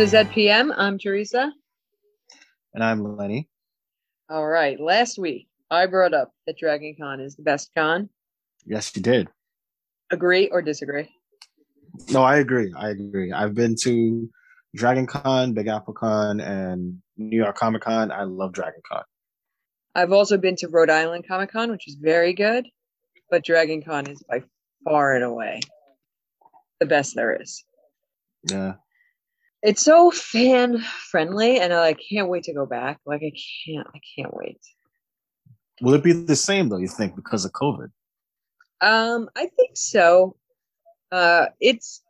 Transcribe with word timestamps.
To 0.00 0.06
ZPM. 0.06 0.72
I'm 0.78 0.98
Teresa. 0.98 1.52
And 2.72 2.82
I'm 2.82 3.18
Lenny. 3.18 3.50
All 4.30 4.46
right. 4.46 4.80
Last 4.80 5.18
week, 5.18 5.46
I 5.70 5.84
brought 5.84 6.14
up 6.14 6.32
that 6.46 6.56
Dragon 6.56 6.96
Con 6.98 7.20
is 7.20 7.36
the 7.36 7.42
best 7.42 7.70
con. 7.76 8.08
Yes, 8.64 8.96
you 8.96 9.02
did. 9.02 9.28
Agree 10.10 10.48
or 10.48 10.62
disagree? 10.62 11.10
No, 12.08 12.22
I 12.22 12.38
agree. 12.38 12.72
I 12.74 12.88
agree. 12.88 13.30
I've 13.30 13.54
been 13.54 13.76
to 13.82 14.30
Dragon 14.74 15.06
Con, 15.06 15.52
Big 15.52 15.66
Apple 15.68 15.92
Con, 15.92 16.40
and 16.40 17.02
New 17.18 17.36
York 17.36 17.58
Comic 17.58 17.82
Con. 17.82 18.10
I 18.10 18.22
love 18.22 18.54
Dragon 18.54 18.80
Con. 18.90 19.02
I've 19.94 20.12
also 20.12 20.38
been 20.38 20.56
to 20.60 20.68
Rhode 20.68 20.88
Island 20.88 21.28
Comic 21.28 21.52
Con, 21.52 21.70
which 21.70 21.86
is 21.86 21.96
very 22.00 22.32
good, 22.32 22.66
but 23.30 23.44
Dragon 23.44 23.82
Con 23.82 24.06
is 24.06 24.22
by 24.26 24.44
far 24.82 25.14
and 25.14 25.24
away 25.24 25.60
the 26.78 26.86
best 26.86 27.14
there 27.14 27.36
is. 27.38 27.62
Yeah. 28.50 28.76
It's 29.62 29.84
so 29.84 30.10
fan 30.10 30.78
friendly, 31.10 31.60
and 31.60 31.72
I 31.72 31.94
can't 31.94 32.28
wait 32.28 32.44
to 32.44 32.54
go 32.54 32.64
back. 32.64 32.98
Like, 33.04 33.22
I 33.22 33.32
can't, 33.66 33.86
I 33.94 34.00
can't 34.16 34.34
wait. 34.34 34.58
Will 35.82 35.94
it 35.94 36.02
be 36.02 36.12
the 36.12 36.36
same 36.36 36.68
though? 36.68 36.78
You 36.78 36.88
think 36.88 37.16
because 37.16 37.44
of 37.44 37.52
COVID? 37.52 37.90
Um, 38.80 39.28
I 39.36 39.46
think 39.46 39.76
so. 39.76 40.36
Uh, 41.12 41.46
it's 41.60 42.02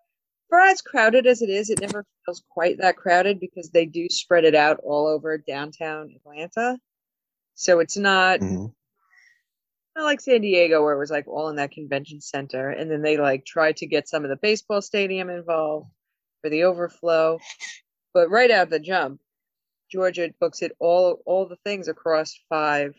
for 0.48 0.60
as 0.60 0.82
crowded 0.82 1.26
as 1.26 1.42
it 1.42 1.48
is, 1.48 1.70
it 1.70 1.80
never 1.80 2.04
feels 2.24 2.42
quite 2.50 2.78
that 2.78 2.96
crowded 2.96 3.40
because 3.40 3.70
they 3.70 3.86
do 3.86 4.08
spread 4.08 4.44
it 4.44 4.54
out 4.54 4.80
all 4.84 5.06
over 5.06 5.38
downtown 5.38 6.12
Atlanta. 6.14 6.78
So 7.54 7.80
it's 7.80 7.96
not, 7.96 8.40
Mm-hmm. 8.40 8.66
not 9.96 10.04
like 10.04 10.20
San 10.20 10.40
Diego 10.40 10.82
where 10.82 10.94
it 10.94 10.98
was 10.98 11.10
like 11.10 11.28
all 11.28 11.48
in 11.48 11.56
that 11.56 11.72
convention 11.72 12.20
center, 12.20 12.70
and 12.70 12.90
then 12.90 13.02
they 13.02 13.16
like 13.16 13.44
tried 13.44 13.76
to 13.78 13.86
get 13.86 14.08
some 14.08 14.24
of 14.24 14.30
the 14.30 14.36
baseball 14.36 14.82
stadium 14.82 15.30
involved 15.30 15.86
for 16.42 16.50
the 16.50 16.64
overflow. 16.64 17.38
But 18.14 18.30
right 18.30 18.50
out 18.50 18.64
of 18.64 18.70
the 18.70 18.80
jump, 18.80 19.20
Georgia 19.90 20.30
books 20.40 20.62
it 20.62 20.72
all 20.80 21.20
all 21.26 21.46
the 21.48 21.56
things 21.64 21.88
across 21.88 22.38
five 22.48 22.94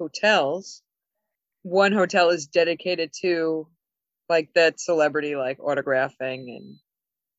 hotels. 0.00 0.82
One 1.62 1.92
hotel 1.92 2.30
is 2.30 2.46
dedicated 2.46 3.12
to 3.22 3.68
like 4.28 4.50
that 4.54 4.80
celebrity 4.80 5.36
like 5.36 5.58
autographing 5.58 6.56
and 6.56 6.76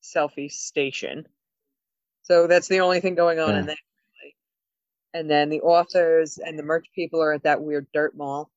selfie 0.04 0.52
station. 0.52 1.26
So 2.24 2.48
that's 2.48 2.68
the 2.68 2.80
only 2.82 3.02
thing 3.02 3.16
going 3.16 3.40
on 3.40 3.52
in 3.52 3.56
Yeah. 3.62 3.66
there. 3.68 3.76
really. 4.24 4.36
And 5.14 5.30
then 5.30 5.50
the 5.50 5.62
authors 5.62 6.38
and 6.38 6.58
the 6.60 6.64
merch 6.64 6.88
people 6.96 7.22
are 7.22 7.34
at 7.34 7.44
that 7.44 7.62
weird 7.62 7.88
dirt 7.94 8.16
mall. 8.18 8.52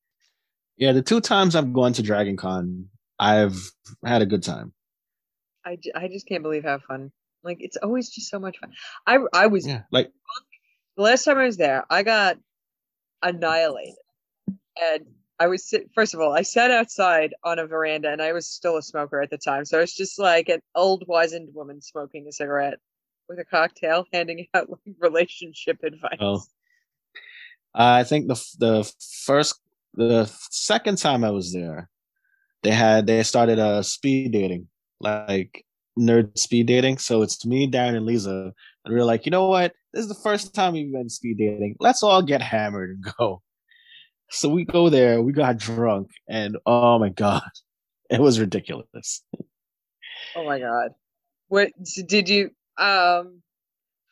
Yeah, 0.77 0.93
the 0.93 1.03
two 1.03 1.21
times 1.21 1.57
I've 1.57 1.73
gone 1.73 1.93
to 1.95 2.03
Dragon 2.03 2.37
Con, 2.37 2.89
I've 3.19 3.71
had 4.05 4.23
a 4.23 4.27
good 4.27 4.43
time. 4.45 4.73
I, 5.69 5.77
j- 5.77 5.93
I 5.95 6.09
just 6.09 6.27
can't 6.27 6.43
believe 6.43 6.65
how 6.65 6.79
fun. 6.79 7.13
Like 7.45 7.59
it's 7.61 7.77
always 7.77 8.09
just 8.11 8.31
so 8.31 8.39
much 8.39 8.59
fun. 8.59 8.73
I 9.07 9.19
I 9.33 9.47
was 9.47 9.67
Yeah, 9.67 9.83
like 9.93 10.11
the 10.97 11.03
last 11.03 11.25
time 11.25 11.39
I 11.39 11.45
was 11.45 11.57
there, 11.57 11.85
I 11.89 12.03
got 12.03 12.39
annihilated. 13.23 13.95
And 14.81 15.07
I 15.39 15.47
was 15.47 15.69
sit 15.69 15.91
first 15.95 16.15
of 16.15 16.21
all, 16.21 16.33
I 16.33 16.43
sat 16.43 16.71
outside 16.71 17.35
on 17.45 17.59
a 17.59 17.67
veranda 17.67 18.11
and 18.11 18.23
I 18.23 18.33
was 18.33 18.49
still 18.51 18.77
a 18.77 18.83
smoker 18.83 19.21
at 19.21 19.31
the 19.31 19.39
time. 19.39 19.65
So 19.65 19.81
it's 19.81 19.97
just 19.97 20.19
like 20.19 20.49
an 20.49 20.61
old 20.75 21.05
wizened 21.07 21.55
woman 21.55 21.81
smoking 21.81 22.27
a 22.29 22.33
cigarette 22.33 22.79
with 23.29 23.39
a 23.39 23.45
cocktail, 23.45 24.07
handing 24.13 24.47
out 24.55 24.71
like 24.71 24.97
relationship 24.99 25.79
advice. 25.85 26.19
Oh. 26.21 26.43
I 27.75 28.03
think 28.05 28.27
the 28.29 28.35
the 28.59 28.93
first 29.25 29.61
the 29.95 30.27
second 30.51 30.99
time 30.99 31.25
I 31.25 31.31
was 31.31 31.53
there, 31.53 31.89
they 32.63 32.73
had 32.73 33.07
they 33.07 33.23
started 33.23 33.59
uh 33.59 33.83
speed 33.83 34.33
dating, 34.33 34.69
like 35.01 35.65
nerd 35.99 36.37
speed 36.39 36.67
dating. 36.67 36.99
So 36.99 37.23
it's 37.23 37.45
me, 37.45 37.71
Darren, 37.71 37.97
and 37.97 38.07
Lisa, 38.07 38.53
and 38.85 38.95
we 38.95 39.01
are 39.01 39.05
like, 39.05 39.27
you 39.27 39.31
know 39.31 39.49
what? 39.49 39.73
This 39.93 40.03
is 40.03 40.09
the 40.09 40.15
first 40.15 40.55
time 40.55 40.75
we've 40.75 40.93
been 40.93 41.09
speed 41.09 41.39
dating. 41.39 41.77
Let's 41.81 42.03
all 42.03 42.23
get 42.23 42.43
hammered 42.43 42.91
and 42.91 43.15
go. 43.19 43.43
So 44.31 44.49
we 44.49 44.65
go 44.65 44.91
there, 44.91 45.23
we 45.23 45.33
got 45.33 45.57
drunk, 45.57 46.11
and 46.29 46.57
oh 46.67 46.99
my 46.99 47.09
god, 47.09 47.43
it 48.11 48.21
was 48.21 48.39
ridiculous. 48.39 49.23
Oh 50.37 50.45
my 50.45 50.59
god. 50.59 50.91
What 51.49 51.71
did 52.07 52.29
you 52.29 52.51
um 52.77 53.43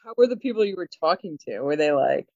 how 0.05 0.15
were 0.17 0.27
the 0.27 0.37
people 0.37 0.65
you 0.65 0.77
were 0.77 0.89
talking 1.01 1.39
to? 1.47 1.61
Were 1.61 1.77
they 1.77 1.93
like 1.93 2.27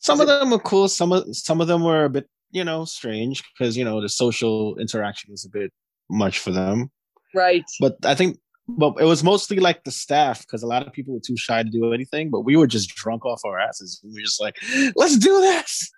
Some 0.00 0.20
Is 0.20 0.22
of 0.22 0.26
them 0.26 0.50
were 0.50 0.58
cool. 0.58 0.88
Some 0.88 1.12
of 1.12 1.24
some 1.34 1.60
of 1.60 1.68
them 1.68 1.82
were 1.82 2.04
a 2.04 2.10
bit, 2.10 2.28
you 2.50 2.64
know, 2.64 2.84
strange 2.84 3.42
because 3.52 3.76
you 3.76 3.84
know 3.84 4.00
the 4.00 4.08
social 4.08 4.76
interaction 4.78 5.30
was 5.30 5.46
a 5.46 5.50
bit 5.50 5.72
much 6.10 6.40
for 6.40 6.50
them. 6.50 6.90
Right? 7.34 7.64
but 7.80 7.96
I 8.04 8.14
think 8.14 8.38
but 8.68 8.94
it 9.00 9.04
was 9.04 9.24
mostly 9.24 9.58
like 9.58 9.84
the 9.84 9.90
staff 9.90 10.40
because 10.40 10.62
a 10.62 10.66
lot 10.66 10.86
of 10.86 10.92
people 10.92 11.14
were 11.14 11.20
too 11.24 11.38
shy 11.38 11.62
to 11.62 11.70
do 11.70 11.92
anything. 11.94 12.28
But 12.28 12.42
we 12.42 12.54
were 12.54 12.66
just 12.66 12.90
drunk 12.94 13.24
off 13.24 13.40
our 13.44 13.58
asses. 13.58 13.98
We 14.04 14.12
were 14.12 14.20
just 14.20 14.42
like, 14.42 14.56
let's 14.94 15.16
do 15.16 15.40
this. 15.40 15.90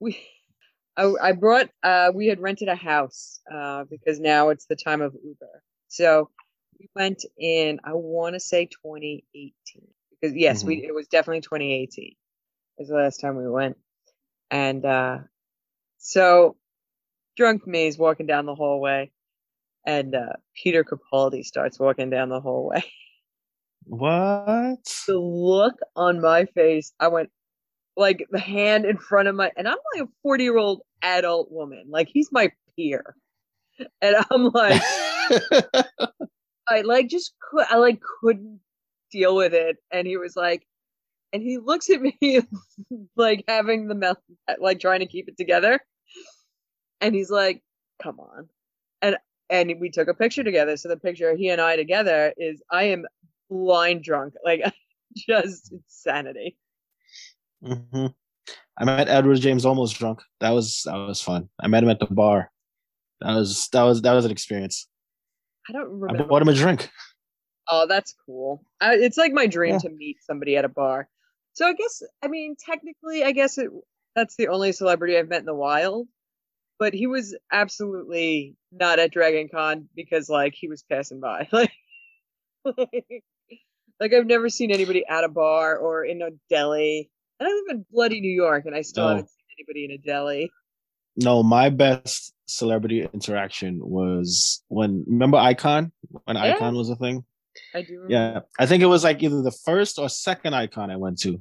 we 0.00 0.18
I, 0.96 1.12
I 1.22 1.32
brought 1.32 1.70
uh 1.82 2.12
we 2.14 2.26
had 2.26 2.40
rented 2.40 2.68
a 2.68 2.76
house 2.76 3.40
uh 3.52 3.84
because 3.90 4.20
now 4.20 4.50
it's 4.50 4.66
the 4.66 4.76
time 4.76 5.02
of 5.02 5.14
uber 5.24 5.62
so 5.88 6.30
we 6.78 6.88
went 6.94 7.24
in 7.38 7.80
i 7.84 7.92
want 7.92 8.34
to 8.34 8.40
say 8.40 8.66
2018 8.66 9.52
because 10.10 10.36
yes 10.36 10.62
we 10.62 10.84
it 10.84 10.94
was 10.94 11.08
definitely 11.08 11.40
2018 11.40 12.14
is 12.78 12.88
the 12.88 12.94
last 12.94 13.20
time 13.20 13.36
we 13.36 13.48
went 13.48 13.76
and 14.50 14.84
uh 14.84 15.18
so 15.98 16.56
drunk 17.36 17.66
me 17.66 17.86
is 17.86 17.98
walking 17.98 18.26
down 18.26 18.46
the 18.46 18.54
hallway 18.54 19.10
and 19.86 20.14
uh 20.14 20.32
peter 20.54 20.84
capaldi 20.84 21.44
starts 21.44 21.78
walking 21.78 22.10
down 22.10 22.28
the 22.28 22.40
hallway 22.40 22.82
What? 23.86 24.78
the 25.06 25.18
look 25.18 25.78
on 25.94 26.20
my 26.20 26.46
face, 26.46 26.92
I 27.00 27.08
went 27.08 27.30
like 27.96 28.26
the 28.30 28.38
hand 28.38 28.84
in 28.86 28.96
front 28.96 29.28
of 29.28 29.34
my, 29.34 29.52
and 29.56 29.68
I'm 29.68 29.76
like 29.94 30.04
a 30.04 30.12
40 30.22 30.44
year 30.44 30.56
old 30.56 30.82
adult 31.02 31.50
woman. 31.50 31.84
Like 31.88 32.08
he's 32.08 32.32
my 32.32 32.50
peer. 32.76 33.14
And 34.00 34.16
I'm 34.30 34.50
like, 34.50 34.80
I 36.68 36.80
like 36.82 37.08
just 37.08 37.34
could, 37.50 37.66
I 37.70 37.76
like 37.76 38.00
couldn't 38.20 38.60
deal 39.12 39.36
with 39.36 39.52
it. 39.52 39.76
And 39.90 40.06
he 40.06 40.16
was 40.16 40.34
like, 40.36 40.66
and 41.32 41.42
he 41.42 41.58
looks 41.58 41.90
at 41.90 42.00
me 42.22 42.40
like 43.16 43.44
having 43.48 43.88
the 43.88 43.94
mouth, 43.94 44.18
like 44.58 44.80
trying 44.80 45.00
to 45.00 45.06
keep 45.06 45.28
it 45.28 45.36
together. 45.36 45.80
And 47.00 47.14
he's 47.14 47.30
like, 47.30 47.62
come 48.02 48.18
on. 48.18 48.48
And, 49.50 49.74
we 49.80 49.90
took 49.90 50.08
a 50.08 50.14
picture 50.14 50.42
together. 50.42 50.76
So 50.76 50.88
the 50.88 50.96
picture 50.96 51.30
of 51.30 51.38
he 51.38 51.48
and 51.50 51.60
I 51.60 51.76
together 51.76 52.32
is 52.36 52.62
I 52.70 52.84
am 52.84 53.04
blind 53.50 54.02
drunk, 54.02 54.34
like 54.44 54.62
just 55.16 55.72
insanity. 55.72 56.56
hmm 57.62 58.06
I 58.76 58.84
met 58.84 59.08
Edward 59.08 59.38
James 59.40 59.64
Olmos 59.64 59.94
drunk. 59.96 60.20
That 60.40 60.50
was 60.50 60.82
that 60.84 60.94
was 60.96 61.20
fun. 61.22 61.48
I 61.60 61.68
met 61.68 61.82
him 61.84 61.90
at 61.90 62.00
the 62.00 62.06
bar. 62.06 62.50
That 63.20 63.34
was 63.34 63.68
that 63.72 63.82
was 63.82 64.02
that 64.02 64.12
was 64.12 64.24
an 64.24 64.30
experience. 64.32 64.88
I 65.68 65.72
don't 65.72 66.00
remember. 66.00 66.24
I 66.24 66.26
bought 66.26 66.42
him 66.42 66.48
a 66.48 66.54
drink. 66.54 66.90
Oh, 67.70 67.86
that's 67.88 68.14
cool. 68.26 68.64
I, 68.80 68.96
it's 68.96 69.16
like 69.16 69.32
my 69.32 69.46
dream 69.46 69.72
Yeah. 69.72 69.78
to 69.78 69.90
meet 69.90 70.18
somebody 70.22 70.56
at 70.56 70.64
a 70.64 70.68
bar. 70.68 71.08
So 71.54 71.66
I 71.66 71.72
guess, 71.72 72.02
I 72.22 72.28
mean, 72.28 72.56
technically, 72.58 73.24
I 73.24 73.32
guess 73.32 73.56
it, 73.58 73.70
that's 74.14 74.36
the 74.36 74.48
only 74.48 74.72
celebrity 74.72 75.16
I've 75.16 75.28
met 75.28 75.40
in 75.40 75.46
the 75.46 75.54
wild. 75.54 76.08
But 76.78 76.92
he 76.94 77.06
was 77.06 77.36
absolutely 77.52 78.56
not 78.72 78.98
at 78.98 79.12
Dragon 79.12 79.48
Con 79.48 79.88
because, 79.94 80.28
like, 80.28 80.54
he 80.54 80.68
was 80.68 80.82
passing 80.90 81.20
by. 81.20 81.48
Like, 82.64 83.22
like 84.00 84.12
I've 84.14 84.26
never 84.26 84.48
seen 84.48 84.70
anybody 84.70 85.04
at 85.06 85.22
a 85.22 85.28
bar 85.28 85.76
or 85.76 86.02
in 86.04 86.22
a 86.22 86.30
deli. 86.48 87.10
And 87.38 87.46
I 87.46 87.52
live 87.52 87.64
in 87.76 87.86
bloody 87.92 88.20
New 88.22 88.32
York, 88.32 88.64
and 88.64 88.74
I 88.74 88.80
still 88.82 89.04
Oh. 89.04 89.08
haven't 89.08 89.28
seen 89.28 89.44
anybody 89.58 89.84
in 89.84 89.90
a 89.90 89.98
deli. 89.98 90.50
No, 91.16 91.42
my 91.42 91.68
best 91.68 92.32
celebrity 92.46 93.06
interaction 93.12 93.78
was 93.82 94.62
when 94.68 95.04
remember 95.06 95.36
Icon 95.36 95.92
when 96.24 96.36
Yeah. 96.36 96.54
Icon 96.54 96.74
was 96.74 96.88
a 96.90 96.96
thing. 96.96 97.24
I 97.74 97.82
do. 97.82 98.00
Remember. 98.00 98.12
Yeah, 98.12 98.40
I 98.58 98.66
think 98.66 98.82
it 98.82 98.86
was 98.86 99.04
like 99.04 99.22
either 99.22 99.42
the 99.42 99.56
first 99.64 99.98
or 99.98 100.08
second 100.08 100.54
icon 100.54 100.90
I 100.90 100.96
went 100.96 101.18
to. 101.20 101.40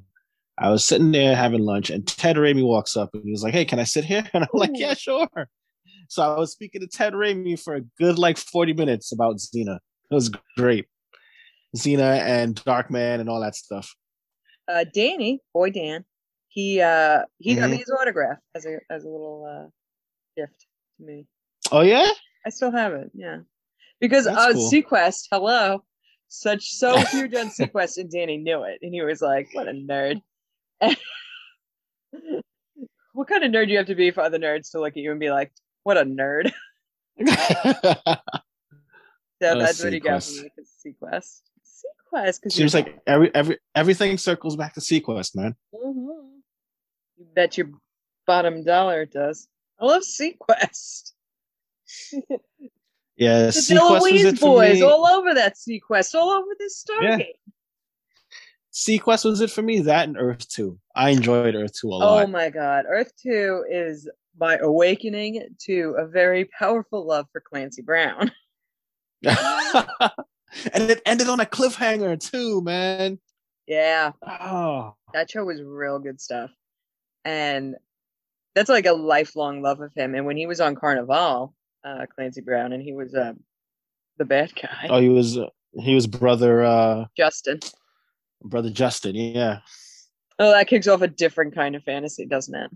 I 0.57 0.69
was 0.69 0.85
sitting 0.85 1.11
there 1.11 1.35
having 1.35 1.61
lunch, 1.61 1.89
and 1.89 2.05
Ted 2.07 2.35
Raimi 2.35 2.63
walks 2.63 2.95
up 2.95 3.09
and 3.13 3.23
he 3.23 3.31
was 3.31 3.43
like, 3.43 3.53
"Hey, 3.53 3.65
can 3.65 3.79
I 3.79 3.83
sit 3.85 4.05
here?" 4.05 4.23
And 4.33 4.43
I'm 4.43 4.49
like, 4.53 4.71
"Yeah, 4.73 4.93
sure." 4.93 5.27
So 6.09 6.21
I 6.21 6.37
was 6.37 6.51
speaking 6.51 6.81
to 6.81 6.87
Ted 6.87 7.13
Raimi 7.13 7.59
for 7.59 7.75
a 7.75 7.81
good 7.99 8.19
like 8.19 8.37
40 8.37 8.73
minutes 8.73 9.11
about 9.11 9.37
Xena. 9.37 9.77
It 10.11 10.13
was 10.15 10.29
great. 10.57 10.85
Xena 11.75 12.19
and 12.19 12.55
Darkman 12.55 13.19
and 13.19 13.29
all 13.29 13.41
that 13.41 13.55
stuff. 13.55 13.95
uh 14.67 14.85
Danny, 14.93 15.39
boy 15.53 15.71
Dan, 15.71 16.05
he 16.49 16.81
uh 16.81 17.23
he 17.39 17.55
got 17.55 17.69
me 17.69 17.77
Mhm. 17.77 17.79
his 17.79 17.89
autograph 17.99 18.37
as 18.53 18.65
a 18.65 18.77
as 18.91 19.03
a 19.05 19.09
little 19.09 19.45
uh 19.45 19.69
gift 20.39 20.67
to 20.99 21.05
me. 21.05 21.25
Oh 21.71 21.81
yeah, 21.81 22.09
I 22.45 22.49
still 22.49 22.71
have 22.71 22.93
it, 22.93 23.09
yeah. 23.15 23.39
Because 23.99 24.25
That's 24.25 24.37
uh 24.37 24.53
cool. 24.53 24.71
SeaQuest, 24.71 25.27
hello. 25.31 25.83
Such 26.27 26.69
so 26.71 26.97
huge 27.11 27.33
on 27.33 27.47
SeaQuest 27.49 27.97
and 27.97 28.11
Danny 28.11 28.37
knew 28.37 28.63
it. 28.63 28.79
And 28.83 28.93
he 28.93 29.01
was 29.01 29.21
like, 29.21 29.49
What 29.53 29.67
a 29.67 29.71
nerd. 29.71 30.21
what 33.13 33.27
kind 33.27 33.43
of 33.43 33.51
nerd 33.51 33.65
do 33.65 33.71
you 33.71 33.77
have 33.77 33.87
to 33.87 33.95
be 33.95 34.11
for 34.11 34.21
other 34.21 34.39
nerds 34.39 34.71
to 34.71 34.79
look 34.79 34.91
at 34.91 34.97
you 34.97 35.11
and 35.11 35.19
be 35.19 35.31
like, 35.31 35.51
What 35.83 35.97
a 35.97 36.05
nerd? 36.05 36.51
So 39.41 39.59
that's 39.59 39.83
what 39.83 39.91
he 39.91 39.99
got 39.99 40.23
from 40.23 40.35
me 40.35 40.51
because 40.55 40.71
SeaQuest. 40.85 41.41
SeaQuest 42.13 42.39
because 42.41 42.55
Seems 42.55 42.73
like 42.73 43.01
every 43.05 43.33
every 43.35 43.57
everything 43.75 44.17
circles 44.17 44.55
back 44.55 44.73
to 44.75 44.79
SeaQuest, 44.79 45.35
man. 45.35 45.55
Mhm. 45.73 46.39
You 47.17 47.25
bet 47.35 47.57
your 47.57 47.67
bottom 48.25 48.63
dollar 48.63 49.01
it 49.01 49.11
does. 49.11 49.49
I 49.79 49.85
love 49.85 50.03
SeaQuest. 50.03 51.11
Yeah, 53.15 53.43
the 53.43 53.47
SeaQuest 53.49 54.01
was 54.01 54.03
Deloise 54.11 54.25
it 54.25 54.39
for 54.39 54.45
boys 54.47 54.81
all 54.81 55.05
over 55.05 55.35
that 55.35 55.53
SeaQuest, 55.55 56.15
all 56.15 56.31
over 56.31 56.47
this 56.57 56.83
Yeah. 56.99 57.19
SeaQuest 58.73 59.25
was 59.25 59.41
it 59.41 59.51
for 59.51 59.61
me. 59.61 59.81
That 59.81 60.07
and 60.07 60.17
Earth 60.17 60.49
Two. 60.49 60.79
I 60.95 61.11
enjoyed 61.11 61.55
Earth 61.55 61.73
Two 61.79 61.89
a 61.89 61.95
lot. 61.95 62.23
Oh 62.23 62.27
my 62.27 62.49
god. 62.49 62.85
Earth 62.87 63.11
2 63.21 63.65
is 63.69 64.09
my 64.39 64.57
awakening 64.57 65.47
to 65.65 65.95
a 65.97 66.07
very 66.07 66.45
powerful 66.45 67.05
love 67.05 67.27
for 67.31 67.41
Clancy 67.41 67.83
Brown. 67.83 68.31
and 69.23 70.89
it 70.89 71.01
ended 71.05 71.29
on 71.29 71.39
a 71.39 71.45
cliffhanger 71.45 72.19
too, 72.19 72.61
man. 72.61 73.19
Yeah, 73.67 74.11
Oh, 74.27 74.95
that 75.13 75.31
show 75.31 75.45
was 75.45 75.61
real 75.61 75.99
good 75.99 76.19
stuff. 76.19 76.51
And 77.23 77.75
that's 78.55 78.69
like 78.69 78.85
a 78.85 78.93
lifelong 78.93 79.61
love 79.61 79.79
of 79.79 79.93
him. 79.95 80.15
And 80.15 80.25
when 80.25 80.35
he 80.35 80.47
was 80.47 80.59
on 80.59 80.75
Carnivàle, 80.75 81.53
uh, 81.85 82.05
Clancy 82.13 82.41
Brown, 82.41 82.73
and 82.73 82.83
he 82.83 82.93
was 82.93 83.15
uh, 83.15 83.33
the 84.17 84.25
bad 84.25 84.53
guy, 84.55 84.87
oh, 84.89 84.99
he 84.99 85.09
was 85.09 85.37
uh, 85.37 85.47
he 85.79 85.95
was 85.95 86.07
brother 86.07 86.63
uh 86.63 87.05
Justin. 87.15 87.59
Brother 88.43 88.69
Justin. 88.69 89.15
Yeah. 89.15 89.59
Oh, 90.39 90.51
that 90.51 90.67
kicks 90.67 90.87
off 90.87 91.01
a 91.01 91.07
different 91.07 91.53
kind 91.55 91.75
of 91.75 91.83
fantasy, 91.83 92.25
doesn't 92.25 92.55
it? 92.55 92.71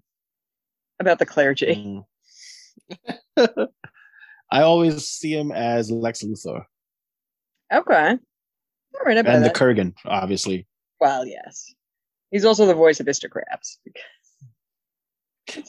About 1.00 1.20
the 1.20 1.26
clergy. 1.26 2.06
Mm. 3.38 3.68
I 4.52 4.62
always 4.62 5.08
see 5.08 5.34
him 5.34 5.52
as 5.52 5.92
Lex 5.92 6.24
Luthor 6.24 6.64
Okay. 7.74 8.10
All 8.12 9.06
right, 9.06 9.18
about 9.18 9.36
and 9.36 9.44
the 9.44 9.50
that. 9.50 9.56
Kurgan, 9.56 9.94
obviously. 10.06 10.66
well, 11.00 11.26
yes. 11.26 11.74
He's 12.32 12.46
also 12.46 12.66
the 12.66 12.74
voice 12.74 13.00
of 13.00 13.06
Mr. 13.06 13.30
Krabs. 13.30 13.78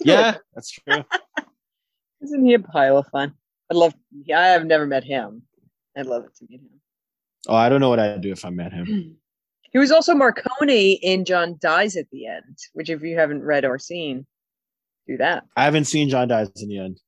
Yeah, 0.00 0.36
that's 0.54 0.70
true. 0.70 1.04
Isn't 2.22 2.44
he 2.44 2.54
a 2.54 2.58
pile 2.58 2.98
of 2.98 3.06
fun? 3.08 3.34
I'd 3.70 3.76
love. 3.76 3.94
I 4.34 4.46
have 4.46 4.64
never 4.64 4.86
met 4.86 5.04
him. 5.04 5.42
I'd 5.96 6.06
love 6.06 6.24
it 6.24 6.34
to 6.36 6.46
meet 6.48 6.60
him. 6.60 6.80
oh, 7.48 7.54
I 7.54 7.68
don't 7.68 7.80
know 7.80 7.90
what 7.90 8.00
I'd 8.00 8.20
do 8.20 8.32
if 8.32 8.44
I 8.44 8.50
met 8.50 8.72
him. 8.72 9.16
He 9.72 9.78
was 9.78 9.90
also 9.92 10.14
Marconi 10.14 10.92
in 10.92 11.24
John 11.24 11.56
Dies 11.60 11.96
at 11.96 12.08
the 12.10 12.26
End, 12.26 12.56
which 12.72 12.88
if 12.90 13.02
you 13.02 13.18
haven't 13.18 13.42
read 13.42 13.64
or 13.64 13.78
seen, 13.78 14.26
do 15.06 15.16
that. 15.18 15.44
I 15.56 15.64
haven't 15.64 15.84
seen 15.84 16.08
John 16.08 16.28
Dies 16.28 16.50
in 16.56 16.68
the 16.68 16.78
end. 16.78 17.00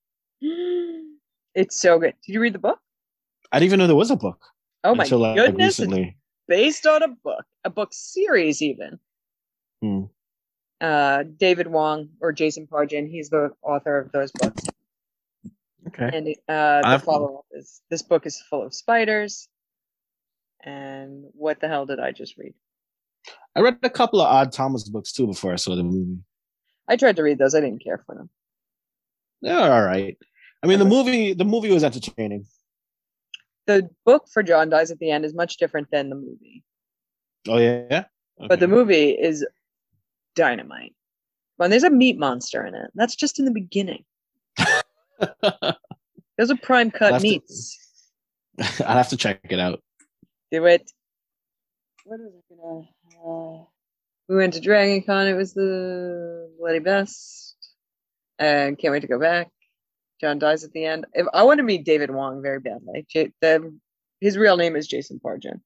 It's 1.53 1.81
so 1.81 1.99
good. 1.99 2.15
Did 2.25 2.35
you 2.35 2.41
read 2.41 2.55
the 2.55 2.61
book? 2.61 2.79
I 3.51 3.59
didn't 3.59 3.67
even 3.71 3.79
know 3.81 3.87
there 3.89 3.97
was 3.97 4.13
a 4.13 4.17
book 4.17 4.39
Oh 4.85 4.95
my 4.95 5.03
until 5.03 5.35
goodness! 5.35 5.81
It's 5.81 5.81
recently. 5.81 6.17
based 6.47 6.87
on 6.87 7.03
a 7.03 7.09
book, 7.09 7.45
a 7.65 7.71
book 7.71 7.89
series 7.93 8.63
even. 8.63 9.01
Hmm. 9.83 10.03
Uh, 10.81 11.25
David 11.37 11.67
Wong 11.67 12.11
or 12.21 12.33
Jason 12.33 12.67
Pargin, 12.67 13.11
he's 13.11 13.31
the 13.31 13.51
author 13.63 13.99
of 13.99 14.13
those 14.13 14.31
books. 14.31 14.63
Okay. 15.89 16.11
And 16.15 16.29
uh, 16.49 16.99
the 16.99 17.05
follow 17.05 17.39
up 17.39 17.47
is 17.53 17.83
this 17.91 18.03
book 18.03 18.25
is 18.27 18.41
full 18.49 18.63
of 18.63 18.73
spiders. 18.73 19.49
And 20.65 21.25
what 21.33 21.61
the 21.61 21.69
hell 21.69 21.87
did 21.87 22.01
I 22.01 22.13
just 22.13 22.37
read? 22.37 22.55
I 23.57 23.61
read 23.61 23.79
a 23.83 23.91
couple 23.91 24.21
of 24.21 24.27
Odd 24.29 24.53
Thomas 24.53 24.89
books 24.89 25.13
too 25.13 25.27
before 25.27 25.53
I 25.53 25.57
saw 25.57 25.75
the 25.75 25.83
movie. 25.83 26.19
I 26.89 26.97
tried 26.97 27.17
to 27.17 27.23
read 27.23 27.39
those. 27.39 27.55
I 27.55 27.61
didn't 27.61 27.83
care 27.85 28.03
for 28.07 28.15
them. 28.15 28.31
They're 29.43 29.59
all 29.59 29.83
right. 29.83 30.17
I 30.63 30.67
mean, 30.67 30.79
the 30.79 30.85
movie 30.85 31.33
the 31.33 31.45
movie 31.45 31.71
was 31.73 31.85
entertaining. 31.85 32.47
The 33.67 33.89
book 34.05 34.27
for 34.33 34.43
John 34.43 34.69
Dies 34.71 34.91
at 34.91 34.99
the 34.99 35.11
End 35.11 35.25
is 35.25 35.35
much 35.35 35.57
different 35.57 35.89
than 35.91 36.11
the 36.11 36.17
movie, 36.17 36.63
Oh 37.49 37.59
yeah. 37.59 38.05
but 38.49 38.59
the 38.61 38.69
movie 38.69 39.11
is 39.11 39.47
dynamite. 40.35 40.95
Well, 41.59 41.69
there's 41.69 41.85
a 41.85 41.91
meat 41.91 42.19
monster 42.19 42.65
in 42.67 42.75
it. 42.75 42.91
That's 42.95 43.15
just 43.15 43.39
in 43.39 43.45
the 43.45 43.51
beginning. 43.53 44.05
Those 46.39 46.51
are 46.51 46.57
prime 46.63 46.91
cut 46.91 47.13
have 47.13 47.23
to- 47.23 47.29
meats. 47.29 47.79
I'll 48.81 48.97
have 48.97 49.09
to 49.11 49.17
check 49.17 49.41
it 49.49 49.61
out. 49.61 49.83
Do 50.51 50.67
it. 50.67 50.91
What 52.05 52.19
was 52.21 52.33
I 52.35 52.55
gonna? 52.55 53.61
Uh, 53.61 53.65
we 54.29 54.37
went 54.37 54.55
to 54.55 54.61
Dragon 54.61 55.03
Con. 55.03 55.27
It 55.27 55.35
was 55.35 55.55
the 55.55 56.51
bloody 56.59 56.79
best, 56.81 57.57
and 58.39 58.79
can't 58.79 58.93
wait 58.93 59.01
to 59.01 59.07
go 59.07 59.19
back. 59.19 59.49
John 60.21 60.39
dies 60.39 60.65
at 60.65 60.73
the 60.73 60.85
end. 60.85 61.07
If, 61.15 61.27
I 61.33 61.45
want 61.45 61.59
to 61.59 61.65
meet 61.65 61.85
David 61.85 62.11
Wong 62.11 62.43
very 62.43 62.61
badly. 62.61 63.07
J- 63.09 63.33
the, 63.41 63.77
his 64.21 64.37
real 64.37 64.57
name 64.57 64.77
is 64.77 64.87
Jason 64.87 65.21
Pargin, 65.25 65.61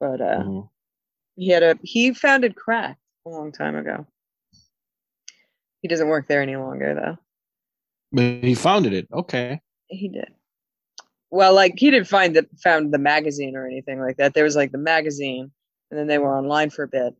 but 0.00 0.20
uh, 0.20 0.42
Mhm. 0.42 0.68
he 1.36 1.48
had 1.48 1.62
a 1.62 1.78
he 1.82 2.14
founded 2.14 2.54
Crack 2.56 2.98
a 3.26 3.30
long 3.30 3.52
time 3.52 3.76
ago. 3.76 4.06
He 5.82 5.88
doesn't 5.88 6.08
work 6.08 6.28
there 6.28 6.40
any 6.42 6.56
longer 6.56 6.94
though. 6.94 7.18
But 8.12 8.44
he 8.44 8.54
founded 8.54 8.92
it. 8.94 9.08
Okay. 9.12 9.60
He 9.88 10.08
did. 10.08 10.32
Well, 11.34 11.52
like 11.52 11.74
he 11.76 11.90
didn't 11.90 12.06
find 12.06 12.36
the 12.36 12.46
found 12.62 12.94
the 12.94 12.98
magazine 12.98 13.56
or 13.56 13.66
anything 13.66 14.00
like 14.00 14.18
that. 14.18 14.34
There 14.34 14.44
was 14.44 14.54
like 14.54 14.70
the 14.70 14.78
magazine, 14.78 15.50
and 15.90 15.98
then 15.98 16.06
they 16.06 16.18
were 16.18 16.38
online 16.38 16.70
for 16.70 16.84
a 16.84 16.88
bit, 16.88 17.12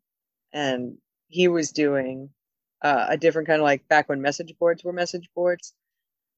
and 0.53 0.99
he 1.27 1.49
was 1.49 1.73
doing 1.73 2.31
uh, 2.81 3.07
a 3.09 3.17
different 3.17 3.49
kind 3.49 3.61
of 3.61 3.65
like 3.65 3.89
back 3.89 4.09
when 4.09 4.23
message 4.23 4.55
boards 4.61 4.85
were 4.85 4.93
message 4.93 5.29
boards. 5.35 5.75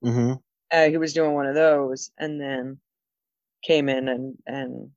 hmm 0.02 0.32
Uh, 0.73 0.88
he 0.88 0.96
was 0.96 1.12
doing 1.12 1.34
one 1.34 1.44
of 1.44 1.55
those, 1.55 2.11
and 2.17 2.40
then 2.40 2.81
came 3.62 3.90
in 3.90 4.08
and 4.08 4.38
and 4.46 4.90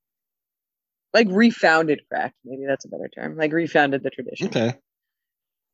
like 1.13 1.27
refounded 1.29 2.03
crack. 2.07 2.33
Maybe 2.45 2.63
that's 2.65 2.85
a 2.85 2.87
better 2.89 3.09
term. 3.09 3.35
Like 3.35 3.51
refounded 3.51 4.03
the 4.03 4.09
tradition, 4.09 4.47
Okay. 4.47 4.73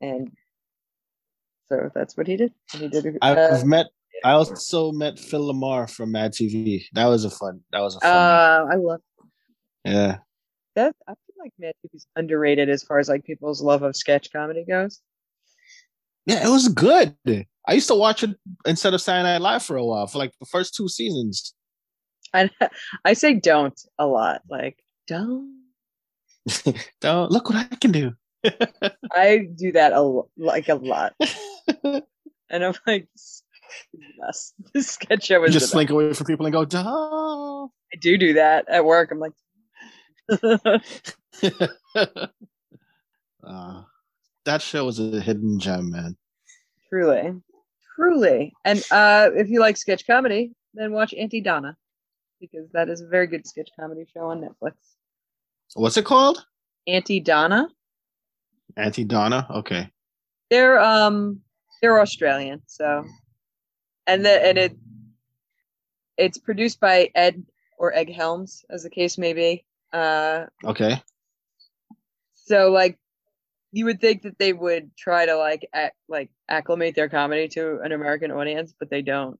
and 0.01 0.31
so 1.69 1.91
that's 1.93 2.17
what 2.17 2.25
he 2.25 2.35
did. 2.35 2.51
And 2.73 2.81
he 2.81 2.89
did. 2.89 3.19
I've 3.21 3.37
uh, 3.37 3.63
met. 3.63 3.85
I 4.23 4.31
also 4.31 4.91
met 4.91 5.19
Phil 5.19 5.53
LaMarr 5.53 5.89
from 5.89 6.11
Mad 6.11 6.31
TV. 6.31 6.83
That 6.93 7.05
was 7.05 7.25
a 7.25 7.29
fun. 7.29 7.61
That 7.71 7.81
was 7.81 7.95
a 7.95 7.99
fun. 7.99 8.11
uh, 8.11 8.65
I 8.71 8.75
love 8.75 9.01
yeah. 9.83 10.17
that 10.75 10.95
I 11.07 11.11
feel 11.11 11.35
like 11.39 11.53
Mad 11.59 11.73
TV's 11.85 12.07
underrated 12.15 12.69
as 12.69 12.83
far 12.83 12.99
as 12.99 13.07
like 13.07 13.23
people's 13.23 13.61
love 13.61 13.83
of 13.83 13.95
sketch 13.95 14.31
comedy 14.31 14.65
goes. 14.67 15.01
Yeah, 16.25 16.45
it 16.45 16.49
was 16.49 16.69
good. 16.69 17.15
I 17.67 17.73
used 17.73 17.87
to 17.87 17.95
watch 17.95 18.23
it 18.23 18.31
instead 18.65 18.93
of 18.93 19.01
Saturday 19.01 19.23
Night 19.23 19.41
Live 19.41 19.63
for 19.63 19.77
a 19.77 19.85
while 19.85 20.07
for 20.07 20.17
like 20.17 20.33
the 20.39 20.47
first 20.47 20.75
two 20.75 20.89
seasons. 20.89 21.53
I 22.33 22.49
I 23.05 23.13
say 23.13 23.35
don't 23.35 23.79
a 23.97 24.07
lot. 24.07 24.41
Like 24.49 24.83
don't. 25.07 25.55
Don't 27.01 27.31
look 27.31 27.49
what 27.49 27.57
I 27.57 27.75
can 27.75 27.91
do. 27.91 28.11
I 29.15 29.47
do 29.55 29.71
that 29.71 29.93
a 29.93 30.21
like 30.37 30.69
a 30.69 30.75
lot, 30.75 31.15
and 31.83 32.63
I'm 32.63 32.75
like, 32.85 33.07
this 33.93 34.53
the. 34.57 34.65
This 34.73 34.87
sketch 34.91 35.25
show 35.25 35.43
is 35.43 35.53
just 35.53 35.71
slink 35.71 35.89
away 35.89 36.13
from 36.13 36.27
people 36.27 36.45
and 36.45 36.53
go, 36.53 36.65
"Duh." 36.65 36.83
I 36.83 37.97
do 37.99 38.17
do 38.17 38.33
that 38.33 38.67
at 38.69 38.83
work. 38.85 39.11
I'm 39.11 39.19
like, 39.19 39.33
uh, 43.43 43.83
that 44.45 44.61
show 44.61 44.85
was 44.85 44.99
a 44.99 45.21
hidden 45.21 45.59
gem, 45.59 45.91
man. 45.91 46.17
truly, 46.89 47.33
truly. 47.95 48.53
And 48.65 48.83
uh, 48.91 49.29
if 49.35 49.49
you 49.49 49.59
like 49.59 49.77
sketch 49.77 50.05
comedy, 50.07 50.51
then 50.73 50.91
watch 50.91 51.13
Aunty 51.13 51.41
Donna 51.41 51.77
because 52.39 52.69
that 52.73 52.89
is 52.89 53.01
a 53.01 53.07
very 53.07 53.27
good 53.27 53.47
sketch 53.47 53.69
comedy 53.79 54.05
show 54.13 54.29
on 54.29 54.41
Netflix. 54.41 54.73
What's 55.73 55.97
it 55.97 56.05
called? 56.05 56.45
Aunty 56.87 57.19
Donna. 57.19 57.69
Aunty 58.77 59.03
Donna. 59.03 59.47
Okay. 59.49 59.89
They're 60.49 60.79
um 60.79 61.41
they're 61.81 61.99
Australian, 61.99 62.61
so 62.67 63.03
and 64.07 64.25
the 64.25 64.45
and 64.45 64.57
it 64.57 64.77
it's 66.17 66.37
produced 66.37 66.79
by 66.79 67.09
Ed 67.15 67.43
or 67.77 67.93
Egg 67.93 68.13
Helms, 68.13 68.63
as 68.69 68.83
the 68.83 68.89
case 68.89 69.17
may 69.17 69.33
be. 69.33 69.65
Uh 69.91 70.45
Okay. 70.63 71.01
so 72.33 72.71
like 72.71 72.97
you 73.71 73.85
would 73.85 73.99
think 73.99 74.21
that 74.21 74.39
they 74.39 74.53
would 74.53 74.95
try 74.95 75.25
to 75.25 75.35
like 75.35 75.67
ac- 75.75 75.91
like 76.07 76.29
acclimate 76.47 76.95
their 76.95 77.09
comedy 77.09 77.47
to 77.49 77.79
an 77.81 77.91
American 77.91 78.31
audience, 78.31 78.73
but 78.79 78.89
they 78.89 79.01
don't. 79.01 79.37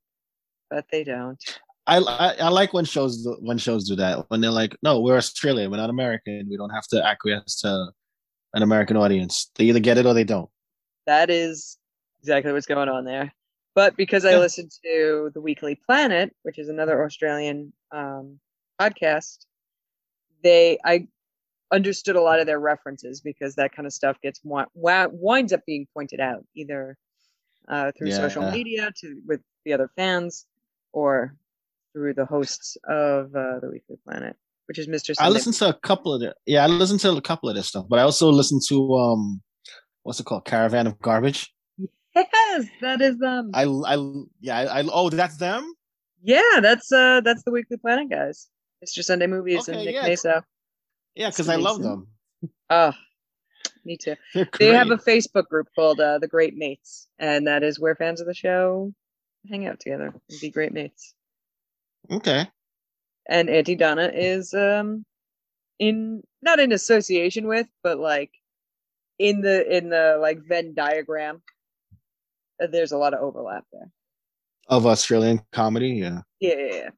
But 0.69 0.85
they 0.91 1.03
don't. 1.03 1.41
I, 1.87 1.99
I 1.99 2.33
I 2.39 2.49
like 2.49 2.73
when 2.73 2.83
shows 2.85 3.27
when 3.39 3.57
shows 3.57 3.87
do 3.87 3.95
that 3.97 4.25
when 4.29 4.41
they're 4.41 4.51
like, 4.51 4.75
no, 4.81 4.99
we're 4.99 5.17
Australian, 5.17 5.71
we're 5.71 5.77
not 5.77 5.89
American, 5.89 6.47
we 6.49 6.57
don't 6.57 6.71
have 6.71 6.87
to 6.87 7.05
acquiesce 7.05 7.61
to 7.61 7.91
an 8.53 8.63
American 8.63 8.97
audience. 8.97 9.51
They 9.55 9.65
either 9.65 9.79
get 9.79 9.97
it 9.97 10.05
or 10.05 10.13
they 10.13 10.23
don't. 10.23 10.49
That 11.05 11.29
is 11.29 11.77
exactly 12.21 12.51
what's 12.51 12.65
going 12.65 12.89
on 12.89 13.05
there. 13.05 13.31
But 13.75 13.97
because 13.97 14.23
I 14.25 14.37
listened 14.37 14.71
to 14.85 15.31
the 15.33 15.41
Weekly 15.41 15.75
Planet, 15.75 16.33
which 16.43 16.57
is 16.57 16.69
another 16.69 17.03
Australian 17.03 17.73
um, 17.91 18.39
podcast, 18.81 19.45
they 20.43 20.79
I 20.85 21.07
understood 21.71 22.15
a 22.15 22.21
lot 22.21 22.39
of 22.39 22.45
their 22.45 22.59
references 22.59 23.19
because 23.21 23.55
that 23.55 23.73
kind 23.75 23.85
of 23.85 23.91
stuff 23.93 24.15
gets 24.21 24.39
wi- 24.39 24.67
winds 25.11 25.51
up 25.51 25.61
being 25.65 25.87
pointed 25.93 26.19
out 26.21 26.45
either 26.55 26.97
uh, 27.67 27.91
through 27.97 28.11
social 28.11 28.43
Yeah. 28.43 28.51
media 28.51 28.91
to 29.01 29.21
with 29.27 29.41
the 29.65 29.73
other 29.73 29.89
fans 29.97 30.45
or 30.93 31.35
through 31.93 32.13
the 32.13 32.25
hosts 32.25 32.77
of 32.87 33.35
uh, 33.35 33.59
the 33.59 33.69
Weekly 33.71 33.97
Planet. 34.05 34.35
which 34.67 34.79
is 34.79 34.87
Mr. 34.87 35.15
Sunday. 35.15 35.27
I 35.27 35.29
listened 35.29 35.55
to 35.55 35.69
a 35.69 35.73
couple 35.73 36.13
of 36.13 36.21
the 36.21 36.33
Yeah, 36.45 36.63
I 36.63 36.67
listened 36.67 36.99
to 37.01 37.11
a 37.11 37.21
couple 37.21 37.49
of 37.49 37.55
this 37.55 37.67
stuff, 37.67 37.85
but 37.89 37.99
I 37.99 38.03
also 38.03 38.29
listened 38.31 38.61
to 38.69 38.95
um, 38.95 39.41
what's 40.03 40.19
it 40.19 40.25
called? 40.25 40.45
Caravan 40.45 40.87
of 40.87 40.99
Garbage. 40.99 41.51
Yes, 42.15 42.65
that 42.81 43.01
is 43.01 43.17
them. 43.17 43.51
I 43.53 43.63
I 43.63 44.23
yeah 44.39 44.59
I, 44.59 44.79
I 44.79 44.83
oh 44.91 45.09
that's 45.09 45.37
them. 45.37 45.73
Yeah, 46.23 46.59
that's 46.61 46.91
uh 46.91 47.21
that's 47.21 47.43
the 47.43 47.51
Weekly 47.51 47.77
Planet 47.77 48.09
guys. 48.09 48.47
Mr. 48.85 49.03
Sunday 49.03 49.27
Movies 49.27 49.67
okay, 49.67 49.77
and 49.77 49.85
Nick 49.85 50.23
yeah. 50.23 50.41
Yeah, 51.15 51.29
because 51.29 51.49
I 51.49 51.55
love 51.55 51.81
them. 51.81 52.07
Oh, 52.69 52.91
me 53.85 53.97
too. 53.97 54.15
They 54.59 54.73
have 54.73 54.91
a 54.91 54.97
Facebook 54.97 55.47
group 55.47 55.67
called 55.75 55.99
uh, 55.99 56.19
the 56.19 56.27
Great 56.27 56.55
Mates, 56.55 57.07
and 57.19 57.47
that 57.47 57.63
is 57.63 57.79
where 57.79 57.95
fans 57.95 58.21
of 58.21 58.27
the 58.27 58.33
show 58.33 58.93
hang 59.49 59.67
out 59.67 59.79
together 59.79 60.13
and 60.29 60.39
be 60.41 60.49
great 60.49 60.73
mates. 60.73 61.13
Okay. 62.11 62.47
And 63.27 63.49
Aunty 63.49 63.75
Donna 63.75 64.11
is 64.13 64.53
um 64.53 65.05
in 65.79 66.21
not 66.41 66.59
in 66.59 66.71
association 66.71 67.47
with, 67.47 67.67
but 67.83 67.99
like 67.99 68.31
in 69.19 69.41
the 69.41 69.75
in 69.75 69.89
the 69.89 70.17
like 70.21 70.39
Venn 70.39 70.73
diagram. 70.73 71.41
Uh, 72.61 72.67
there's 72.67 72.91
a 72.91 72.97
lot 72.97 73.13
of 73.13 73.21
overlap 73.21 73.65
there. 73.71 73.89
Of 74.67 74.85
Australian 74.85 75.41
comedy, 75.51 75.89
yeah. 75.89 76.21
Yeah, 76.39 76.55
yeah, 76.57 76.73
yeah. 76.73 76.89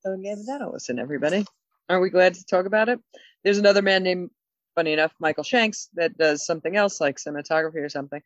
So 0.00 0.16
give 0.16 0.46
that 0.46 0.62
a 0.62 0.70
listen, 0.70 0.98
everybody. 0.98 1.44
Aren't 1.88 2.02
we 2.02 2.10
glad 2.10 2.34
to 2.34 2.44
talk 2.44 2.66
about 2.66 2.88
it? 2.88 3.00
There's 3.42 3.58
another 3.58 3.82
man 3.82 4.02
named, 4.02 4.30
funny 4.74 4.92
enough, 4.92 5.12
Michael 5.18 5.44
Shanks 5.44 5.88
that 5.94 6.16
does 6.16 6.46
something 6.46 6.76
else 6.76 7.00
like 7.00 7.16
cinematography 7.16 7.76
or 7.84 7.88
something. 7.88 8.22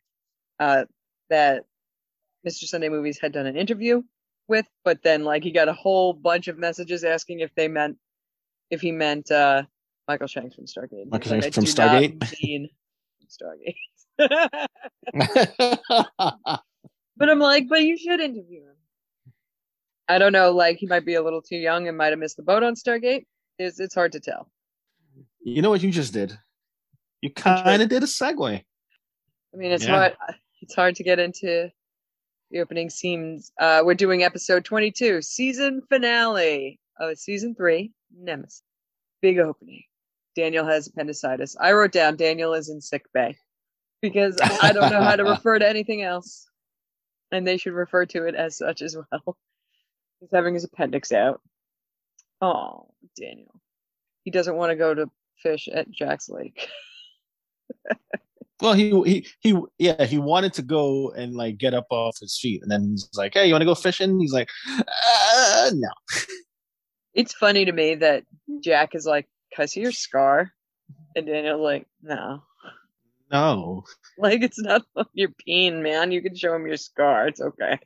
Uh, 0.59 0.85
that 1.29 1.65
Mr. 2.47 2.63
Sunday 2.65 2.89
Movies 2.89 3.19
had 3.21 3.33
done 3.33 3.45
an 3.45 3.57
interview 3.57 4.01
with, 4.47 4.65
but 4.83 5.03
then 5.03 5.23
like 5.23 5.43
he 5.43 5.51
got 5.51 5.69
a 5.69 5.73
whole 5.73 6.13
bunch 6.13 6.47
of 6.47 6.57
messages 6.57 7.03
asking 7.03 7.39
if 7.41 7.53
they 7.55 7.67
meant 7.67 7.97
if 8.69 8.81
he 8.81 8.91
meant 8.91 9.31
uh 9.31 9.63
Michael 10.07 10.27
Shanks 10.27 10.55
from 10.55 10.65
Stargate. 10.65 11.09
Michael 11.09 11.29
Shanks 11.29 11.45
like, 11.45 11.53
from 11.53 11.65
Stargate. 11.65 12.17
Stargate. 13.29 13.75
But 14.19 14.69
I'm 17.29 17.39
like, 17.39 17.67
but 17.69 17.83
you 17.83 17.97
should 17.97 18.19
interview 18.19 18.61
him. 18.61 18.75
I 20.07 20.17
don't 20.17 20.33
know, 20.33 20.51
like 20.51 20.77
he 20.77 20.87
might 20.87 21.05
be 21.05 21.13
a 21.13 21.21
little 21.21 21.41
too 21.41 21.57
young 21.57 21.87
and 21.87 21.97
might 21.97 22.09
have 22.09 22.19
missed 22.19 22.37
the 22.37 22.43
boat 22.43 22.63
on 22.63 22.75
Stargate. 22.75 23.25
It's 23.57 23.79
it's 23.79 23.95
hard 23.95 24.11
to 24.13 24.19
tell. 24.19 24.49
You 25.41 25.61
know 25.61 25.69
what 25.69 25.81
you 25.81 25.91
just 25.91 26.13
did? 26.13 26.37
You 27.21 27.31
kind 27.31 27.81
of 27.81 27.89
did 27.89 28.03
a 28.03 28.07
segue. 28.07 28.63
I 29.53 29.57
mean, 29.57 29.71
it's 29.71 29.85
yeah. 29.85 29.91
hard. 29.91 30.17
It's 30.61 30.75
hard 30.75 30.95
to 30.95 31.03
get 31.03 31.19
into 31.19 31.69
the 32.51 32.59
opening 32.59 32.89
scenes. 32.89 33.51
Uh, 33.59 33.81
we're 33.85 33.93
doing 33.93 34.23
episode 34.23 34.65
22, 34.65 35.21
season 35.21 35.81
finale 35.89 36.79
of 36.99 37.17
season 37.17 37.55
three, 37.55 37.91
Nemesis. 38.17 38.63
Big 39.21 39.39
opening. 39.39 39.83
Daniel 40.35 40.65
has 40.65 40.87
appendicitis. 40.87 41.55
I 41.59 41.73
wrote 41.73 41.91
down 41.91 42.15
Daniel 42.15 42.53
is 42.53 42.69
in 42.69 42.81
sick 42.81 43.05
bay 43.13 43.37
because 44.01 44.37
I 44.41 44.71
don't 44.71 44.91
know 44.91 45.01
how 45.01 45.15
to 45.15 45.23
refer 45.23 45.59
to 45.59 45.67
anything 45.67 46.01
else. 46.01 46.47
And 47.31 47.45
they 47.45 47.57
should 47.57 47.73
refer 47.73 48.05
to 48.07 48.25
it 48.25 48.35
as 48.35 48.57
such 48.57 48.81
as 48.81 48.95
well. 48.95 49.37
He's 50.19 50.29
having 50.33 50.53
his 50.53 50.63
appendix 50.63 51.11
out. 51.11 51.41
Oh, 52.41 52.87
Daniel. 53.19 53.61
He 54.23 54.31
doesn't 54.31 54.55
want 54.55 54.71
to 54.71 54.75
go 54.75 54.93
to 54.93 55.09
fish 55.41 55.67
at 55.71 55.89
Jack's 55.91 56.29
Lake. 56.29 56.67
well, 58.61 58.73
he 58.73 58.89
he 59.03 59.27
he 59.39 59.57
yeah, 59.77 60.05
he 60.05 60.17
wanted 60.17 60.53
to 60.53 60.61
go 60.61 61.11
and 61.11 61.33
like 61.35 61.57
get 61.57 61.73
up 61.73 61.87
off 61.89 62.17
his 62.19 62.37
feet, 62.37 62.61
and 62.61 62.71
then 62.71 62.89
he's 62.91 63.09
like, 63.13 63.33
"Hey, 63.33 63.47
you 63.47 63.53
want 63.53 63.61
to 63.61 63.65
go 63.65 63.75
fishing?" 63.75 64.19
He's 64.19 64.33
like, 64.33 64.49
uh, 64.67 65.71
"No." 65.73 65.89
It's 67.15 67.33
funny 67.33 67.65
to 67.65 67.71
me 67.71 67.95
that 67.95 68.23
Jack 68.63 68.93
is 68.93 69.05
like, 69.05 69.27
"Cuz 69.55 69.75
your 69.75 69.91
scar?" 69.91 70.53
And 71.15 71.25
Daniel's 71.25 71.59
like, 71.59 71.87
"No." 72.01 72.43
No. 73.31 73.83
Like 74.17 74.41
it's 74.41 74.59
not 74.59 74.83
your 75.13 75.29
peen, 75.45 75.81
man. 75.81 76.11
You 76.11 76.21
can 76.21 76.35
show 76.35 76.53
him 76.53 76.67
your 76.67 76.75
scar. 76.75 77.29
It's 77.29 77.39
okay. 77.39 77.79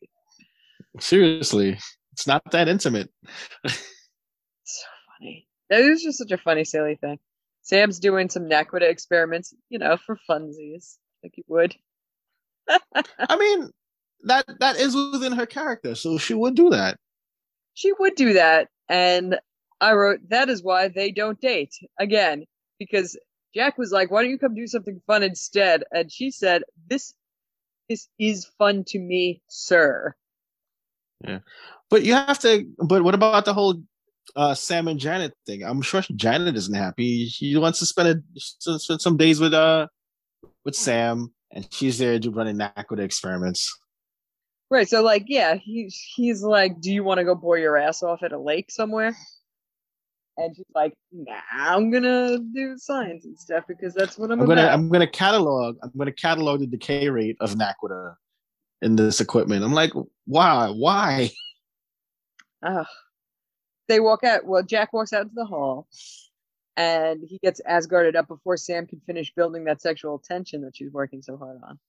Seriously, 1.00 1.78
it's 2.12 2.26
not 2.26 2.42
that 2.52 2.68
intimate. 2.68 3.12
so 3.68 4.88
funny. 5.20 5.48
That 5.70 5.82
is 5.82 6.02
just 6.02 6.18
such 6.18 6.32
a 6.32 6.40
funny, 6.40 6.64
silly 6.64 6.96
thing. 6.96 7.20
Sam's 7.62 8.00
doing 8.00 8.30
some 8.30 8.50
Naquadah 8.50 8.90
experiments, 8.90 9.54
you 9.70 9.78
know, 9.78 9.96
for 9.96 10.18
funsies, 10.28 10.98
like 11.24 11.38
you 11.38 11.44
would. 11.48 11.76
I 12.68 13.38
mean, 13.38 13.70
that 14.24 14.46
that 14.60 14.78
is 14.78 14.96
within 14.96 15.34
her 15.34 15.46
character, 15.46 15.94
so 15.94 16.18
she 16.18 16.34
would 16.34 16.56
do 16.56 16.72
that. 16.72 16.98
She 17.76 17.92
would 18.00 18.16
do 18.16 18.34
that, 18.34 18.70
and 18.90 19.40
I 19.82 19.94
wrote 19.94 20.20
that 20.30 20.50
is 20.50 20.64
why 20.64 20.88
they 20.88 21.12
don't 21.12 21.40
date 21.40 21.76
again 22.00 22.46
because 22.80 23.18
Jack 23.54 23.78
was 23.78 23.92
like, 23.92 24.12
"Why 24.12 24.22
don't 24.22 24.32
you 24.32 24.40
come 24.40 24.56
do 24.56 24.68
something 24.68 25.02
fun 25.08 25.24
instead?" 25.24 25.84
And 25.92 26.12
she 26.12 26.32
said, 26.32 26.64
"This 26.90 27.14
this 27.90 28.08
is 28.20 28.46
fun 28.58 28.84
to 28.88 29.00
me, 29.00 29.42
sir." 29.48 30.16
Yeah, 31.26 31.40
but 31.90 32.04
you 32.04 32.14
have 32.14 32.40
to. 32.40 32.68
But 32.78 33.04
what 33.04 33.16
about 33.16 33.46
the 33.46 33.54
whole 33.54 33.82
uh, 34.36 34.54
Sam 34.56 34.88
and 34.88 35.00
Janet 35.00 35.34
thing. 35.46 35.64
I'm 35.64 35.82
sure 35.82 36.02
Janet 36.16 36.56
isn't 36.56 36.74
happy. 36.74 37.28
She 37.28 37.56
wants 37.58 37.80
to 37.80 37.86
spend 37.86 38.08
a, 38.08 38.40
spend 38.40 39.02
some 39.02 39.18
days 39.18 39.40
with 39.40 39.54
uh 39.54 39.88
with 40.66 40.76
Sam, 40.76 41.34
and 41.52 41.68
she's 41.72 41.98
there 41.98 42.20
running 42.32 42.58
Naquadah 42.58 43.00
experiments. 43.00 43.78
Right. 44.70 44.88
So 44.88 45.04
like, 45.04 45.26
yeah, 45.28 45.56
he's 45.56 46.00
he's 46.16 46.42
like, 46.42 46.82
"Do 46.82 46.92
you 46.92 47.04
want 47.04 47.20
to 47.20 47.26
go 47.26 47.36
bore 47.36 47.58
your 47.58 47.78
ass 47.78 48.02
off 48.02 48.24
at 48.24 48.32
a 48.32 48.40
lake 48.40 48.72
somewhere?" 48.72 49.16
And 50.38 50.56
she's 50.56 50.66
like, 50.74 50.94
"Nah, 51.12 51.36
I'm 51.52 51.92
gonna 51.92 52.40
do 52.40 52.76
science 52.78 53.26
and 53.26 53.38
stuff 53.38 53.66
because 53.68 53.94
that's 53.94 54.18
what 54.18 54.32
I'm, 54.32 54.42
I'm 54.42 54.48
gonna 54.48 54.68
I'm 54.68 54.90
gonna 54.90 55.08
catalog 55.08 55.78
I'm 55.84 55.92
gonna 55.98 56.12
catalog 56.12 56.62
the 56.62 56.68
decay 56.68 57.08
rate 57.10 57.38
of 57.40 57.56
Naquadah 57.56 58.16
in 58.82 58.96
this 58.96 59.22
equipment." 59.22 59.64
I'm 59.64 59.74
like, 59.74 59.92
"Why? 60.26 60.70
Why?" 60.70 61.30
Ugh 62.64 62.88
they 63.88 64.00
walk 64.00 64.24
out. 64.24 64.46
Well, 64.46 64.64
Jack 64.64 64.94
walks 64.94 65.14
out 65.14 65.24
into 65.24 65.36
the 65.36 65.46
hall, 65.46 65.88
and 66.78 67.22
he 67.28 67.38
gets 67.40 67.62
Asgarded 67.70 68.16
up 68.16 68.28
before 68.28 68.58
Sam 68.58 68.88
can 68.88 69.02
finish 69.06 69.34
building 69.34 69.66
that 69.66 69.82
sexual 69.82 70.20
tension 70.20 70.62
that 70.62 70.76
she's 70.76 70.92
working 70.92 71.22
so 71.22 71.38
hard 71.38 71.60
on. 71.64 71.80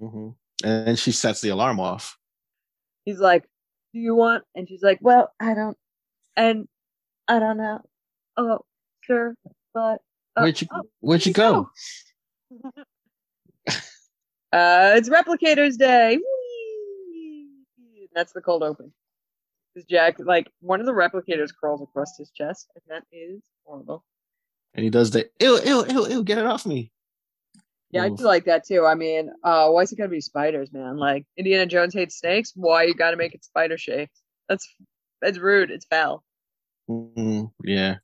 Mm-hmm. 0.00 0.66
And 0.66 0.98
she 0.98 1.12
sets 1.12 1.40
the 1.40 1.50
alarm 1.50 1.80
off. 1.80 2.16
He's 3.04 3.18
like, 3.18 3.44
"Do 3.92 4.00
you 4.00 4.14
want?" 4.14 4.44
And 4.54 4.68
she's 4.68 4.82
like, 4.82 4.98
"Well, 5.00 5.32
I 5.40 5.54
don't." 5.54 5.76
And 6.36 6.68
I 7.28 7.38
don't 7.38 7.56
know. 7.56 7.80
Oh, 8.36 8.60
sure, 9.02 9.34
but 9.72 10.00
uh, 10.36 10.42
where'd 10.42 10.60
you 10.60 10.66
oh, 10.72 10.82
Where'd 11.00 11.26
you 11.26 11.32
go? 11.32 11.70
go? 12.62 12.70
uh, 14.52 14.94
it's 14.96 15.08
Replicators 15.08 15.78
Day. 15.78 16.18
Whee! 16.18 18.08
That's 18.14 18.32
the 18.32 18.40
cold 18.40 18.62
open. 18.62 18.92
Jack, 19.88 20.16
like 20.20 20.48
one 20.60 20.80
of 20.80 20.86
the 20.86 20.92
replicators 20.92 21.52
crawls 21.54 21.82
across 21.82 22.16
his 22.16 22.30
chest, 22.30 22.68
and 22.74 22.82
that 22.88 23.04
is 23.10 23.42
horrible. 23.64 24.04
And 24.74 24.84
he 24.84 24.90
does 24.90 25.10
the 25.10 25.28
ew, 25.40 25.60
ew, 25.64 25.86
ew, 25.86 26.08
ew, 26.08 26.24
get 26.24 26.38
it 26.38 26.46
off 26.46 26.66
me. 26.66 26.92
Yeah, 27.90 28.06
Oof. 28.06 28.12
I 28.12 28.16
feel 28.16 28.26
like 28.26 28.44
that 28.46 28.66
too. 28.66 28.84
I 28.84 28.94
mean, 28.94 29.30
uh, 29.44 29.68
why 29.70 29.82
is 29.82 29.92
it 29.92 29.96
gotta 29.96 30.10
be 30.10 30.20
spiders, 30.20 30.72
man? 30.72 30.96
Like 30.96 31.26
Indiana 31.36 31.66
Jones 31.66 31.94
hates 31.94 32.18
snakes. 32.18 32.52
Why 32.54 32.84
you 32.84 32.94
gotta 32.94 33.16
make 33.16 33.34
it 33.34 33.44
spider 33.44 33.78
shaped? 33.78 34.20
That's 34.48 34.68
that's 35.22 35.38
rude. 35.38 35.70
It's 35.70 35.86
foul. 35.86 36.23
Mm, 36.88 37.50
yeah. 37.64 37.96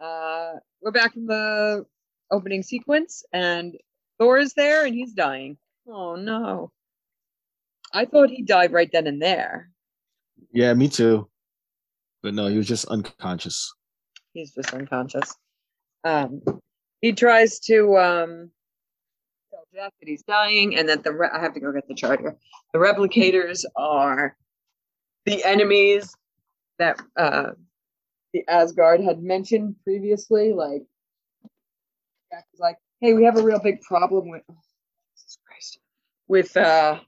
Uh, 0.00 0.52
we're 0.80 0.92
back 0.92 1.16
in 1.16 1.26
the 1.26 1.84
opening 2.30 2.62
sequence, 2.62 3.24
and 3.32 3.74
Thor 4.18 4.38
is 4.38 4.54
there, 4.54 4.84
and 4.86 4.94
he's 4.94 5.12
dying. 5.12 5.56
Oh 5.88 6.14
no! 6.16 6.70
I 7.92 8.04
thought 8.04 8.30
he 8.30 8.42
died 8.42 8.72
right 8.72 8.90
then 8.92 9.06
and 9.06 9.20
there. 9.20 9.70
Yeah, 10.52 10.72
me 10.74 10.88
too. 10.88 11.28
But 12.22 12.34
no, 12.34 12.46
he 12.46 12.56
was 12.56 12.68
just 12.68 12.86
unconscious. 12.86 13.72
He's 14.32 14.54
just 14.54 14.72
unconscious. 14.72 15.34
Um, 16.04 16.42
he 17.00 17.12
tries 17.12 17.58
to 17.60 17.96
um, 17.96 18.50
tell 19.50 19.64
Jack 19.74 19.92
that 20.00 20.08
he's 20.08 20.22
dying, 20.22 20.76
and 20.76 20.88
that 20.88 21.02
the 21.02 21.12
re- 21.12 21.30
I 21.32 21.40
have 21.40 21.54
to 21.54 21.60
go 21.60 21.72
get 21.72 21.88
the 21.88 21.94
charter. 21.94 22.36
The 22.72 22.78
replicators 22.78 23.64
are 23.76 24.36
the 25.24 25.44
enemies 25.44 26.14
that 26.78 27.00
uh, 27.16 27.50
the 28.32 28.44
Asgard 28.48 29.00
had 29.00 29.22
mentioned 29.22 29.76
previously. 29.84 30.52
Like 30.52 30.82
Jack 32.30 32.46
was 32.52 32.60
like, 32.60 32.76
"Hey, 33.00 33.14
we 33.14 33.24
have 33.24 33.38
a 33.38 33.42
real 33.42 33.60
big 33.60 33.80
problem 33.82 34.28
with 34.28 34.42
oh, 34.50 34.56
Jesus 35.16 35.38
Christ 35.46 35.78
with 36.28 36.56
uh, 36.56 36.98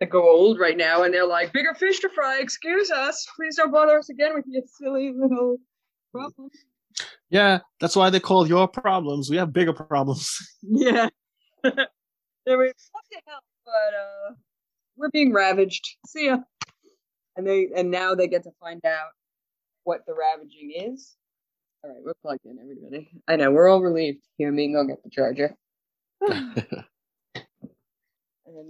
that 0.00 0.10
go 0.10 0.28
old 0.28 0.58
right 0.58 0.76
now, 0.76 1.02
and 1.02 1.12
they're 1.12 1.26
like, 1.26 1.52
"Bigger 1.52 1.74
fish 1.74 2.00
to 2.00 2.08
fry. 2.08 2.38
Excuse 2.40 2.90
us. 2.90 3.26
Please 3.36 3.56
don't 3.56 3.72
bother 3.72 3.98
us 3.98 4.08
again 4.08 4.34
with 4.34 4.44
your 4.48 4.62
silly 4.66 5.12
little 5.14 5.58
problems." 6.12 6.52
Yeah, 7.28 7.60
that's 7.80 7.96
why 7.96 8.10
they 8.10 8.20
call 8.20 8.46
your 8.46 8.68
problems. 8.68 9.28
We 9.28 9.36
have 9.36 9.52
bigger 9.52 9.72
problems. 9.72 10.38
Yeah, 10.68 11.10
they 11.62 12.56
were 12.56 12.66
to 12.66 13.20
help, 13.24 13.44
but 13.64 13.94
uh, 13.94 14.34
we're 14.96 15.10
being 15.10 15.32
ravaged. 15.32 15.96
See 16.08 16.26
ya. 16.26 16.38
And 17.36 17.46
they 17.46 17.68
and 17.76 17.90
now 17.90 18.14
they 18.14 18.28
get 18.28 18.44
to 18.44 18.50
find 18.60 18.84
out 18.84 19.10
what 19.84 20.06
the 20.06 20.14
ravaging 20.14 20.72
is. 20.74 21.16
All 21.84 21.90
right, 21.90 22.00
we're 22.04 22.14
plugged 22.22 22.46
in, 22.46 22.58
everybody. 22.60 23.08
I 23.28 23.36
know 23.36 23.50
we're 23.50 23.68
all 23.68 23.80
relieved. 23.80 24.24
Here, 24.38 24.50
me 24.50 24.72
go 24.72 24.84
get 24.84 25.02
the 25.04 25.10
charger. 25.10 25.54
and 26.28 26.84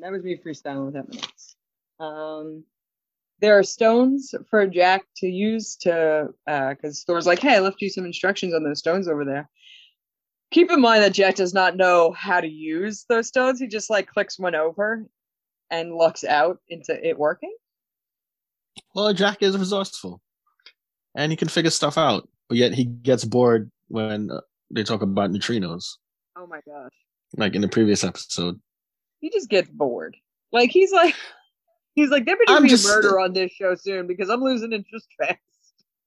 that 0.03 0.13
was 0.13 0.23
me 0.23 0.39
freestyling 0.45 0.85
with 0.87 0.95
that 0.95 1.09
minutes. 1.09 1.57
Um, 2.01 2.65
there 3.41 3.59
are 3.59 3.63
stones 3.63 4.35
for 4.51 4.67
Jack 4.67 5.05
to 5.19 5.27
use 5.27 5.77
to, 5.77 6.29
because 6.47 7.05
uh, 7.05 7.07
Thor's 7.07 7.27
like, 7.27 7.39
hey, 7.39 7.57
I 7.57 7.61
left 7.61 7.81
you 7.81 7.91
some 7.91 8.05
instructions 8.05 8.55
on 8.55 8.65
those 8.65 8.79
stones 8.79 9.09
over 9.09 9.25
there. 9.25 9.49
Keep 10.51 10.71
in 10.71 10.81
mind 10.81 11.03
that 11.03 11.13
Jack 11.13 11.35
does 11.35 11.53
not 11.53 11.77
know 11.77 12.13
how 12.13 12.41
to 12.41 12.49
use 12.49 13.05
those 13.09 13.29
stones. 13.29 13.61
He 13.61 13.67
just 13.67 13.91
like 13.91 14.07
clicks 14.07 14.39
one 14.39 14.55
over 14.55 15.05
and 15.71 15.95
looks 15.95 16.25
out 16.25 16.59
into 16.69 16.97
it 17.07 17.19
working. 17.19 17.55
Well, 18.95 19.13
Jack 19.13 19.43
is 19.43 19.57
resourceful 19.57 20.21
and 21.15 21.33
he 21.33 21.37
can 21.37 21.49
figure 21.49 21.71
stuff 21.71 21.99
out, 21.99 22.29
but 22.49 22.59
yet 22.59 22.75
he 22.75 22.85
gets 22.85 23.25
bored 23.25 23.71
when 23.89 24.31
uh, 24.31 24.41
they 24.71 24.83
talk 24.83 25.03
about 25.03 25.31
neutrinos. 25.31 25.85
Oh 26.37 26.47
my 26.47 26.61
gosh. 26.67 26.93
Like 27.37 27.55
in 27.55 27.63
the 27.63 27.69
previous 27.69 28.05
episode. 28.05 28.61
He 29.21 29.31
just 29.31 29.49
gets 29.49 29.71
bored. 29.71 30.17
Like 30.53 30.71
he's 30.71 30.93
like 30.93 31.15
he's 31.95 32.11
like 32.11 32.27
there 32.27 32.37
better 32.37 32.61
be 32.63 32.75
a 32.75 32.79
murder 32.79 33.19
on 33.19 33.33
this 33.33 33.53
show 33.53 33.75
soon 33.75 34.07
because 34.07 34.29
I'm 34.29 34.43
losing 34.43 34.73
interest 34.73 35.09
fast. 35.19 35.41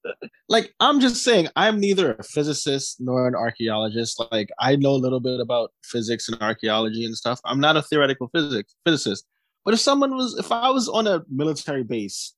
like 0.48 0.72
I'm 0.80 1.00
just 1.00 1.22
saying, 1.22 1.48
I'm 1.56 1.78
neither 1.78 2.14
a 2.14 2.22
physicist 2.22 3.00
nor 3.00 3.28
an 3.28 3.34
archaeologist. 3.34 4.22
Like 4.32 4.50
I 4.58 4.76
know 4.76 4.92
a 4.92 5.02
little 5.02 5.20
bit 5.20 5.40
about 5.40 5.72
physics 5.84 6.28
and 6.28 6.40
archaeology 6.40 7.04
and 7.04 7.16
stuff. 7.16 7.40
I'm 7.44 7.60
not 7.60 7.76
a 7.76 7.82
theoretical 7.82 8.28
physics 8.28 8.74
physicist. 8.86 9.26
But 9.64 9.74
if 9.74 9.80
someone 9.80 10.16
was, 10.16 10.38
if 10.38 10.50
I 10.50 10.70
was 10.70 10.88
on 10.88 11.06
a 11.06 11.22
military 11.28 11.82
base, 11.82 12.34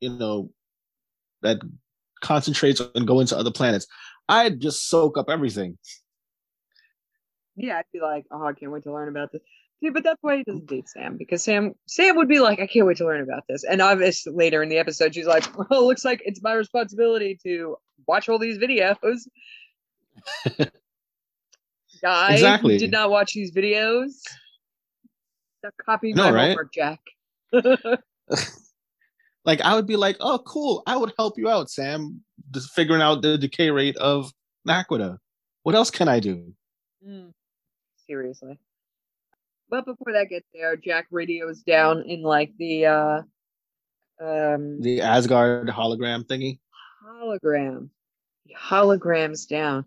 you 0.00 0.10
know, 0.10 0.50
that 1.42 1.60
concentrates 2.20 2.80
on 2.80 3.06
going 3.06 3.26
to 3.28 3.36
other 3.36 3.50
planets, 3.50 3.86
I'd 4.28 4.60
just 4.60 4.88
soak 4.88 5.18
up 5.18 5.28
everything. 5.28 5.78
Yeah, 7.56 7.78
I'd 7.78 7.84
be 7.92 8.00
like, 8.00 8.24
oh, 8.30 8.46
I 8.46 8.52
can't 8.52 8.72
wait 8.72 8.84
to 8.84 8.92
learn 8.92 9.08
about 9.08 9.32
this. 9.32 9.42
See, 9.82 9.90
but 9.90 10.04
that's 10.04 10.22
why 10.22 10.36
he 10.36 10.44
doesn't 10.44 10.66
date 10.66 10.88
Sam 10.88 11.16
because 11.16 11.42
Sam 11.42 11.72
Sam 11.86 12.16
would 12.16 12.28
be 12.28 12.38
like, 12.40 12.60
I 12.60 12.66
can't 12.66 12.86
wait 12.86 12.98
to 12.98 13.06
learn 13.06 13.22
about 13.22 13.44
this. 13.48 13.64
And 13.64 13.80
obviously 13.80 14.32
later 14.34 14.62
in 14.62 14.68
the 14.68 14.76
episode, 14.76 15.14
she's 15.14 15.26
like, 15.26 15.46
Well, 15.56 15.80
it 15.80 15.84
looks 15.84 16.04
like 16.04 16.20
it's 16.24 16.42
my 16.42 16.52
responsibility 16.52 17.38
to 17.44 17.76
watch 18.06 18.28
all 18.28 18.38
these 18.38 18.58
videos. 18.58 19.20
Guy 22.02 22.32
exactly. 22.32 22.78
did 22.78 22.90
not 22.90 23.10
watch 23.10 23.32
these 23.32 23.52
videos. 23.52 24.10
Stop 25.58 25.74
copying 25.84 26.16
no, 26.16 26.24
my 26.24 26.30
right? 26.30 26.48
homework, 26.48 26.72
Jack. 26.72 27.00
like 29.44 29.60
I 29.60 29.74
would 29.74 29.86
be 29.86 29.96
like, 29.96 30.16
oh, 30.20 30.40
cool. 30.46 30.82
I 30.86 30.96
would 30.96 31.12
help 31.16 31.38
you 31.38 31.48
out, 31.48 31.70
Sam. 31.70 32.22
Just 32.50 32.70
figuring 32.72 33.02
out 33.02 33.22
the 33.22 33.38
decay 33.38 33.70
rate 33.70 33.96
of 33.96 34.32
Naquadah. 34.68 35.18
What 35.62 35.74
else 35.74 35.90
can 35.90 36.08
I 36.08 36.20
do? 36.20 36.52
Mm, 37.06 37.32
seriously. 38.06 38.58
But 39.68 39.84
before 39.84 40.12
that 40.14 40.28
gets 40.28 40.46
there, 40.52 40.76
Jack 40.76 41.06
radios 41.10 41.62
down 41.62 42.02
in 42.06 42.22
like 42.22 42.52
the 42.58 42.86
uh 42.86 43.22
um 44.20 44.80
the 44.82 45.00
Asgard 45.00 45.68
hologram 45.68 46.24
thingy. 46.24 46.58
Hologram. 47.06 47.90
holograms 48.56 49.48
down. 49.48 49.86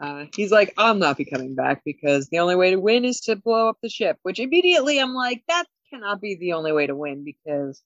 Uh, 0.00 0.24
he's 0.34 0.50
like, 0.50 0.74
I'm 0.76 0.98
not 0.98 1.16
be 1.16 1.24
coming 1.24 1.54
back 1.54 1.82
because 1.84 2.28
the 2.28 2.40
only 2.40 2.56
way 2.56 2.70
to 2.72 2.80
win 2.80 3.04
is 3.04 3.20
to 3.22 3.36
blow 3.36 3.68
up 3.68 3.78
the 3.80 3.88
ship. 3.88 4.18
Which 4.22 4.40
immediately 4.40 4.98
I'm 4.98 5.14
like, 5.14 5.44
that 5.48 5.66
cannot 5.88 6.20
be 6.20 6.34
the 6.34 6.54
only 6.54 6.72
way 6.72 6.88
to 6.88 6.96
win 6.96 7.24
because 7.24 7.80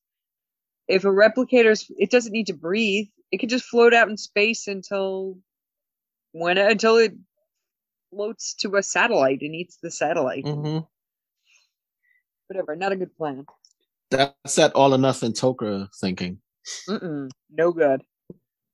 if 0.88 1.04
a 1.04 1.08
replicator's, 1.08 1.90
it 1.98 2.10
doesn't 2.10 2.32
need 2.32 2.48
to 2.48 2.54
breathe. 2.54 3.08
It 3.30 3.38
can 3.38 3.48
just 3.48 3.66
float 3.66 3.94
out 3.94 4.08
in 4.08 4.16
space 4.16 4.66
until 4.66 5.38
when 6.32 6.58
until 6.58 6.96
it 6.96 7.14
floats 8.10 8.54
to 8.54 8.76
a 8.76 8.82
satellite 8.82 9.42
and 9.42 9.54
eats 9.54 9.78
the 9.82 9.90
satellite. 9.90 10.44
Mm-hmm 10.44 10.78
whatever. 12.48 12.74
Not 12.74 12.92
a 12.92 12.96
good 12.96 13.16
plan. 13.16 13.46
That's 14.10 14.56
that 14.56 14.72
all 14.74 14.94
or 14.94 14.98
nothing 14.98 15.32
Tok'ra 15.32 15.88
thinking. 16.00 16.38
Mm-mm, 16.88 17.30
no 17.50 17.72
good. 17.72 18.02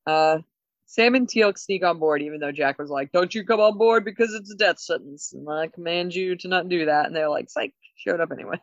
Uh, 0.07 0.39
Sam 0.87 1.15
and 1.15 1.29
Teal'c 1.29 1.59
sneak 1.59 1.85
on 1.85 1.99
board, 1.99 2.23
even 2.23 2.41
though 2.41 2.53
Jack 2.53 2.79
was 2.79 2.91
like, 2.91 3.11
"Don't 3.13 3.35
you 3.35 3.45
come 3.45 3.61
on 3.61 3.77
board 3.77 4.05
because 4.05 4.33
it's 4.33 4.53
a 4.53 4.57
death 4.57 4.79
sentence, 4.79 5.33
and 5.33 5.49
I 5.49 5.67
command 5.69 6.15
you 6.15 6.37
to 6.37 6.49
not 6.49 6.69
do 6.69 6.87
that." 6.87 7.07
And 7.07 7.17
they're 7.17 7.29
like, 7.29 7.51
"Psych!" 7.51 7.75
Showed 7.97 8.21
up 8.21 8.31
anyway. 8.33 8.61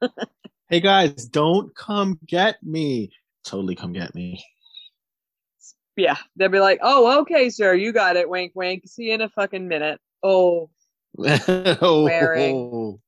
hey 0.68 0.80
guys, 0.80 1.26
don't 1.26 1.74
come 1.74 2.18
get 2.26 2.62
me. 2.62 3.10
Totally 3.44 3.74
come 3.74 3.92
get 3.92 4.14
me. 4.14 4.44
Yeah, 5.96 6.16
they'll 6.36 6.48
be 6.48 6.58
like, 6.58 6.80
"Oh, 6.82 7.20
okay, 7.20 7.50
sir, 7.50 7.74
you 7.74 7.92
got 7.92 8.16
it." 8.16 8.28
Wink, 8.28 8.52
wink. 8.54 8.82
See 8.86 9.04
you 9.04 9.14
in 9.14 9.20
a 9.20 9.28
fucking 9.28 9.68
minute. 9.68 10.00
Oh, 10.22 10.70
oh, 11.18 12.04
wearing. 12.04 12.98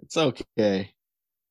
It's 0.00 0.16
okay. 0.16 0.92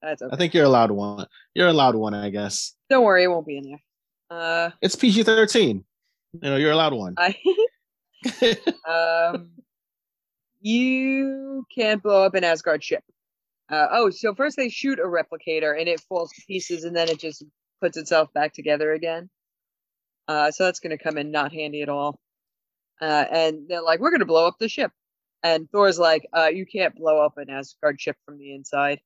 That's 0.01 0.21
okay. 0.21 0.33
I 0.33 0.37
think 0.37 0.53
you're 0.53 0.65
allowed 0.65 0.91
one. 0.91 1.25
You're 1.55 1.67
allowed 1.67 1.95
one, 1.95 2.13
I 2.13 2.29
guess. 2.29 2.73
Don't 2.89 3.03
worry, 3.03 3.23
it 3.23 3.27
won't 3.27 3.47
be 3.47 3.57
in 3.57 3.63
there. 3.63 3.81
Uh, 4.29 4.69
it's 4.81 4.95
PG 4.95 5.23
thirteen. 5.23 5.83
You 6.33 6.49
know, 6.51 6.57
you're 6.57 6.71
allowed 6.71 6.93
one. 6.93 7.15
I, 7.17 7.35
um, 8.87 9.49
you 10.61 11.65
can't 11.73 12.03
blow 12.03 12.23
up 12.23 12.35
an 12.35 12.43
Asgard 12.43 12.83
ship. 12.83 13.03
Uh, 13.69 13.87
oh, 13.91 14.09
so 14.09 14.33
first 14.33 14.55
they 14.55 14.69
shoot 14.69 14.99
a 14.99 15.03
replicator 15.03 15.77
and 15.77 15.87
it 15.87 15.99
falls 16.01 16.31
to 16.31 16.41
pieces, 16.47 16.83
and 16.83 16.95
then 16.95 17.09
it 17.09 17.19
just 17.19 17.43
puts 17.81 17.97
itself 17.97 18.31
back 18.33 18.53
together 18.53 18.93
again. 18.93 19.29
Uh, 20.27 20.51
so 20.51 20.65
that's 20.65 20.79
going 20.79 20.97
to 20.97 21.03
come 21.03 21.17
in 21.17 21.31
not 21.31 21.53
handy 21.53 21.81
at 21.81 21.89
all. 21.89 22.19
Uh, 23.01 23.25
and 23.31 23.67
they're 23.67 23.81
like, 23.81 23.99
"We're 23.99 24.11
going 24.11 24.21
to 24.21 24.25
blow 24.25 24.47
up 24.47 24.55
the 24.59 24.69
ship." 24.69 24.91
And 25.43 25.69
Thor's 25.71 25.99
like, 25.99 26.27
uh, 26.35 26.47
you 26.47 26.65
can't 26.65 26.95
blow 26.95 27.23
up 27.23 27.37
an 27.37 27.49
Asgard 27.49 28.01
ship 28.01 28.17
from 28.25 28.37
the 28.37 28.53
inside. 28.53 28.99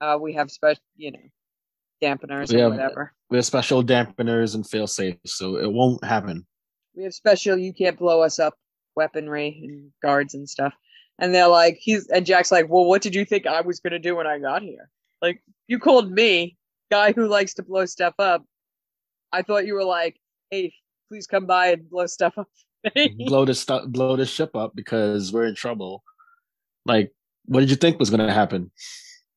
Uh, 0.00 0.18
we 0.20 0.34
have 0.34 0.50
special, 0.50 0.82
you 0.96 1.12
know, 1.12 1.18
dampeners 2.02 2.52
we 2.52 2.60
or 2.60 2.64
have, 2.64 2.72
whatever. 2.72 3.12
We 3.30 3.38
have 3.38 3.46
special 3.46 3.82
dampeners 3.82 4.54
and 4.54 4.68
fail 4.68 4.86
safe, 4.86 5.16
so 5.26 5.56
it 5.56 5.70
won't 5.72 6.04
happen. 6.04 6.46
We 6.94 7.04
have 7.04 7.14
special, 7.14 7.56
you 7.56 7.72
can't 7.72 7.98
blow 7.98 8.22
us 8.22 8.38
up 8.38 8.54
weaponry 8.94 9.60
and 9.64 9.90
guards 10.02 10.34
and 10.34 10.48
stuff. 10.48 10.74
And 11.18 11.34
they're 11.34 11.48
like, 11.48 11.78
he's, 11.80 12.06
and 12.08 12.24
Jack's 12.24 12.52
like, 12.52 12.68
well, 12.68 12.84
what 12.84 13.02
did 13.02 13.14
you 13.14 13.24
think 13.24 13.46
I 13.46 13.60
was 13.60 13.80
going 13.80 13.92
to 13.92 13.98
do 13.98 14.16
when 14.16 14.26
I 14.26 14.38
got 14.38 14.62
here? 14.62 14.88
Like, 15.20 15.42
you 15.66 15.78
called 15.78 16.12
me, 16.12 16.56
guy 16.90 17.12
who 17.12 17.26
likes 17.26 17.54
to 17.54 17.62
blow 17.62 17.86
stuff 17.86 18.14
up. 18.18 18.44
I 19.32 19.42
thought 19.42 19.66
you 19.66 19.74
were 19.74 19.84
like, 19.84 20.16
hey, 20.50 20.72
please 21.08 21.26
come 21.26 21.46
by 21.46 21.68
and 21.68 21.90
blow 21.90 22.06
stuff 22.06 22.38
up 22.38 22.46
blow 23.26 23.44
this 23.44 23.60
stuff, 23.60 23.86
blow 23.88 24.16
this 24.16 24.30
ship 24.30 24.54
up 24.56 24.74
because 24.74 25.32
we're 25.32 25.46
in 25.46 25.54
trouble. 25.54 26.02
Like, 26.84 27.12
what 27.46 27.60
did 27.60 27.70
you 27.70 27.76
think 27.76 27.98
was 27.98 28.10
going 28.10 28.26
to 28.26 28.32
happen? 28.32 28.70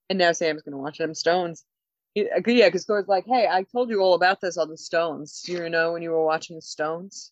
And 0.09 0.19
now 0.19 0.31
Sam's 0.31 0.61
going 0.61 0.73
to 0.73 0.77
watch 0.77 0.97
them 0.97 1.13
stones. 1.13 1.65
He, 2.13 2.27
yeah, 2.47 2.67
because 2.67 2.85
Thor's 2.85 3.07
like, 3.07 3.25
"Hey, 3.25 3.47
I 3.49 3.63
told 3.63 3.89
you 3.89 4.01
all 4.01 4.15
about 4.15 4.41
this 4.41 4.57
on 4.57 4.69
the 4.69 4.77
stones. 4.77 5.43
You 5.45 5.69
know 5.69 5.93
when 5.93 6.01
you 6.01 6.11
were 6.11 6.25
watching 6.25 6.57
the 6.57 6.61
stones." 6.61 7.31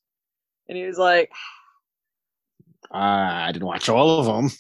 And 0.70 0.78
he 0.78 0.86
was 0.86 0.98
like, 0.98 1.30
"I 2.92 3.52
didn't 3.52 3.68
watch 3.68 3.90
all 3.90 4.20
of 4.20 4.26
them." 4.26 4.52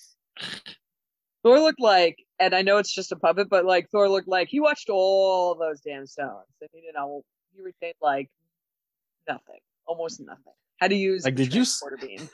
Thor 1.43 1.59
looked 1.59 1.79
like, 1.79 2.17
and 2.39 2.53
I 2.53 2.61
know 2.61 2.77
it's 2.77 2.93
just 2.93 3.11
a 3.11 3.15
puppet, 3.15 3.49
but 3.49 3.65
like 3.65 3.89
Thor 3.89 4.09
looked 4.09 4.27
like 4.27 4.49
he 4.49 4.59
watched 4.59 4.89
all 4.89 5.55
those 5.55 5.81
damn 5.81 6.05
stones, 6.05 6.47
and 6.61 6.69
he 6.73 6.81
didn't 6.81 6.95
know 6.95 7.23
he 7.55 7.61
retained 7.61 7.95
like 8.01 8.29
nothing, 9.27 9.59
almost 9.85 10.19
nothing. 10.19 10.53
How 10.79 10.87
to 10.87 10.95
use 10.95 11.25
like 11.25 11.35
did 11.35 11.53
you 11.53 11.65
beam. 12.01 12.29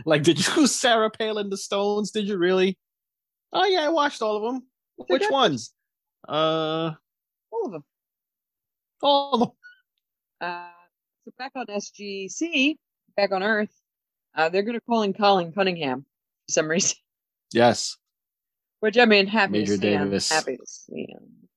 like 0.06 0.22
did 0.22 0.46
you 0.46 0.66
Sarah 0.66 1.10
Palin 1.10 1.50
the 1.50 1.56
Stones? 1.56 2.10
Did 2.10 2.26
you 2.26 2.38
really? 2.38 2.78
Oh 3.52 3.66
yeah, 3.66 3.84
I 3.84 3.88
watched 3.88 4.22
all 4.22 4.36
of 4.36 4.42
them. 4.42 4.66
Which 5.08 5.28
ones? 5.30 5.72
Uh, 6.26 6.92
all 7.50 7.66
of 7.66 7.72
them. 7.72 7.84
All 9.02 9.34
of 9.34 9.40
them. 9.40 9.50
Uh, 10.40 10.68
so 11.24 11.32
back 11.38 11.52
on 11.54 11.66
SGC, 11.66 12.76
back 13.16 13.32
on 13.32 13.42
Earth, 13.42 13.74
uh, 14.34 14.48
they're 14.48 14.62
going 14.62 14.78
to 14.78 14.80
call 14.80 15.02
in 15.02 15.12
Colin 15.12 15.52
Cunningham 15.52 16.04
for 16.46 16.52
some 16.52 16.68
reason. 16.68 16.96
Yes. 17.52 17.96
Which 18.80 18.98
I 18.98 19.04
mean, 19.04 19.26
happy 19.26 19.52
Major 19.52 19.66
to 19.66 19.78
see 19.78 19.78
Davis. 19.80 20.30
him. 20.30 20.34
Happy 20.36 20.56
to 20.56 20.66
see 20.66 21.06
him. 21.08 21.48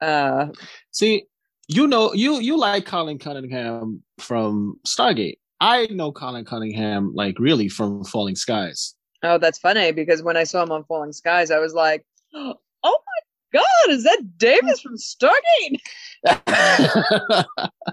Uh, 0.00 0.48
see, 0.90 1.24
you 1.68 1.86
know, 1.86 2.12
you 2.12 2.38
you 2.40 2.58
like 2.58 2.84
Colin 2.84 3.18
Cunningham 3.18 4.02
from 4.18 4.78
Stargate. 4.86 5.38
I 5.60 5.86
know 5.86 6.12
Colin 6.12 6.44
Cunningham 6.44 7.12
like 7.14 7.38
really 7.38 7.68
from 7.68 8.04
Falling 8.04 8.36
Skies. 8.36 8.94
Oh, 9.22 9.38
that's 9.38 9.58
funny 9.58 9.92
because 9.92 10.22
when 10.22 10.36
I 10.36 10.44
saw 10.44 10.62
him 10.62 10.70
on 10.70 10.84
Falling 10.84 11.12
Skies, 11.12 11.50
I 11.50 11.58
was 11.58 11.72
like, 11.72 12.04
"Oh 12.34 12.54
my 12.82 13.60
god, 13.60 13.90
is 13.90 14.04
that 14.04 14.36
Davis 14.36 14.80
from 14.80 14.96
Stargate?" 14.96 15.80
I 16.26 17.46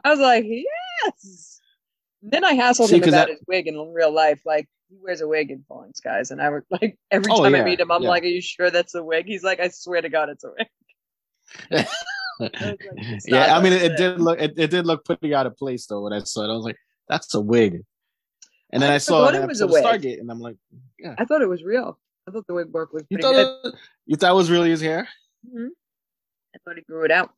was 0.05 0.19
like, 0.19 0.43
"Yes." 0.45 1.52
Then 2.23 2.45
I 2.45 2.53
hassled 2.53 2.87
See, 2.87 2.95
him 2.95 3.03
about 3.03 3.11
that... 3.11 3.29
his 3.29 3.39
wig 3.47 3.67
in 3.67 3.75
real 3.93 4.11
life. 4.11 4.41
Like 4.45 4.67
he 4.89 4.97
wears 5.01 5.19
a 5.21 5.27
wig 5.27 5.51
in 5.51 5.65
Falling 5.67 5.93
Skies, 5.93 6.31
and 6.31 6.41
I 6.41 6.49
was 6.49 6.63
like, 6.69 6.97
every 7.11 7.31
oh, 7.31 7.43
time 7.43 7.53
yeah, 7.53 7.61
I 7.61 7.65
meet 7.65 7.79
him, 7.79 7.91
I'm 7.91 8.03
yeah. 8.03 8.09
like, 8.09 8.23
"Are 8.23 8.27
you 8.27 8.41
sure 8.41 8.71
that's 8.71 8.95
a 8.95 9.03
wig?" 9.03 9.25
He's 9.27 9.43
like, 9.43 9.59
"I 9.59 9.67
swear 9.67 10.01
to 10.01 10.09
God, 10.09 10.29
it's 10.29 10.43
a 10.43 10.51
wig." 10.57 10.67
like, 11.71 11.87
it's 12.97 13.27
yeah, 13.27 13.55
I 13.55 13.61
mean, 13.61 13.73
it, 13.73 13.81
it 13.81 13.97
did 13.97 14.21
look 14.21 14.39
it, 14.39 14.53
it 14.57 14.71
did 14.71 14.85
look 14.87 15.03
pretty 15.03 15.35
out 15.35 15.45
of 15.45 15.57
place 15.57 15.85
though 15.85 16.01
when 16.01 16.13
I 16.13 16.19
saw 16.19 16.43
it. 16.43 16.51
I 16.51 16.55
was 16.55 16.65
like, 16.65 16.77
that's 17.09 17.33
a 17.35 17.41
wig. 17.41 17.81
And 18.71 18.81
then 18.81 18.91
I 18.91 18.95
I, 18.95 18.97
saw 18.99 19.27
it 19.27 19.47
was 19.47 19.61
a 19.61 19.67
wig. 19.67 19.83
Stargate, 19.83 20.19
and 20.19 20.31
I'm 20.31 20.39
like, 20.39 20.55
"Yeah." 20.97 21.15
I 21.17 21.25
thought 21.25 21.41
it 21.41 21.49
was 21.49 21.63
real. 21.63 21.99
I 22.27 22.31
thought 22.31 22.47
the 22.47 22.53
wig 22.53 22.69
work 22.69 22.93
was 22.93 23.03
you 23.09 23.17
pretty 23.17 23.23
thought 23.23 23.61
good. 23.63 23.73
it, 23.73 23.79
you 24.05 24.15
thought 24.15 24.31
it 24.31 24.35
was 24.35 24.49
really 24.49 24.69
his 24.69 24.81
hair? 24.81 25.09
Mhm. 25.45 25.67
I 26.55 26.59
thought 26.63 26.77
he 26.77 26.83
grew 26.83 27.03
it 27.03 27.11
out, 27.11 27.31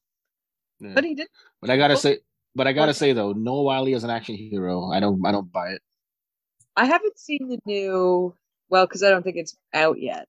Yeah. 0.80 0.92
but 0.94 1.04
he 1.04 1.16
did. 1.16 1.28
But 1.60 1.72
I 1.72 1.78
gotta 1.78 1.94
Well- 1.94 2.02
say, 2.02 2.20
but 2.56 2.68
I 2.68 2.74
gotta 2.74 2.88
well- 2.90 2.94
say 2.94 3.14
though, 3.14 3.34
Noah 3.34 3.64
Wyle 3.64 3.88
is 3.88 4.04
an 4.04 4.10
action 4.10 4.36
hero. 4.36 4.92
I 4.92 5.00
don't, 5.00 5.26
I 5.26 5.32
don't 5.32 5.52
buy 5.52 5.70
it. 5.70 5.82
I 6.76 6.86
haven't 6.86 7.18
seen 7.18 7.48
the 7.48 7.60
new. 7.66 8.36
Well, 8.70 8.86
because 8.88 9.04
I 9.04 9.10
don't 9.10 9.24
think 9.24 9.38
it's 9.38 9.56
out 9.74 10.02
yet. 10.02 10.28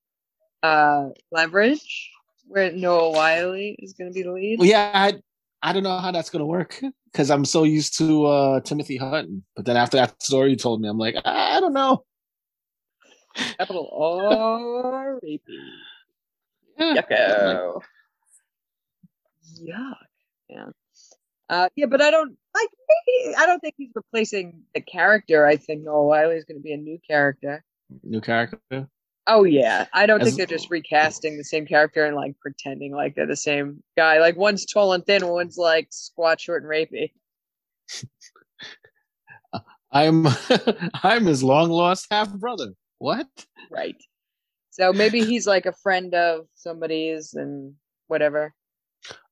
Uh, 0.62 1.08
Leverage, 1.32 2.10
where 2.46 2.70
Noah 2.72 3.10
Wyle 3.10 3.52
is 3.54 3.94
going 3.94 4.10
to 4.10 4.14
be 4.14 4.22
the 4.22 4.32
lead. 4.32 4.58
Well, 4.58 4.68
yeah, 4.68 4.90
I, 4.92 5.14
I 5.62 5.72
don't 5.72 5.82
know 5.82 5.98
how 5.98 6.12
that's 6.12 6.30
gonna 6.30 6.46
work 6.46 6.80
because 7.10 7.30
I'm 7.30 7.44
so 7.44 7.64
used 7.64 7.98
to 7.98 8.26
uh 8.26 8.60
Timothy 8.60 8.96
Hutton. 8.96 9.42
But 9.56 9.64
then 9.64 9.76
after 9.76 9.96
that 9.96 10.22
story 10.22 10.50
you 10.50 10.56
told 10.56 10.80
me, 10.80 10.88
I'm 10.88 10.98
like, 10.98 11.16
I 11.24 11.58
don't 11.60 11.72
know. 11.72 12.04
Capital 13.34 13.90
R 13.92 15.16
A 15.16 15.20
P. 15.20 15.40
Yeah. 16.78 16.94
Yucko. 16.94 17.80
Yuck. 19.62 19.94
Yeah. 20.48 20.66
Uh, 21.48 21.68
yeah, 21.76 21.86
but 21.86 22.02
I 22.02 22.10
don't 22.10 22.36
like. 22.54 22.68
Maybe, 23.06 23.36
I 23.36 23.46
don't 23.46 23.60
think 23.60 23.74
he's 23.76 23.92
replacing 23.94 24.62
the 24.74 24.80
character. 24.80 25.46
I 25.46 25.56
think 25.56 25.84
Noah 25.84 26.04
Wyle 26.06 26.30
is 26.30 26.44
going 26.44 26.58
to 26.58 26.62
be 26.62 26.72
a 26.72 26.76
new 26.76 26.98
character. 27.08 27.62
New 28.02 28.20
character. 28.20 28.88
Oh 29.28 29.44
yeah, 29.44 29.86
I 29.92 30.06
don't 30.06 30.20
As- 30.20 30.26
think 30.26 30.36
they're 30.36 30.46
just 30.46 30.70
recasting 30.70 31.36
the 31.36 31.44
same 31.44 31.66
character 31.66 32.04
and 32.04 32.16
like 32.16 32.38
pretending 32.40 32.94
like 32.94 33.14
they're 33.14 33.26
the 33.26 33.36
same 33.36 33.82
guy. 33.96 34.18
Like 34.18 34.36
one's 34.36 34.64
tall 34.64 34.92
and 34.92 35.04
thin, 35.04 35.26
one's 35.26 35.56
like 35.56 35.88
squat, 35.90 36.40
short, 36.40 36.62
and 36.62 36.70
rapey. 36.70 37.12
I'm, 39.92 40.26
I'm 41.02 41.26
his 41.26 41.42
long 41.42 41.70
lost 41.70 42.06
half 42.10 42.32
brother. 42.34 42.72
What? 42.98 43.26
Right. 43.70 43.96
So 44.70 44.92
maybe 44.92 45.24
he's 45.24 45.46
like 45.46 45.66
a 45.66 45.72
friend 45.72 46.14
of 46.14 46.46
somebody's 46.54 47.34
and 47.34 47.74
whatever. 48.08 48.52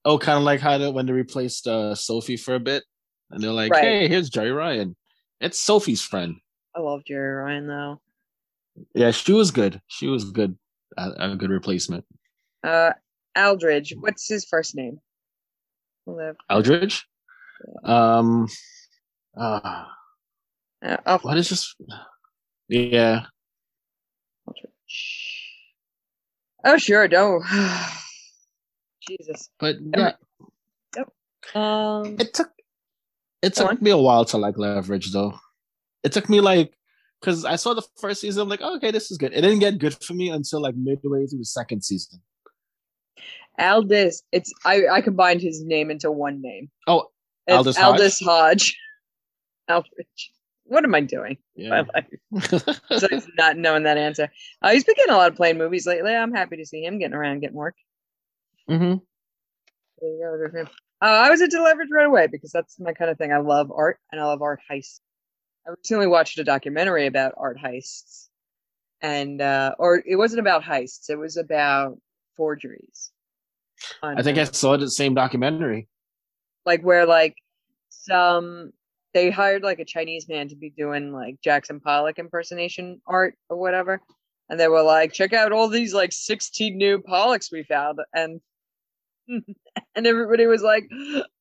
Oh, 0.04 0.18
kind 0.18 0.36
of 0.36 0.44
like 0.44 0.60
how 0.60 0.76
they, 0.78 0.90
when 0.90 1.06
they 1.06 1.12
replaced 1.12 1.66
uh, 1.66 1.94
Sophie 1.94 2.36
for 2.36 2.54
a 2.54 2.60
bit, 2.60 2.84
and 3.30 3.42
they're 3.42 3.52
like, 3.52 3.72
Right. 3.72 3.82
"Hey, 3.82 4.08
here's 4.08 4.28
Jeri 4.30 4.54
Ryan. 4.54 4.96
It's 5.40 5.60
Sophie's 5.60 6.02
friend." 6.02 6.36
I 6.76 6.80
love 6.80 7.02
Jeri 7.08 7.42
Ryan 7.44 7.66
though. 7.66 8.00
Yeah, 8.94 9.12
she 9.12 9.32
was 9.32 9.50
good. 9.50 9.80
She 9.86 10.08
was 10.08 10.24
good. 10.24 10.58
A, 10.96 11.32
a 11.32 11.36
good 11.36 11.50
replacement. 11.50 12.04
Uh, 12.62 12.92
Aldridge. 13.36 13.94
What's 13.98 14.28
his 14.28 14.44
first 14.44 14.74
name? 14.74 15.00
Liv. 16.06 16.36
Eldridge. 16.50 17.06
Um. 17.82 18.46
Uh, 19.36 19.84
Uh, 20.82 21.18
what 21.22 21.38
is 21.38 21.48
this? 21.48 21.74
Yeah. 22.68 23.24
Aldridge. 24.46 25.50
Oh 26.64 26.76
sure, 26.78 27.08
don't. 27.08 27.42
Jesus. 29.08 29.50
But 29.58 29.76
yeah, 29.96 30.12
Um. 31.54 32.16
it 32.18 32.32
took 32.34 32.50
it 33.42 33.54
took 33.54 33.70
on. 33.70 33.78
me 33.80 33.90
a 33.90 33.96
while 33.98 34.24
to 34.26 34.38
like 34.38 34.56
leverage 34.58 35.12
though. 35.12 35.38
It 36.02 36.12
took 36.12 36.28
me 36.28 36.40
like 36.40 36.72
because 37.20 37.44
I 37.44 37.56
saw 37.56 37.74
the 37.74 37.82
first 38.00 38.20
season, 38.20 38.42
I'm 38.42 38.48
like, 38.48 38.60
oh, 38.62 38.76
okay, 38.76 38.90
this 38.90 39.10
is 39.10 39.16
good. 39.18 39.32
It 39.32 39.40
didn't 39.40 39.60
get 39.60 39.78
good 39.78 39.94
for 40.02 40.12
me 40.14 40.28
until 40.30 40.60
like 40.60 40.74
midway 40.76 41.26
through 41.26 41.38
the 41.38 41.44
second 41.44 41.82
season. 41.82 42.20
Aldis. 43.58 44.22
It's 44.32 44.52
I. 44.64 44.86
I 44.90 45.00
combined 45.00 45.40
his 45.40 45.62
name 45.64 45.90
into 45.90 46.10
one 46.10 46.42
name. 46.42 46.70
Oh, 46.86 47.06
It's 47.46 47.76
Hodge? 47.76 47.84
Aldis 47.84 48.20
Hodge. 48.20 48.76
Aldridge. 49.68 50.32
What 50.64 50.84
am 50.84 50.94
I 50.94 51.00
doing? 51.02 51.36
yeah. 51.54 51.68
My 51.70 51.84
life. 51.94 52.80
Besides 52.88 53.26
not 53.36 53.56
knowing 53.58 53.82
that 53.84 53.98
answer. 53.98 54.30
Uh, 54.62 54.70
he's 54.72 54.82
been 54.84 54.94
getting 54.96 55.12
a 55.14 55.16
lot 55.16 55.30
of 55.30 55.36
playing 55.36 55.58
movies 55.58 55.86
lately. 55.86 56.14
I'm 56.14 56.32
happy 56.32 56.56
to 56.56 56.64
see 56.66 56.82
him 56.82 56.98
getting 56.98 57.14
around, 57.14 57.40
getting 57.40 57.56
work. 57.56 57.76
Hmm 58.68 58.94
There 60.00 60.10
you 60.10 60.20
go, 60.22 60.38
good 60.38 60.50
for 60.52 60.58
him. 60.58 60.68
Uh, 61.02 61.06
I 61.06 61.30
was 61.30 61.40
into 61.42 61.62
Leverage 61.62 61.88
right 61.92 62.06
away 62.06 62.26
because 62.28 62.50
that's 62.52 62.78
my 62.80 62.92
kind 62.92 63.10
of 63.10 63.18
thing. 63.18 63.32
I 63.32 63.38
love 63.38 63.70
art 63.72 63.98
and 64.10 64.20
I 64.20 64.24
love 64.24 64.42
art 64.42 64.60
heists. 64.70 65.00
I 65.66 65.70
recently 65.70 66.06
watched 66.06 66.38
a 66.38 66.44
documentary 66.44 67.06
about 67.06 67.34
art 67.36 67.58
heists, 67.62 68.28
and 69.02 69.40
uh, 69.40 69.74
or 69.78 70.02
it 70.06 70.16
wasn't 70.16 70.40
about 70.40 70.62
heists. 70.62 71.10
It 71.10 71.16
was 71.16 71.36
about 71.36 71.98
forgeries. 72.36 73.12
I 74.02 74.22
think 74.22 74.38
I 74.38 74.44
saw 74.44 74.76
the 74.76 74.90
same 74.90 75.14
documentary. 75.14 75.88
like 76.66 76.82
where 76.82 77.06
like 77.06 77.34
some 77.90 78.72
they 79.12 79.30
hired 79.30 79.62
like 79.62 79.78
a 79.78 79.84
Chinese 79.84 80.28
man 80.28 80.48
to 80.48 80.56
be 80.56 80.70
doing 80.70 81.12
like 81.12 81.36
Jackson 81.42 81.80
Pollock 81.80 82.18
impersonation 82.18 83.00
art 83.06 83.36
or 83.48 83.56
whatever. 83.56 84.00
And 84.48 84.58
they 84.60 84.68
were 84.68 84.82
like, 84.82 85.12
check 85.12 85.32
out 85.32 85.52
all 85.52 85.68
these 85.68 85.94
like 85.94 86.12
16 86.12 86.76
new 86.76 86.98
Pollocks 87.00 87.50
we 87.52 87.62
found. 87.64 88.00
And 88.12 88.40
and 89.94 90.06
everybody 90.06 90.46
was 90.46 90.62
like, 90.62 90.88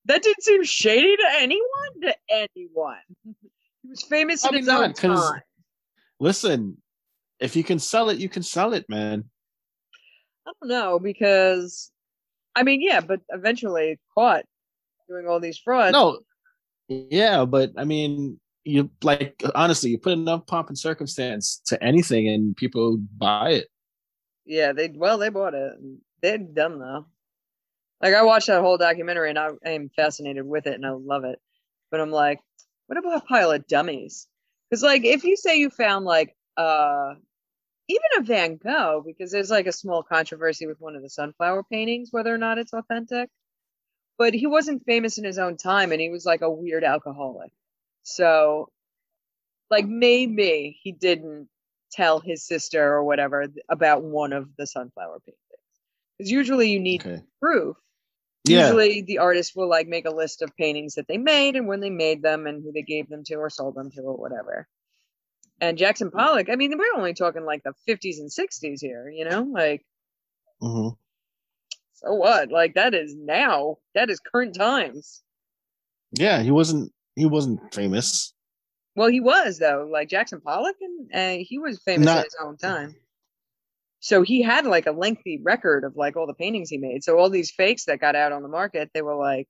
that 0.05 0.23
didn't 0.23 0.43
seem 0.43 0.63
shady 0.63 1.15
to 1.15 1.27
anyone, 1.39 2.01
to 2.03 2.15
anyone. 2.29 2.97
He 3.83 3.89
was 3.89 4.03
famous 4.03 4.45
in 4.45 4.47
Probably 4.47 4.59
his 4.59 4.69
own 4.69 4.93
time. 4.93 5.41
Listen, 6.17 6.77
if 7.41 7.53
you 7.57 7.65
can 7.65 7.79
sell 7.79 8.09
it, 8.09 8.17
you 8.17 8.29
can 8.29 8.41
sell 8.41 8.71
it, 8.71 8.87
man. 8.87 9.25
I 10.47 10.51
don't 10.61 10.69
know 10.69 10.99
because 10.99 11.91
I 12.55 12.63
mean, 12.63 12.81
yeah, 12.81 13.01
but 13.01 13.19
eventually 13.27 13.99
caught 14.17 14.45
doing 15.09 15.27
all 15.27 15.41
these 15.41 15.57
frauds. 15.57 15.91
No, 15.91 16.19
yeah, 16.87 17.43
but 17.43 17.71
I 17.77 17.83
mean, 17.83 18.39
you 18.63 18.89
like 19.01 19.41
honestly, 19.55 19.89
you 19.89 19.97
put 19.97 20.13
enough 20.13 20.45
pomp 20.47 20.69
and 20.69 20.77
circumstance 20.77 21.61
to 21.65 21.83
anything, 21.83 22.29
and 22.29 22.55
people 22.55 22.97
buy 23.17 23.51
it. 23.51 23.67
Yeah, 24.45 24.73
they 24.73 24.89
well 24.95 25.17
they 25.17 25.29
bought 25.29 25.53
it. 25.53 25.73
They're 26.21 26.37
dumb 26.37 26.79
though. 26.79 27.05
Like 28.03 28.15
I 28.15 28.23
watched 28.23 28.47
that 28.47 28.61
whole 28.61 28.77
documentary 28.77 29.29
and 29.31 29.39
I 29.39 29.51
am 29.65 29.89
fascinated 29.95 30.45
with 30.45 30.67
it 30.67 30.75
and 30.75 30.85
I 30.85 30.91
love 30.91 31.23
it. 31.23 31.39
But 31.89 32.01
I'm 32.01 32.11
like, 32.11 32.41
what 32.87 32.99
about 32.99 33.23
a 33.23 33.25
pile 33.25 33.51
of 33.51 33.65
dummies? 33.67 34.27
Because 34.69 34.83
like 34.83 35.05
if 35.05 35.23
you 35.23 35.37
say 35.37 35.57
you 35.57 35.71
found 35.71 36.05
like 36.05 36.35
uh 36.57 37.15
even 37.89 38.01
a 38.19 38.23
Van 38.23 38.57
Gogh, 38.57 39.03
because 39.05 39.31
there's 39.31 39.51
like 39.51 39.67
a 39.67 39.71
small 39.73 40.03
controversy 40.03 40.67
with 40.67 40.81
one 40.81 40.95
of 40.95 41.01
the 41.01 41.09
sunflower 41.09 41.63
paintings, 41.71 42.09
whether 42.11 42.33
or 42.33 42.37
not 42.37 42.57
it's 42.57 42.73
authentic. 42.73 43.29
But 44.17 44.33
he 44.33 44.47
wasn't 44.47 44.85
famous 44.85 45.17
in 45.17 45.23
his 45.25 45.39
own 45.39 45.57
time 45.57 45.91
and 45.91 46.01
he 46.01 46.09
was 46.09 46.25
like 46.25 46.41
a 46.41 46.51
weird 46.51 46.83
alcoholic. 46.83 47.51
So 48.03 48.69
like 49.71 49.87
maybe 49.87 50.77
he 50.83 50.91
didn't 50.91 51.49
tell 51.91 52.19
his 52.19 52.45
sister 52.45 52.83
or 52.93 53.03
whatever 53.03 53.47
about 53.69 54.03
one 54.03 54.33
of 54.33 54.49
the 54.57 54.67
sunflower 54.67 55.19
paintings. 55.25 55.39
Because 56.17 56.31
usually 56.31 56.71
you 56.71 56.79
need 56.81 57.01
Okay. 57.05 57.23
proof. 57.41 57.77
Yeah. 58.45 58.65
Usually 58.67 59.01
the 59.01 59.19
artist 59.19 59.55
will 59.55 59.69
like 59.69 59.87
make 59.87 60.05
a 60.05 60.11
list 60.13 60.41
of 60.41 60.55
paintings 60.57 60.95
that 60.95 61.07
they 61.07 61.17
made 61.17 61.55
and 61.55 61.67
when 61.67 61.79
they 61.79 61.89
made 61.89 62.21
them 62.21 62.45
and 62.45 62.61
who 62.61 62.71
they 62.71 62.81
gave 62.81 63.09
them 63.09 63.23
to 63.25 63.35
or 63.35 63.49
sold 63.49 63.75
them 63.75 63.89
to 63.91 64.01
or 64.01 64.15
whatever. 64.17 64.67
And 65.61 65.77
Jackson 65.77 66.11
Pollock, 66.11 66.49
I 66.49 66.55
mean, 66.55 66.77
we're 66.77 66.97
only 66.97 67.13
talking 67.13 67.45
like 67.45 67.63
the 67.63 67.73
50s 67.87 68.17
and 68.19 68.29
60s 68.29 68.81
here, 68.81 69.09
you 69.09 69.23
know? 69.25 69.41
Like, 69.43 69.85
hmm 70.61 70.89
so 72.03 72.13
what? 72.15 72.51
Like 72.51 72.73
that 72.75 72.93
is 72.93 73.15
now. 73.15 73.77
That 73.95 74.09
is 74.09 74.19
current 74.19 74.55
times. 74.55 75.23
Yeah, 76.11 76.41
he 76.41 76.51
wasn't. 76.51 76.91
He 77.15 77.25
wasn't 77.25 77.73
famous. 77.73 78.33
Well, 78.95 79.07
he 79.07 79.21
was 79.21 79.57
though, 79.57 79.87
like 79.89 80.09
Jackson 80.09 80.41
Pollock, 80.41 80.75
and 80.81 81.09
uh, 81.13 81.43
he 81.43 81.59
was 81.59 81.79
famous 81.79 82.01
in 82.09 82.13
Not- 82.13 82.23
his 82.25 82.35
own 82.43 82.57
time. 82.57 82.95
So 84.03 84.21
he 84.21 84.41
had 84.41 84.65
like 84.65 84.85
a 84.85 84.91
lengthy 84.91 85.39
record 85.41 85.85
of 85.85 85.95
like 85.95 86.17
all 86.17 86.27
the 86.27 86.33
paintings 86.33 86.69
he 86.69 86.77
made. 86.77 87.05
So 87.05 87.17
all 87.17 87.29
these 87.29 87.51
fakes 87.51 87.85
that 87.85 88.01
got 88.01 88.17
out 88.17 88.33
on 88.33 88.41
the 88.41 88.49
market, 88.49 88.91
they 88.93 89.01
were 89.01 89.15
like, 89.15 89.47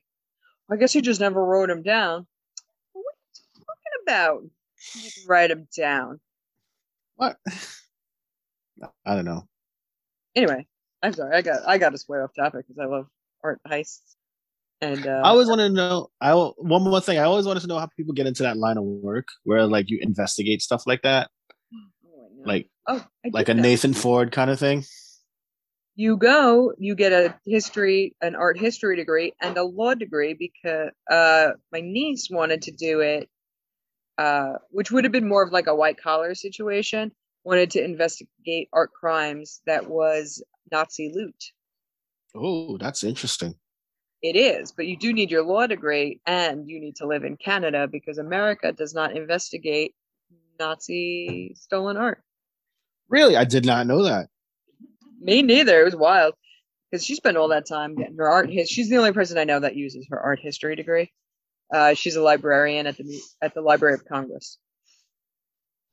I 0.71 0.75
guess 0.75 0.93
he 0.93 1.01
just 1.01 1.19
never 1.19 1.43
wrote 1.43 1.69
them 1.69 1.81
down. 1.81 2.27
What 2.93 3.01
are 3.01 3.33
you 3.33 3.63
talking 3.65 4.03
about? 4.05 4.43
You 4.93 5.09
write 5.27 5.47
them 5.47 5.67
down. 5.75 6.19
What? 7.15 7.37
I 9.07 9.15
don't 9.15 9.25
know. 9.25 9.47
Anyway, 10.35 10.67
I'm 11.01 11.13
sorry. 11.13 11.35
I 11.35 11.41
got 11.41 11.67
I 11.67 11.79
got 11.79 11.89
to 11.89 11.97
swear 11.97 12.23
off 12.23 12.35
topic 12.35 12.67
because 12.67 12.79
I 12.79 12.85
love 12.85 13.07
art 13.43 13.59
heists. 13.67 14.13
And 14.81 15.07
uh, 15.07 15.21
I 15.23 15.29
always 15.29 15.47
wanted 15.47 15.69
to 15.69 15.73
know. 15.73 16.11
I 16.21 16.31
one 16.35 16.83
more 16.83 17.01
thing. 17.01 17.17
I 17.17 17.23
always 17.23 17.47
wanted 17.47 17.61
to 17.61 17.67
know 17.67 17.79
how 17.79 17.87
people 17.97 18.13
get 18.13 18.27
into 18.27 18.43
that 18.43 18.57
line 18.57 18.77
of 18.77 18.83
work 18.83 19.29
where 19.45 19.65
like 19.65 19.89
you 19.89 19.97
investigate 19.99 20.61
stuff 20.61 20.83
like 20.85 21.01
that, 21.01 21.31
oh, 22.05 22.29
like 22.45 22.69
oh, 22.87 23.05
I 23.25 23.29
like 23.31 23.49
a 23.49 23.53
know. 23.53 23.63
Nathan 23.63 23.93
Ford 23.93 24.31
kind 24.31 24.49
of 24.49 24.59
thing. 24.59 24.83
you 25.95 26.17
go, 26.17 26.73
you 26.77 26.95
get 26.95 27.11
a 27.11 27.35
history, 27.45 28.15
an 28.21 28.35
art 28.35 28.57
history 28.57 28.95
degree, 28.95 29.33
and 29.41 29.57
a 29.57 29.63
law 29.63 29.93
degree 29.93 30.33
because 30.33 30.91
uh, 31.09 31.51
my 31.71 31.81
niece 31.81 32.29
wanted 32.29 32.63
to 32.63 32.71
do 32.71 33.01
it, 33.01 33.29
uh, 34.17 34.53
which 34.71 34.91
would 34.91 35.03
have 35.03 35.13
been 35.13 35.27
more 35.27 35.43
of 35.43 35.51
like 35.51 35.67
a 35.67 35.75
white 35.75 36.01
collar 36.01 36.35
situation. 36.35 37.11
Wanted 37.43 37.71
to 37.71 37.83
investigate 37.83 38.69
art 38.71 38.91
crimes 38.93 39.61
that 39.65 39.89
was 39.89 40.41
Nazi 40.71 41.11
loot. 41.13 41.51
Oh, 42.35 42.77
that's 42.77 43.03
interesting. 43.03 43.55
it 44.21 44.35
is, 44.35 44.71
but 44.71 44.87
you 44.87 44.97
do 44.97 45.11
need 45.13 45.29
your 45.29 45.43
law 45.43 45.67
degree 45.67 46.21
and 46.25 46.69
you 46.69 46.79
need 46.79 46.95
to 46.95 47.05
live 47.07 47.23
in 47.25 47.35
Canada 47.37 47.87
because 47.87 48.17
America 48.17 48.71
does 48.71 48.93
not 48.93 49.15
investigate 49.15 49.93
Nazi 50.57 51.53
stolen 51.55 51.97
art. 51.97 52.23
Really? 53.13 53.37
I 53.37 53.43
did 53.43 53.63
not 53.63 53.85
know 53.85 54.05
that. 54.05 54.27
Me 55.21 55.43
neither. 55.43 55.79
It 55.79 55.85
was 55.85 55.95
wild 55.95 56.33
because 56.89 57.05
she 57.05 57.13
spent 57.13 57.37
all 57.37 57.49
that 57.49 57.67
time 57.67 57.93
getting 57.93 58.17
her 58.17 58.27
art. 58.27 58.51
His, 58.51 58.67
she's 58.67 58.89
the 58.89 58.97
only 58.97 59.11
person 59.11 59.37
I 59.37 59.43
know 59.43 59.59
that 59.59 59.75
uses 59.75 60.07
her 60.09 60.19
art 60.19 60.39
history 60.41 60.75
degree. 60.75 61.11
Uh, 61.71 61.93
she's 61.93 62.15
a 62.15 62.23
librarian 62.23 62.87
at 62.87 62.97
the 62.97 63.21
at 63.39 63.53
the 63.53 63.61
Library 63.61 63.93
of 63.93 64.05
Congress. 64.05 64.57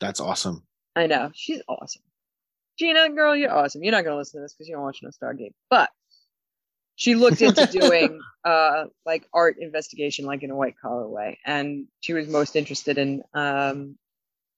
That's 0.00 0.18
awesome. 0.18 0.62
I 0.96 1.08
know 1.08 1.30
she's 1.34 1.60
awesome. 1.68 2.00
Gina, 2.78 3.10
girl, 3.10 3.36
you're 3.36 3.52
awesome. 3.52 3.82
You're 3.82 3.92
not 3.92 4.04
gonna 4.04 4.16
listen 4.16 4.40
to 4.40 4.44
this 4.44 4.54
because 4.54 4.68
you 4.68 4.76
don't 4.76 4.82
watch 4.84 5.00
no 5.02 5.10
Stargate, 5.10 5.52
but 5.68 5.90
she 6.94 7.16
looked 7.16 7.42
into 7.42 7.66
doing 7.70 8.18
uh 8.46 8.84
like 9.04 9.26
art 9.34 9.56
investigation 9.60 10.24
like 10.24 10.42
in 10.42 10.50
a 10.50 10.56
white 10.56 10.76
collar 10.80 11.06
way 11.06 11.38
and 11.44 11.84
she 12.00 12.14
was 12.14 12.28
most 12.28 12.56
interested 12.56 12.96
in 12.96 13.22
um 13.34 13.98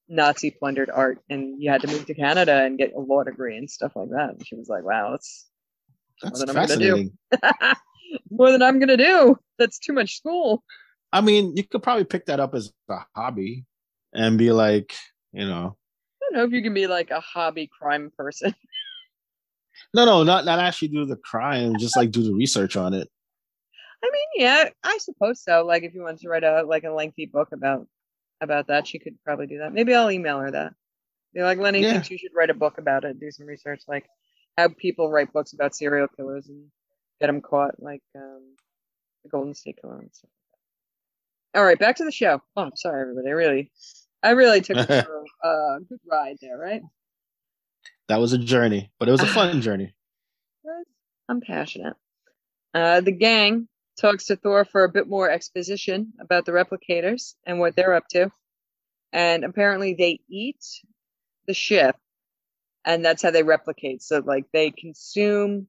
nazi 0.08 0.50
plundered 0.50 0.90
art 0.90 1.20
and 1.30 1.62
you 1.62 1.70
had 1.70 1.80
to 1.80 1.86
move 1.86 2.04
to 2.06 2.14
canada 2.14 2.64
and 2.64 2.76
get 2.78 2.92
a 2.94 3.00
law 3.00 3.22
degree 3.22 3.56
and 3.56 3.70
stuff 3.70 3.92
like 3.94 4.10
that. 4.10 4.30
And 4.30 4.46
she 4.46 4.56
was 4.56 4.68
like 4.68 4.84
wow 4.84 5.10
that's, 5.12 5.48
That's 6.22 6.38
more 6.38 6.46
than 6.46 6.56
i'm 6.56 6.68
gonna 6.68 6.80
do. 6.80 7.10
more 8.30 8.52
than 8.52 8.62
i'm 8.62 8.78
gonna 8.78 8.96
do. 8.96 9.38
That's 9.58 9.78
too 9.78 9.92
much 9.92 10.16
school. 10.18 10.62
I 11.12 11.20
mean, 11.20 11.56
you 11.56 11.64
could 11.64 11.82
probably 11.82 12.04
pick 12.04 12.26
that 12.26 12.40
up 12.40 12.54
as 12.54 12.72
a 12.88 12.98
hobby 13.14 13.66
and 14.14 14.38
be 14.38 14.50
like, 14.50 14.94
you 15.32 15.46
know, 15.46 15.76
i 15.76 16.24
don't 16.24 16.34
know 16.38 16.44
if 16.44 16.52
you 16.52 16.62
can 16.62 16.74
be 16.74 16.86
like 16.86 17.10
a 17.10 17.20
hobby 17.20 17.68
crime 17.78 18.10
person. 18.16 18.54
No, 19.94 20.04
no, 20.04 20.22
not 20.22 20.44
not 20.44 20.58
actually 20.58 20.88
do 20.88 21.04
the 21.04 21.16
crime, 21.16 21.76
just 21.78 21.96
like 21.96 22.10
do 22.10 22.22
the 22.22 22.32
research 22.32 22.76
on 22.76 22.94
it. 22.94 23.08
i 24.04 24.10
mean 24.10 24.46
yeah 24.46 24.68
i 24.84 24.98
suppose 24.98 25.42
so. 25.42 25.64
Like 25.66 25.82
if 25.82 25.94
you 25.94 26.02
want 26.02 26.20
to 26.20 26.28
write 26.28 26.44
a 26.44 26.62
like 26.62 26.84
a 26.84 26.90
lengthy 26.90 27.26
book 27.26 27.48
about 27.52 27.86
about 28.42 28.68
that. 28.68 28.86
She 28.86 28.98
could 28.98 29.14
probably 29.24 29.46
do 29.46 29.58
that. 29.58 29.72
Maybe 29.72 29.94
i'll 29.94 30.10
email 30.10 30.38
her 30.40 30.50
that. 30.50 30.74
Be 31.34 31.42
like 31.42 31.58
lenny 31.58 31.80
Yeah. 31.80 31.92
thinks 31.92 32.10
you 32.10 32.18
should 32.18 32.34
write 32.34 32.50
a 32.50 32.54
book 32.54 32.78
about 32.78 33.04
it 33.04 33.18
do 33.20 33.30
some 33.30 33.46
research 33.46 33.82
like 33.88 34.04
how 34.58 34.68
people 34.68 35.10
write 35.10 35.32
books 35.32 35.52
about 35.54 35.74
serial 35.74 36.08
killers 36.08 36.46
and 36.48 36.66
get 37.20 37.28
them 37.28 37.40
caught 37.40 37.82
like 37.82 38.02
um 38.16 38.54
the 39.22 39.30
golden 39.30 39.54
state 39.54 39.78
killer 39.80 39.98
and 40.00 40.14
stuff 40.14 40.30
all 41.54 41.64
right 41.64 41.78
back 41.78 41.96
to 41.96 42.04
the 42.04 42.12
show. 42.12 42.42
Oh 42.56 42.62
i'm 42.62 42.76
sorry 42.76 43.00
everybody. 43.02 43.28
I 43.28 43.32
really 43.32 43.70
i 44.22 44.30
really 44.30 44.60
took 44.60 44.76
a 44.76 44.86
good 45.88 45.98
ride 46.10 46.36
there 46.42 46.58
right? 46.58 46.82
That 48.08 48.20
was 48.20 48.32
a 48.34 48.38
journey, 48.38 48.90
but 48.98 49.08
it 49.08 49.12
was 49.12 49.22
a 49.22 49.26
fun 49.26 49.60
journey. 49.62 49.94
I'm 51.28 51.40
passionate. 51.40 51.94
Uh, 52.74 53.00
the 53.00 53.12
gang 53.12 53.68
talks 54.00 54.26
to 54.26 54.36
Thor 54.36 54.64
for 54.64 54.84
a 54.84 54.88
bit 54.88 55.08
more 55.08 55.30
exposition 55.30 56.12
about 56.20 56.46
the 56.46 56.52
replicators 56.52 57.34
and 57.46 57.58
what 57.58 57.76
they're 57.76 57.94
up 57.94 58.08
to. 58.10 58.30
And 59.12 59.44
apparently 59.44 59.94
they 59.94 60.20
eat 60.28 60.64
the 61.46 61.54
ship 61.54 61.96
and 62.84 63.04
that's 63.04 63.22
how 63.22 63.30
they 63.30 63.42
replicate. 63.42 64.02
So 64.02 64.22
like 64.24 64.46
they 64.52 64.70
consume 64.70 65.68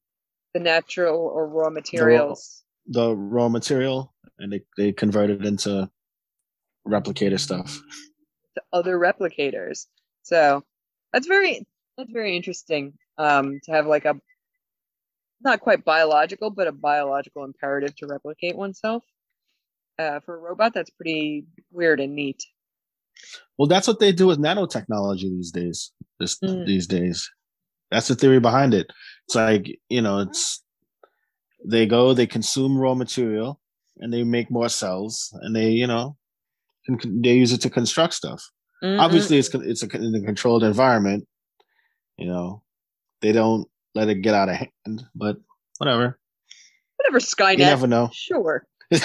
the 0.54 0.60
natural 0.60 1.20
or 1.20 1.48
raw 1.48 1.70
materials. 1.70 2.64
The 2.88 3.16
raw 3.16 3.50
material, 3.50 4.14
and 4.40 4.52
they 4.52 4.62
they 4.78 4.92
convert 4.92 5.30
it 5.30 5.46
into 5.46 5.90
replicator 6.88 7.40
stuff. 7.40 7.80
to 8.56 8.62
other 8.72 8.98
replicators. 8.98 9.88
So 10.24 10.64
that's 11.12 11.28
very 11.28 11.66
that's 11.98 12.12
very 12.12 12.36
interesting. 12.36 12.94
Um, 13.18 13.60
to 13.64 13.72
have 13.72 13.86
like 13.86 14.06
a 14.06 14.16
not 15.43 15.62
quite 15.62 15.86
biological, 15.86 16.49
but 16.49 16.67
a 16.67 16.71
biological 16.71 17.43
imperative 17.43 17.95
to 17.97 18.08
replicate 18.08 18.56
oneself. 18.56 19.03
Uh, 19.99 20.19
for 20.21 20.36
a 20.36 20.39
robot, 20.39 20.73
that's 20.73 20.89
pretty 20.89 21.45
weird 21.71 21.99
and 21.99 22.15
neat. 22.15 22.43
Well, 23.58 23.67
that's 23.67 23.88
what 23.88 23.99
they 23.99 24.12
do 24.12 24.27
with 24.27 24.39
nanotechnology 24.39 25.29
these 25.29 25.51
days. 25.51 25.91
This 26.19 26.39
Mm. 26.39 26.65
these 26.65 26.88
days, 26.88 27.29
that's 27.91 28.08
the 28.08 28.15
theory 28.15 28.39
behind 28.39 28.73
it. 28.73 28.88
It's 29.27 29.36
like 29.36 29.79
you 29.89 30.01
know, 30.01 30.19
it's 30.19 30.63
they 31.65 31.86
go, 31.86 32.13
they 32.13 32.27
consume 32.27 32.77
raw 32.77 32.95
material, 32.95 33.62
and 33.97 34.12
they 34.12 34.23
make 34.23 34.49
more 34.49 34.69
cells, 34.69 35.29
and 35.41 35.56
they 35.56 35.69
you 35.71 35.88
know, 35.88 36.17
can, 36.86 37.21
they 37.21 37.36
use 37.36 37.53
it 37.53 37.62
to 37.62 37.69
construct 37.69 38.15
stuff. 38.15 38.43
Mm-mm. 38.84 38.99
Obviously, 38.99 39.38
it's 39.38 39.53
it's 39.53 39.84
a, 39.84 39.89
in 39.95 40.15
a 40.15 40.21
controlled 40.25 40.63
environment. 40.63 41.27
You 42.17 42.27
know, 42.27 42.63
they 43.21 43.32
don't 43.32 43.67
let 43.95 44.10
it 44.10 44.21
get 44.21 44.34
out 44.34 44.49
of 44.49 44.56
hand, 44.56 45.03
but 45.15 45.38
whatever. 45.77 46.19
whatever 46.97 47.19
Skynet. 47.19 47.51
You 47.60 47.65
never 47.65 47.88
know, 47.88 48.10
Sure. 48.13 48.65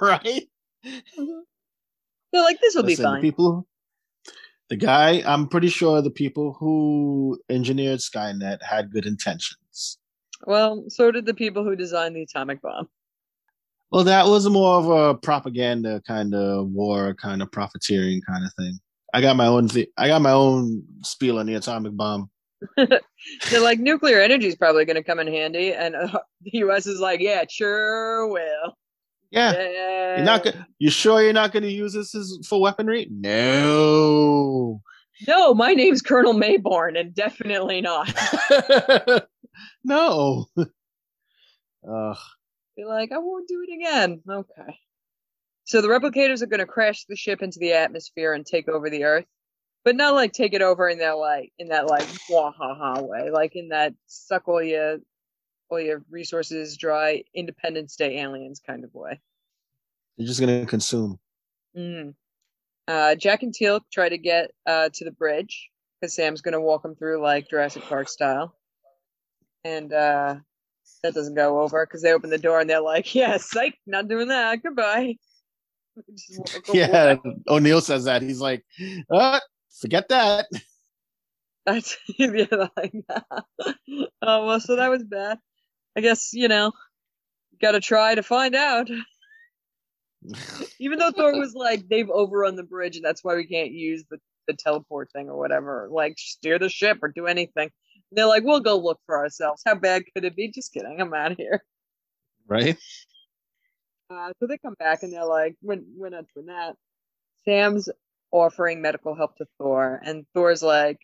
right? 0.00 0.42
They're 0.84 2.42
like 2.42 2.60
this 2.60 2.74
will 2.74 2.82
be 2.82 2.90
Listen, 2.90 3.02
the 3.04 3.08
fine. 3.10 3.20
people, 3.22 3.66
the 4.68 4.76
guy, 4.76 5.22
I'm 5.26 5.48
pretty 5.48 5.68
sure 5.68 6.00
the 6.02 6.10
people 6.10 6.54
who 6.58 7.38
engineered 7.50 8.00
Skynet 8.00 8.62
had 8.62 8.90
good 8.90 9.06
intentions. 9.06 9.98
Well, 10.44 10.84
so 10.88 11.10
did 11.10 11.26
the 11.26 11.34
people 11.34 11.62
who 11.62 11.76
designed 11.76 12.16
the 12.16 12.22
atomic 12.22 12.60
bomb. 12.62 12.88
Well, 13.90 14.04
that 14.04 14.26
was 14.26 14.48
more 14.48 14.78
of 14.78 14.88
a 14.88 15.14
propaganda 15.14 16.00
kind 16.06 16.34
of 16.34 16.68
war, 16.68 17.14
kind 17.14 17.42
of 17.42 17.52
profiteering 17.52 18.22
kind 18.26 18.44
of 18.44 18.50
thing. 18.58 18.78
I 19.14 19.20
got 19.20 19.36
my 19.36 19.46
own. 19.46 19.68
Th- 19.68 19.90
I 19.98 20.08
got 20.08 20.22
my 20.22 20.32
own 20.32 20.82
spiel 21.04 21.38
on 21.38 21.44
the 21.46 21.54
atomic 21.54 21.94
bomb. 21.94 22.30
They're 22.76 23.60
like 23.60 23.78
nuclear 23.78 24.20
energy 24.20 24.46
is 24.48 24.56
probably 24.56 24.84
going 24.84 24.96
to 24.96 25.02
come 25.04 25.18
in 25.18 25.26
handy, 25.26 25.72
and 25.72 25.94
uh, 25.94 26.20
the 26.42 26.50
U.S. 26.58 26.86
is 26.86 27.00
like, 27.00 27.20
yeah, 27.20 27.44
sure 27.48 28.26
will. 28.28 28.76
Yeah, 29.30 29.52
Yeah. 29.52 30.16
you're 30.16 30.24
not. 30.26 30.44
Go- 30.44 30.50
you 30.78 30.90
sure 30.90 31.22
you're 31.22 31.32
not 31.32 31.52
going 31.52 31.62
to 31.62 31.70
use 31.70 31.94
this 31.94 32.14
as, 32.14 32.38
for 32.48 32.60
weaponry? 32.60 33.08
No. 33.10 34.82
No, 35.26 35.54
my 35.54 35.72
name's 35.74 36.02
Colonel 36.02 36.34
Maybourne, 36.34 36.98
and 36.98 37.14
definitely 37.14 37.80
not. 37.80 38.12
no. 39.84 40.46
Ugh. 41.88 42.16
Be 42.76 42.84
like, 42.84 43.12
I 43.12 43.18
won't 43.18 43.48
do 43.48 43.64
it 43.68 43.74
again. 43.74 44.20
Okay. 44.28 44.78
So 45.64 45.80
the 45.80 45.88
replicators 45.88 46.42
are 46.42 46.46
going 46.46 46.60
to 46.60 46.66
crash 46.66 47.04
the 47.08 47.16
ship 47.16 47.42
into 47.42 47.58
the 47.58 47.72
atmosphere 47.72 48.32
and 48.34 48.44
take 48.44 48.68
over 48.68 48.90
the 48.90 49.04
Earth, 49.04 49.26
but 49.84 49.96
not 49.96 50.14
like 50.14 50.32
take 50.32 50.54
it 50.54 50.62
over 50.62 50.88
in 50.88 50.98
that 50.98 51.18
like 51.18 51.52
in 51.58 51.68
that 51.68 51.88
like 51.88 52.06
wahaha 52.30 53.06
way, 53.06 53.30
like 53.30 53.56
in 53.56 53.68
that 53.68 53.94
suck 54.06 54.48
all 54.48 54.62
your 54.62 54.98
all 55.68 55.80
your 55.80 56.04
resources 56.10 56.76
dry, 56.76 57.24
Independence 57.34 57.96
Day 57.96 58.18
aliens 58.18 58.60
kind 58.64 58.84
of 58.84 58.94
way. 58.94 59.20
They're 60.16 60.26
just 60.26 60.40
going 60.40 60.60
to 60.60 60.66
consume. 60.66 61.18
Mm. 61.76 62.14
Uh, 62.86 63.14
Jack 63.14 63.42
and 63.42 63.54
Teal'c 63.54 63.82
try 63.90 64.08
to 64.08 64.18
get 64.18 64.50
uh, 64.66 64.90
to 64.92 65.04
the 65.04 65.10
bridge 65.10 65.70
because 66.00 66.14
Sam's 66.14 66.42
going 66.42 66.52
to 66.52 66.60
walk 66.60 66.82
them 66.82 66.94
through 66.94 67.22
like 67.22 67.48
Jurassic 67.48 67.82
Park 67.84 68.08
style. 68.08 68.54
And 69.64 69.92
uh, 69.92 70.36
that 71.02 71.14
doesn't 71.14 71.34
go 71.34 71.60
over 71.60 71.86
because 71.86 72.02
they 72.02 72.12
open 72.12 72.30
the 72.30 72.38
door 72.38 72.60
and 72.60 72.68
they're 72.68 72.80
like, 72.80 73.14
yeah, 73.14 73.36
psych, 73.38 73.78
not 73.86 74.08
doing 74.08 74.28
that. 74.28 74.62
Goodbye. 74.62 75.16
Yeah. 76.72 77.16
O'Neill 77.48 77.82
says 77.82 78.04
that. 78.04 78.22
He's 78.22 78.40
like, 78.40 78.64
uh, 79.10 79.40
forget 79.80 80.08
that. 80.08 80.46
That's, 81.66 81.96
yeah, 82.18 82.44
like, 82.76 82.92
oh, 84.22 84.46
well, 84.46 84.60
so 84.60 84.76
that 84.76 84.90
was 84.90 85.04
bad. 85.04 85.38
I 85.96 86.00
guess, 86.00 86.32
you 86.32 86.48
know, 86.48 86.72
got 87.60 87.72
to 87.72 87.80
try 87.80 88.14
to 88.14 88.22
find 88.22 88.54
out. 88.54 88.88
Even 90.80 90.98
though 90.98 91.12
Thor 91.12 91.38
was 91.38 91.54
like, 91.54 91.88
they've 91.88 92.10
overrun 92.10 92.56
the 92.56 92.64
bridge, 92.64 92.96
and 92.96 93.04
that's 93.04 93.22
why 93.22 93.36
we 93.36 93.46
can't 93.46 93.70
use 93.70 94.04
the, 94.10 94.18
the 94.48 94.54
teleport 94.54 95.10
thing 95.12 95.28
or 95.28 95.38
whatever. 95.38 95.88
Like, 95.90 96.14
steer 96.18 96.58
the 96.58 96.68
ship 96.68 96.98
or 97.02 97.08
do 97.08 97.26
anything. 97.26 97.70
And 98.10 98.18
they're 98.18 98.26
like, 98.26 98.42
we'll 98.42 98.60
go 98.60 98.76
look 98.76 98.98
for 99.06 99.16
ourselves. 99.16 99.62
How 99.64 99.76
bad 99.76 100.02
could 100.14 100.24
it 100.24 100.34
be? 100.34 100.50
Just 100.50 100.72
kidding. 100.72 101.00
I'm 101.00 101.14
out 101.14 101.32
of 101.32 101.38
here. 101.38 101.62
Right? 102.48 102.76
Uh, 104.10 104.32
so 104.38 104.46
they 104.46 104.58
come 104.58 104.74
back 104.78 105.02
and 105.02 105.12
they're 105.12 105.24
like, 105.24 105.54
we're, 105.62 105.80
we're 105.96 106.10
not 106.10 106.24
doing 106.34 106.46
that. 106.46 106.74
Sam's 107.44 107.88
offering 108.32 108.82
medical 108.82 109.14
help 109.14 109.36
to 109.36 109.46
Thor, 109.58 110.00
and 110.04 110.26
Thor's 110.34 110.62
like, 110.62 110.98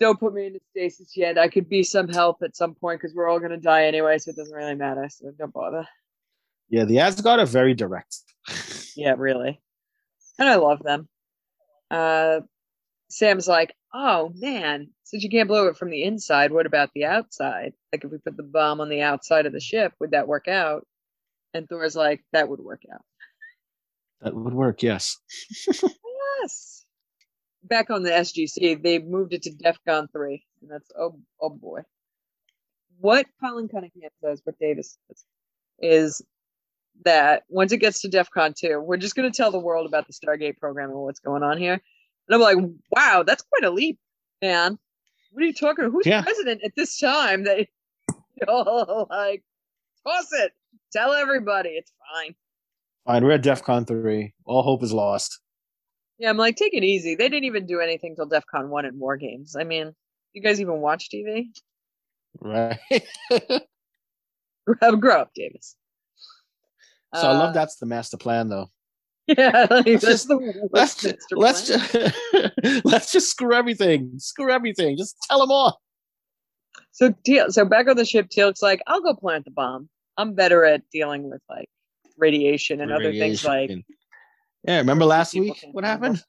don't 0.00 0.18
put 0.18 0.34
me 0.34 0.46
into 0.46 0.60
stasis 0.70 1.16
yet. 1.16 1.38
I 1.38 1.48
could 1.48 1.68
be 1.68 1.84
some 1.84 2.08
help 2.08 2.42
at 2.42 2.56
some 2.56 2.74
point 2.74 3.00
because 3.00 3.14
we're 3.14 3.28
all 3.28 3.38
going 3.38 3.52
to 3.52 3.56
die 3.56 3.84
anyway, 3.84 4.18
so 4.18 4.30
it 4.30 4.36
doesn't 4.36 4.54
really 4.54 4.74
matter. 4.74 5.08
So 5.08 5.30
don't 5.38 5.52
bother. 5.52 5.86
Yeah, 6.68 6.84
the 6.84 6.98
Asgard 6.98 7.38
are 7.40 7.46
very 7.46 7.74
direct. 7.74 8.16
Yeah, 8.94 9.14
really. 9.16 9.58
And 10.38 10.50
I 10.50 10.56
love 10.56 10.82
them. 10.82 11.08
Uh, 11.90 12.40
Sam's 13.08 13.48
like, 13.48 13.74
oh 13.94 14.30
man, 14.34 14.88
since 15.04 15.22
you 15.22 15.30
can't 15.30 15.48
blow 15.48 15.68
it 15.68 15.78
from 15.78 15.88
the 15.88 16.02
inside, 16.02 16.52
what 16.52 16.66
about 16.66 16.90
the 16.94 17.06
outside? 17.06 17.72
Like 17.90 18.04
if 18.04 18.10
we 18.10 18.18
put 18.18 18.36
the 18.36 18.42
bomb 18.42 18.82
on 18.82 18.90
the 18.90 19.00
outside 19.00 19.46
of 19.46 19.54
the 19.54 19.60
ship, 19.60 19.94
would 19.98 20.10
that 20.10 20.28
work 20.28 20.46
out? 20.46 20.86
And 21.54 21.66
Thor's 21.66 21.96
like, 21.96 22.22
that 22.34 22.50
would 22.50 22.60
work 22.60 22.82
out. 22.92 23.00
That 24.20 24.34
would 24.34 24.52
work, 24.52 24.82
yes. 24.82 25.16
Yes. 26.42 26.84
Back 27.64 27.90
on 27.90 28.02
the 28.02 28.10
SGC, 28.10 28.82
they 28.82 28.98
moved 28.98 29.32
it 29.32 29.42
to 29.42 29.50
DEFCON 29.50 30.08
3. 30.12 30.44
And 30.62 30.70
that's, 30.70 30.90
oh, 30.98 31.18
oh 31.40 31.50
boy. 31.50 31.82
What 32.98 33.26
Colin 33.42 33.68
Cunningham 33.68 34.10
says, 34.22 34.40
what 34.44 34.58
Davis 34.58 34.96
says, 35.08 35.24
is 35.80 36.22
that 37.04 37.42
once 37.48 37.72
it 37.72 37.78
gets 37.78 38.00
to 38.02 38.08
DEF 38.08 38.30
CON 38.30 38.54
2, 38.56 38.80
we're 38.80 38.96
just 38.96 39.16
going 39.16 39.30
to 39.30 39.36
tell 39.36 39.50
the 39.50 39.58
world 39.58 39.86
about 39.86 40.06
the 40.06 40.12
Stargate 40.12 40.58
program 40.58 40.90
and 40.90 40.98
what's 40.98 41.20
going 41.20 41.42
on 41.42 41.58
here. 41.58 41.80
And 42.28 42.34
I'm 42.34 42.40
like, 42.40 42.56
wow, 42.90 43.24
that's 43.26 43.42
quite 43.42 43.64
a 43.68 43.70
leap, 43.74 43.98
man. 44.40 44.78
What 45.32 45.42
are 45.42 45.46
you 45.46 45.54
talking? 45.54 45.90
Who's 45.90 46.06
Yeah. 46.06 46.22
president 46.22 46.62
at 46.64 46.72
this 46.76 46.98
time? 46.98 47.44
That 47.44 47.58
you 48.08 48.46
know, 48.46 49.06
like 49.10 49.42
toss 50.06 50.28
it, 50.32 50.52
tell 50.92 51.12
everybody 51.12 51.70
it's 51.70 51.92
fine. 52.12 52.34
Fine, 53.06 53.24
we're 53.24 53.32
at 53.32 53.42
DEF 53.42 53.62
CON 53.64 53.84
3. 53.84 54.32
All 54.44 54.62
hope 54.62 54.82
is 54.82 54.92
lost. 54.92 55.40
Yeah, 56.18 56.30
I'm 56.30 56.36
like, 56.36 56.56
take 56.56 56.74
it 56.74 56.84
easy. 56.84 57.14
They 57.14 57.28
didn't 57.28 57.44
even 57.44 57.66
do 57.66 57.80
anything 57.80 58.14
till 58.14 58.26
DEF 58.26 58.44
CON 58.50 58.68
1 58.70 58.84
and 58.84 58.98
War 59.00 59.16
Games. 59.16 59.56
I 59.56 59.64
mean, 59.64 59.92
you 60.34 60.42
guys 60.42 60.60
even 60.60 60.80
watch 60.80 61.08
TV? 61.12 61.46
Right. 62.40 62.78
Grow 65.00 65.20
up, 65.20 65.30
Davis. 65.34 65.76
so 67.14 67.20
I 67.28 67.30
Uh, 67.30 67.38
love 67.38 67.54
that's 67.54 67.76
the 67.76 67.86
master 67.86 68.16
plan 68.16 68.48
though. 68.48 68.70
Yeah, 69.28 69.66
like, 69.70 69.84
that's 69.86 70.02
just- 70.04 70.28
the 70.28 70.68
Let's 70.72 70.96
just, 71.00 71.18
let's 71.32 71.66
just 71.68 72.84
let's 72.84 73.12
just 73.12 73.30
screw 73.30 73.54
everything. 73.54 74.14
Screw 74.18 74.50
everything. 74.52 74.96
Just 74.96 75.16
tell 75.28 75.38
them 75.40 75.50
all. 75.50 75.80
So 76.90 77.14
Teal, 77.24 77.50
so 77.50 77.64
back 77.64 77.88
on 77.88 77.96
the 77.96 78.04
ship, 78.04 78.28
Teal'c's 78.28 78.62
like, 78.62 78.80
I'll 78.86 79.00
go 79.00 79.14
plant 79.14 79.44
the 79.44 79.50
bomb. 79.52 79.88
I'm 80.16 80.34
better 80.34 80.64
at 80.64 80.82
dealing 80.92 81.30
with 81.30 81.40
like 81.48 81.68
radiation 82.18 82.80
and 82.80 82.92
other 82.92 83.12
things 83.12 83.44
like 83.44 83.70
Radiation. 83.70 83.84
Yeah, 84.64 84.78
remember 84.78 85.04
last 85.04 85.32
people 85.32 85.48
week 85.48 85.64
what 85.72 85.84
happened? 85.84 86.22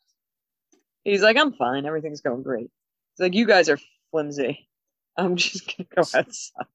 he's 1.03 1.21
like, 1.21 1.37
I'm 1.37 1.53
fine, 1.53 1.85
everything's 1.85 2.21
going 2.21 2.43
great. 2.43 2.69
He's 3.15 3.19
like, 3.23 3.33
you 3.33 3.45
guys 3.45 3.69
are 3.69 3.77
flimsy. 4.11 4.67
I'm 5.17 5.35
just 5.35 5.65
gonna 5.67 5.87
go 5.95 6.01
outside. 6.17 6.65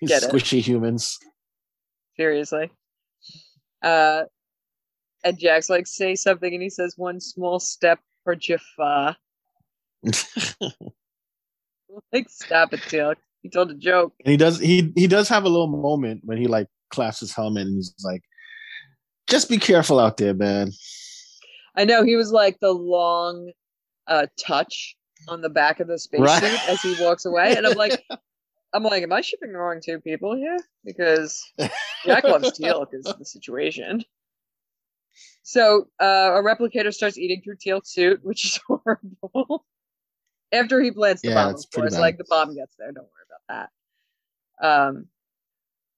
These 0.00 0.08
Get 0.08 0.22
it. 0.22 0.30
squishy 0.30 0.60
humans. 0.60 1.18
Seriously. 2.16 2.70
Uh 3.82 4.24
and 5.24 5.38
Jack's 5.38 5.70
like, 5.70 5.86
say 5.86 6.14
something, 6.16 6.52
and 6.52 6.62
he 6.62 6.68
says, 6.68 6.98
one 6.98 7.18
small 7.18 7.58
step 7.58 7.98
for 8.24 8.36
Jaffa. 8.36 9.16
Like, 12.12 12.28
stop 12.28 12.72
it, 12.74 12.80
Teal'c. 12.80 13.16
He 13.42 13.48
told 13.50 13.70
a 13.70 13.74
joke. 13.74 14.14
And 14.24 14.30
he 14.30 14.36
does 14.36 14.58
he 14.58 14.92
he 14.96 15.06
does 15.06 15.28
have 15.28 15.44
a 15.44 15.48
little 15.48 15.66
moment 15.66 16.22
when 16.24 16.38
he 16.38 16.46
like 16.46 16.68
clasps 16.90 17.20
his 17.20 17.32
helmet 17.32 17.66
and 17.66 17.76
he's 17.76 17.94
like, 18.02 18.22
just 19.28 19.48
be 19.48 19.58
careful 19.58 19.98
out 19.98 20.16
there, 20.16 20.34
man. 20.34 20.70
I 21.76 21.84
know 21.84 22.04
he 22.04 22.16
was 22.16 22.30
like 22.32 22.58
the 22.60 22.72
long 22.72 23.50
uh 24.06 24.26
touch 24.38 24.96
on 25.28 25.40
the 25.40 25.48
back 25.48 25.80
of 25.80 25.88
the 25.88 25.98
spacesuit 25.98 26.42
Right. 26.42 26.68
as 26.68 26.80
he 26.82 26.94
walks 27.00 27.24
away. 27.24 27.56
And 27.56 27.66
I'm 27.66 27.76
like, 27.76 28.02
I'm 28.74 28.82
like, 28.82 29.02
am 29.02 29.12
I 29.12 29.20
shipping 29.22 29.52
the 29.52 29.58
wrong 29.58 29.80
two 29.84 30.00
people 30.00 30.36
here? 30.36 30.58
Because 30.84 31.42
Jack 32.04 32.24
loves 32.24 32.52
Teal'c 32.58 32.88
is 32.92 33.04
the 33.18 33.24
situation. 33.24 34.04
So 35.42 35.88
uh, 36.00 36.04
a 36.34 36.42
replicator 36.42 36.92
starts 36.92 37.16
eating 37.18 37.40
through 37.42 37.56
Teal's 37.60 37.90
suit, 37.90 38.20
which 38.22 38.44
is 38.44 38.60
horrible. 38.68 39.64
After 40.52 40.80
he 40.80 40.90
plants 40.90 41.22
the 41.22 41.28
Yeah, 41.30 41.34
bomb, 41.44 41.50
it's 41.52 41.64
of 41.64 41.70
course, 41.72 41.98
like 41.98 42.18
the 42.18 42.24
bomb 42.28 42.54
gets 42.54 42.74
there. 42.78 42.92
Don't 42.92 43.04
worry 43.04 43.26
about 43.48 43.68
that. 44.60 44.66
Um, 44.88 45.06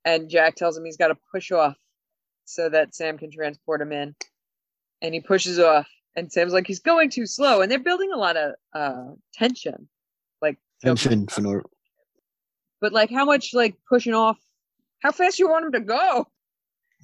and 0.05 0.29
Jack 0.31 0.55
tells 0.57 0.77
him 0.77 0.85
he's 0.85 0.97
got 0.97 1.09
to 1.09 1.17
push 1.33 1.51
off 1.53 1.77
so 2.47 2.69
that 2.69 2.95
Sam 2.95 3.19
can 3.19 3.31
transport 3.31 3.81
him 3.81 3.93
in. 3.93 4.15
And 5.03 5.13
he 5.13 5.21
pushes 5.21 5.59
off, 5.59 5.87
and 6.17 6.33
Sam's 6.33 6.55
like, 6.55 6.67
he's 6.67 6.81
going 6.81 7.11
too 7.11 7.27
slow. 7.27 7.61
And 7.61 7.71
they're 7.71 7.79
building 7.79 8.13
a 8.13 8.19
lot 8.19 8.37
of 8.37 8.55
uh, 8.75 9.13
tension, 9.35 9.89
like 10.41 10.57
Tension 10.83 11.27
for 11.27 11.43
no 11.43 11.63
but 12.81 12.93
like 12.93 13.11
how 13.11 13.25
much 13.25 13.55
like 13.55 13.77
pushing 13.89 14.15
off 14.15 14.39
how 15.03 15.13
fast 15.13 15.39
you 15.39 15.49
want 15.49 15.67
him 15.67 15.73
to 15.73 15.81
go? 15.81 16.27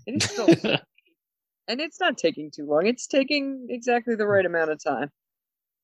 And, 0.07 0.14
he's 0.14 0.31
still, 0.31 0.46
and 1.68 1.81
it's 1.81 2.00
not 2.00 2.16
taking 2.16 2.50
too 2.50 2.66
long. 2.66 2.87
It's 2.87 3.07
taking 3.07 3.66
exactly 3.68 4.14
the 4.16 4.26
right 4.26 4.46
amount 4.46 4.70
of 4.70 4.83
time. 4.83 5.11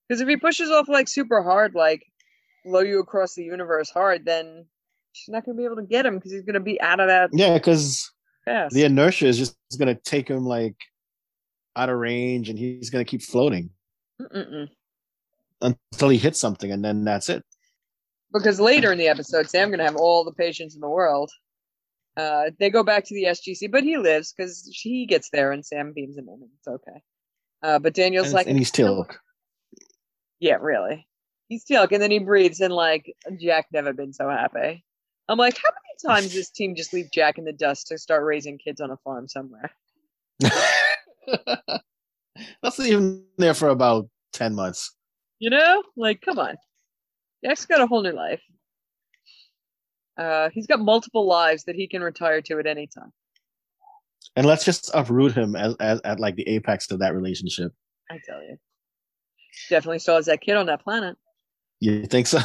Because 0.09 0.21
if 0.21 0.29
he 0.29 0.37
pushes 0.37 0.71
off 0.71 0.89
like 0.89 1.07
super 1.07 1.43
hard 1.43 1.75
like 1.75 2.03
blow 2.65 2.81
you 2.81 2.99
across 3.01 3.35
the 3.35 3.45
universe 3.45 3.89
hard 3.91 4.25
then 4.25 4.67
she's 5.13 5.33
not 5.33 5.45
going 5.45 5.57
to 5.57 5.61
be 5.61 5.65
able 5.65 5.77
to 5.77 5.83
get 5.83 6.05
him 6.05 6.17
because 6.17 6.33
he's 6.33 6.43
going 6.43 6.55
to 6.55 6.61
be 6.61 6.81
out 6.81 7.01
of 7.01 7.09
that 7.09 7.31
Yeah, 7.33 7.55
because 7.55 8.11
fast 8.49 8.75
the 8.75 8.85
inertia 8.85 9.27
is 9.27 9.39
just 9.39 9.57
gonna 9.79 9.95
take 9.95 10.29
him 10.29 10.45
like 10.45 10.77
out 11.77 11.89
of 11.89 11.99
range 11.99 12.49
and 12.49 12.59
he's 12.59 12.91
gonna 12.91 13.05
keep 13.05 13.23
floating 13.23 13.71
Mm-mm-mm. 14.21 14.69
until 15.61 16.09
he 16.09 16.19
hits 16.19 16.39
something 16.41 16.73
and 16.73 16.85
then 16.85 17.05
that's 17.05 17.29
it. 17.29 17.45
because 18.33 18.59
later 18.61 18.91
in 18.93 18.99
the 18.99 19.09
episode 19.09 19.49
sam's 19.49 19.71
going 19.71 19.79
to 19.79 19.85
have 19.85 19.97
all 19.97 20.25
the 20.25 20.33
patience 20.33 20.75
in 20.75 20.81
the 20.81 20.89
world 20.89 21.31
uh, 22.17 22.51
they 22.59 22.69
go 22.69 22.83
back 22.83 23.05
to 23.05 23.15
the 23.15 23.25
sgc 23.25 23.71
but 23.71 23.85
he 23.85 23.97
lives 23.97 24.33
because 24.37 24.69
he 24.73 25.07
gets 25.07 25.31
there 25.31 25.53
and 25.53 25.65
sam 25.65 25.93
beams 25.95 26.17
him 26.19 26.27
in 26.29 26.35
and 26.43 26.51
it's 26.59 26.67
okay 26.69 27.01
uh, 27.63 27.79
but 27.79 27.95
daniel's 27.95 28.27
And, 28.29 28.35
like 28.35 28.47
and 28.49 28.59
he's 28.59 28.77
"No, 28.79 29.05
Teal'c. 29.05 29.17
Yeah, 30.41 30.59
really. 30.61 31.07
He's 31.49 31.65
Teal'c, 31.65 31.91
and 31.93 32.01
then 32.03 32.11
he 32.13 32.19
breathes, 32.21 32.61
and 32.61 32.73
like 32.73 33.13
Jack 33.41 33.67
never 33.73 33.93
been 33.93 34.13
so 34.13 34.29
happy. 34.29 34.85
I'm 35.29 35.39
like, 35.39 35.57
how 35.57 35.71
many 35.71 35.95
times 36.15 36.27
does 36.29 36.35
this 36.35 36.51
team 36.51 36.75
just 36.75 36.93
leave 36.93 37.11
Jack 37.13 37.39
in 37.39 37.45
the 37.45 37.53
dust 37.53 37.89
to 37.89 37.99
start 37.99 38.25
raising 38.25 38.59
kids 38.59 38.81
on 38.81 38.91
a 38.91 38.97
farm 38.99 39.29
somewhere? 39.29 39.71
That's 42.63 42.81
even 42.81 43.25
there 43.37 43.55
for 43.55 43.69
about 43.69 44.09
ten 44.33 44.55
months. 44.55 44.95
You 45.39 45.51
know, 45.51 45.83
like, 45.97 46.21
come 46.21 46.39
on. 46.39 46.57
Jack's 47.45 47.67
got 47.67 47.81
a 47.81 47.87
whole 47.87 48.03
new 48.03 48.13
life. 48.13 48.43
Uh, 50.17 50.49
he's 50.53 50.67
got 50.67 50.81
multiple 50.81 51.27
lives 51.27 51.65
that 51.65 51.77
he 51.77 51.87
can 51.87 52.03
retire 52.03 52.43
to 52.43 52.59
at 52.59 52.67
any 52.67 52.89
time. 52.89 53.13
And 54.35 54.47
let's 54.47 54.65
just 54.65 54.91
uproot 54.95 55.33
him 55.33 55.55
as, 55.55 55.77
as 55.79 56.01
at 56.05 56.19
like 56.19 56.35
the 56.35 56.49
apex 56.49 56.91
of 56.91 56.99
that 57.01 57.15
relationship. 57.15 57.73
I 58.11 58.19
tell 58.25 58.43
you, 58.43 58.57
definitely 59.69 60.01
still 60.01 60.17
has 60.17 60.27
that 60.27 60.41
kid 60.41 60.57
on 60.57 60.67
that 60.67 60.83
planet 60.83 61.17
You 61.81 62.07
think 62.07 62.27
so? 62.27 62.41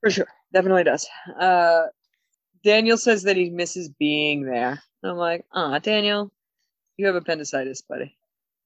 for 0.00 0.10
sure. 0.10 0.28
Definitely 0.52 0.84
does. 0.84 1.08
Uh, 1.38 1.86
Daniel 2.64 2.96
says 2.96 3.22
that 3.24 3.36
he 3.36 3.50
misses 3.50 3.88
being 3.88 4.44
there. 4.44 4.82
I'm 5.02 5.16
like, 5.16 5.44
ah, 5.52 5.78
Daniel, 5.78 6.30
you 6.96 7.06
have 7.06 7.14
appendicitis, 7.14 7.82
buddy. 7.82 8.16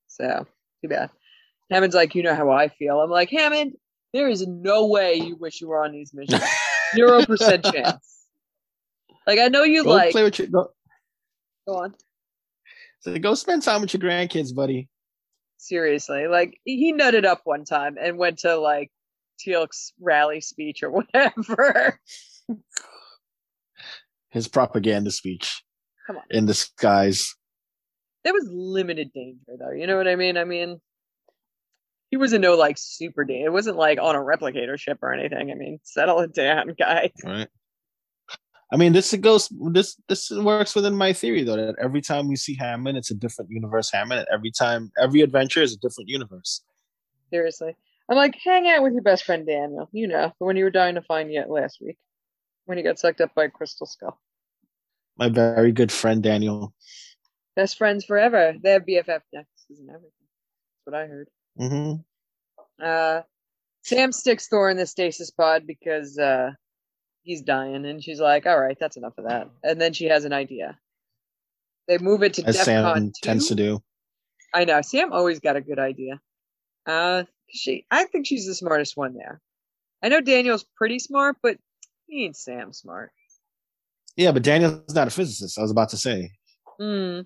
So 0.08 0.46
too 0.82 0.88
bad. 0.88 1.10
Hammond's 1.70 1.94
like, 1.94 2.14
you 2.14 2.22
know 2.22 2.34
how 2.34 2.50
I 2.50 2.68
feel. 2.68 3.00
I'm 3.00 3.10
like, 3.10 3.30
Hammond, 3.30 3.74
there 4.12 4.28
is 4.28 4.46
no 4.46 4.86
way 4.86 5.14
you 5.14 5.36
wish 5.36 5.60
you 5.60 5.68
were 5.68 5.82
on 5.84 5.92
these 5.92 6.12
missions. 6.14 6.42
Zero 6.94 7.24
percent 7.24 7.64
chance. 7.64 8.26
Like 9.26 9.38
I 9.38 9.48
know 9.48 9.62
you 9.62 9.84
go 9.84 9.90
like. 9.90 10.12
play 10.12 10.22
with 10.22 10.38
your 10.38 10.48
go, 10.48 10.70
Go 11.66 11.76
on. 11.76 11.94
so 13.00 13.16
go 13.18 13.34
spend 13.34 13.62
time 13.62 13.80
with 13.80 13.94
your 13.94 14.00
grandkids, 14.02 14.54
buddy. 14.54 14.88
Seriously, 15.56 16.26
like 16.26 16.60
he 16.64 16.92
nutted 16.92 17.24
up 17.24 17.40
one 17.44 17.64
time 17.64 17.96
and 18.00 18.18
went 18.18 18.40
to 18.40 18.56
like 18.56 18.90
Teal'c's 19.44 19.92
rally 20.00 20.40
speech 20.40 20.82
or 20.82 20.90
whatever. 20.92 21.98
His 24.30 24.48
propaganda 24.48 25.10
speech 25.10 25.62
Come 26.06 26.16
on. 26.16 26.22
in 26.30 26.46
disguise. 26.46 27.34
there 28.24 28.32
was 28.32 28.48
limited 28.50 29.12
danger 29.14 29.52
though. 29.58 29.70
You 29.72 29.86
know 29.86 29.96
what 29.96 30.08
I 30.08 30.16
mean? 30.16 30.36
I 30.36 30.44
mean, 30.44 30.80
he 32.10 32.16
was 32.16 32.32
in 32.32 32.40
no 32.40 32.54
like 32.56 32.76
super 32.78 33.24
danger. 33.24 33.46
It 33.46 33.52
wasn't 33.52 33.76
like 33.76 33.98
on 34.00 34.14
a 34.16 34.18
replicator 34.18 34.78
ship 34.78 34.98
or 35.02 35.12
anything. 35.12 35.50
I 35.50 35.54
mean, 35.54 35.78
settle 35.84 36.20
it 36.20 36.32
down, 36.34 36.74
guy. 36.78 37.10
Right. 37.24 37.48
I 38.72 38.76
mean, 38.76 38.92
this 38.92 39.14
goes. 39.14 39.48
This 39.72 39.96
this 40.08 40.30
works 40.32 40.74
within 40.74 40.96
my 40.96 41.12
theory 41.12 41.44
though 41.44 41.56
that 41.56 41.76
every 41.80 42.00
time 42.00 42.26
we 42.28 42.34
see 42.34 42.56
Hammond, 42.56 42.98
it's 42.98 43.10
a 43.10 43.14
different 43.14 43.50
universe 43.52 43.90
Hammond. 43.92 44.20
and 44.20 44.28
Every 44.32 44.50
time, 44.50 44.90
every 45.00 45.20
adventure 45.20 45.62
is 45.62 45.72
a 45.74 45.78
different 45.78 46.08
universe. 46.08 46.62
Seriously, 47.30 47.76
I'm 48.08 48.16
like, 48.16 48.36
hang 48.44 48.68
out 48.68 48.82
with 48.82 48.92
your 48.92 49.02
best 49.02 49.24
friend 49.24 49.46
Daniel. 49.46 49.88
You 49.92 50.08
know, 50.08 50.32
the 50.38 50.44
one 50.44 50.56
you 50.56 50.64
were 50.64 50.70
dying 50.70 50.96
to 50.96 51.02
find 51.02 51.32
yet 51.32 51.50
last 51.50 51.78
week 51.80 51.96
when 52.66 52.76
he 52.78 52.84
got 52.84 52.98
sucked 52.98 53.20
up 53.20 53.34
by 53.34 53.44
a 53.44 53.50
crystal 53.50 53.86
skull. 53.86 54.20
My 55.16 55.28
very 55.28 55.72
good 55.72 55.92
friend 55.92 56.22
Daniel. 56.22 56.74
Best 57.56 57.78
friends 57.78 58.04
forever. 58.04 58.54
They 58.60 58.72
have 58.72 58.82
BFF 58.82 59.20
necklaces 59.32 59.78
and 59.78 59.88
everything. 59.88 60.10
That's 60.86 60.86
what 60.86 60.94
I 60.96 61.06
heard. 61.06 61.28
hmm 61.56 61.92
Uh, 62.82 63.22
Sam 63.82 64.12
sticks 64.12 64.48
Thor 64.48 64.70
in 64.70 64.76
the 64.76 64.86
stasis 64.86 65.30
pod 65.30 65.66
because 65.66 66.18
uh, 66.18 66.50
he's 67.22 67.42
dying, 67.42 67.84
and 67.86 68.02
she's 68.02 68.18
like, 68.18 68.46
"All 68.46 68.58
right, 68.58 68.76
that's 68.80 68.96
enough 68.96 69.12
of 69.18 69.26
that." 69.28 69.50
And 69.62 69.80
then 69.80 69.92
she 69.92 70.06
has 70.06 70.24
an 70.24 70.32
idea. 70.32 70.78
They 71.86 71.98
move 71.98 72.22
it 72.22 72.34
to 72.34 72.44
As 72.46 72.56
DEF 72.56 72.64
CON 72.64 72.94
Sam 72.94 73.12
tends 73.22 73.48
to 73.48 73.54
do. 73.54 73.82
I 74.54 74.64
know 74.64 74.80
Sam 74.80 75.12
always 75.12 75.38
got 75.38 75.56
a 75.56 75.60
good 75.60 75.78
idea. 75.78 76.18
Uh, 76.86 77.24
she, 77.48 77.86
I 77.90 78.04
think 78.04 78.26
she's 78.26 78.46
the 78.46 78.54
smartest 78.54 78.96
one 78.96 79.14
there. 79.14 79.40
I 80.02 80.08
know 80.08 80.20
Daniel's 80.20 80.64
pretty 80.76 80.98
smart, 80.98 81.36
but 81.42 81.56
he 82.06 82.24
ain't 82.24 82.36
Sam 82.36 82.72
smart. 82.72 83.10
Yeah, 84.16 84.32
but 84.32 84.42
Daniel's 84.42 84.94
not 84.94 85.08
a 85.08 85.10
physicist. 85.10 85.58
I 85.58 85.62
was 85.62 85.70
about 85.70 85.88
to 85.90 85.96
say. 85.96 86.32
Hmm. 86.78 87.20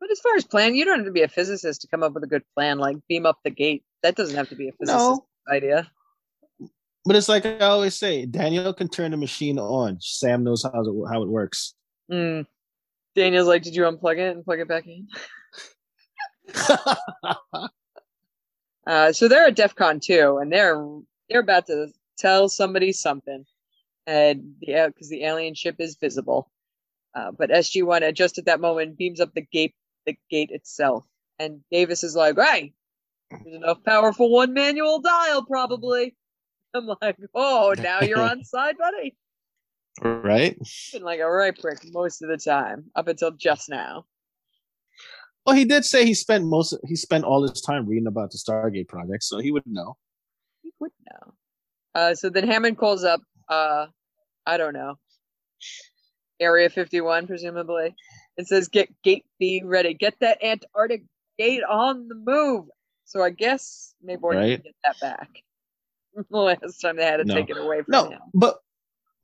But 0.00 0.10
as 0.10 0.20
far 0.20 0.34
as 0.36 0.44
plan, 0.44 0.74
you 0.74 0.84
don't 0.84 0.98
have 0.98 1.06
to 1.06 1.12
be 1.12 1.22
a 1.22 1.28
physicist 1.28 1.80
to 1.82 1.88
come 1.88 2.02
up 2.02 2.12
with 2.12 2.24
a 2.24 2.26
good 2.26 2.42
plan. 2.54 2.78
Like 2.78 2.96
beam 3.08 3.24
up 3.24 3.38
the 3.42 3.50
gate. 3.50 3.84
That 4.02 4.16
doesn't 4.16 4.36
have 4.36 4.48
to 4.50 4.56
be 4.56 4.68
a 4.68 4.72
physicist 4.72 4.98
No. 4.98 5.24
idea. 5.48 5.90
But 7.06 7.16
it's 7.16 7.28
like 7.28 7.46
I 7.46 7.58
always 7.60 7.94
say, 7.94 8.26
Daniel 8.26 8.72
can 8.74 8.88
turn 8.88 9.12
the 9.12 9.16
machine 9.16 9.58
on. 9.58 9.98
Sam 10.00 10.42
knows 10.44 10.62
how 10.62 10.70
it, 10.82 11.12
how 11.12 11.22
it 11.22 11.28
works. 11.28 11.74
Hmm. 12.10 12.42
Daniel's 13.14 13.46
like, 13.46 13.62
did 13.62 13.76
you 13.76 13.82
unplug 13.84 14.18
it 14.18 14.34
and 14.36 14.44
plug 14.44 14.60
it 14.60 14.68
back 14.68 14.84
in? 14.86 15.06
uh, 18.86 19.12
so 19.12 19.28
they're 19.28 19.46
at 19.46 19.56
DEF 19.56 19.74
CON 19.74 20.00
2, 20.00 20.38
and 20.38 20.52
they're 20.52 20.84
they're 21.28 21.40
about 21.40 21.66
to 21.66 21.88
tell 22.18 22.48
somebody 22.48 22.92
something, 22.92 23.44
and 24.06 24.54
yeah, 24.60 24.88
because 24.88 25.08
the 25.08 25.24
alien 25.24 25.54
ship 25.54 25.76
is 25.78 25.96
visible. 25.96 26.50
Uh, 27.14 27.30
but 27.30 27.50
SG 27.50 27.84
One, 27.84 28.02
just 28.14 28.38
at 28.38 28.46
that 28.46 28.60
moment, 28.60 28.98
beams 28.98 29.20
up 29.20 29.32
the 29.34 29.40
gate 29.40 29.74
the 30.06 30.16
gate 30.30 30.50
itself, 30.52 31.06
and 31.38 31.60
Davis 31.70 32.04
is 32.04 32.14
like, 32.14 32.38
"Hey, 32.38 32.72
there's 33.30 33.56
enough 33.56 33.82
power 33.84 34.12
for 34.12 34.30
one 34.30 34.52
manual 34.52 35.00
dial, 35.00 35.44
probably." 35.44 36.14
I'm 36.74 36.86
like, 37.00 37.16
"Oh, 37.34 37.74
now 37.78 38.00
you're 38.02 38.20
on 38.20 38.44
side, 38.44 38.76
buddy." 38.78 39.16
Right. 40.02 40.58
Been 40.92 41.02
like 41.02 41.20
a 41.20 41.30
right 41.30 41.56
prick 41.58 41.78
most 41.92 42.22
of 42.22 42.28
the 42.28 42.36
time, 42.36 42.90
up 42.96 43.08
until 43.08 43.30
just 43.30 43.70
now. 43.70 44.06
Well, 45.46 45.54
he 45.54 45.64
did 45.64 45.84
say 45.84 46.06
he 46.06 46.14
spent 46.14 46.44
most 46.46 46.74
he 46.86 46.96
spent 46.96 47.24
all 47.24 47.42
his 47.46 47.60
time 47.60 47.86
reading 47.86 48.06
about 48.06 48.30
the 48.30 48.38
Stargate 48.38 48.88
project, 48.88 49.22
so 49.24 49.38
he 49.40 49.50
would 49.52 49.66
know. 49.66 49.96
He 50.62 50.72
would 50.80 50.92
know. 51.10 51.34
Uh, 51.94 52.14
so 52.14 52.30
then 52.30 52.46
Hammond 52.48 52.78
calls 52.78 53.04
up. 53.04 53.20
Uh, 53.48 53.86
I 54.46 54.56
don't 54.56 54.72
know. 54.72 54.98
Area 56.40 56.68
51, 56.68 57.26
presumably. 57.26 57.94
It 58.36 58.46
says, 58.48 58.68
"Get 58.68 58.90
gate 59.02 59.24
B 59.38 59.62
ready. 59.64 59.94
Get 59.94 60.14
that 60.20 60.42
Antarctic 60.42 61.04
gate 61.38 61.62
on 61.68 62.08
the 62.08 62.14
move." 62.14 62.66
So 63.04 63.22
I 63.22 63.30
guess 63.30 63.94
Maybourne 64.04 64.36
Right. 64.36 64.46
didn't 64.50 64.64
get 64.64 64.74
that 64.84 65.00
back. 65.00 65.28
The 66.30 66.38
last 66.38 66.80
time 66.80 66.96
they 66.96 67.04
had 67.04 67.16
to 67.18 67.24
No. 67.24 67.34
take 67.34 67.50
it 67.50 67.56
away 67.58 67.82
from 67.82 67.86
No, 67.88 68.10
him. 68.10 68.20
but 68.32 68.58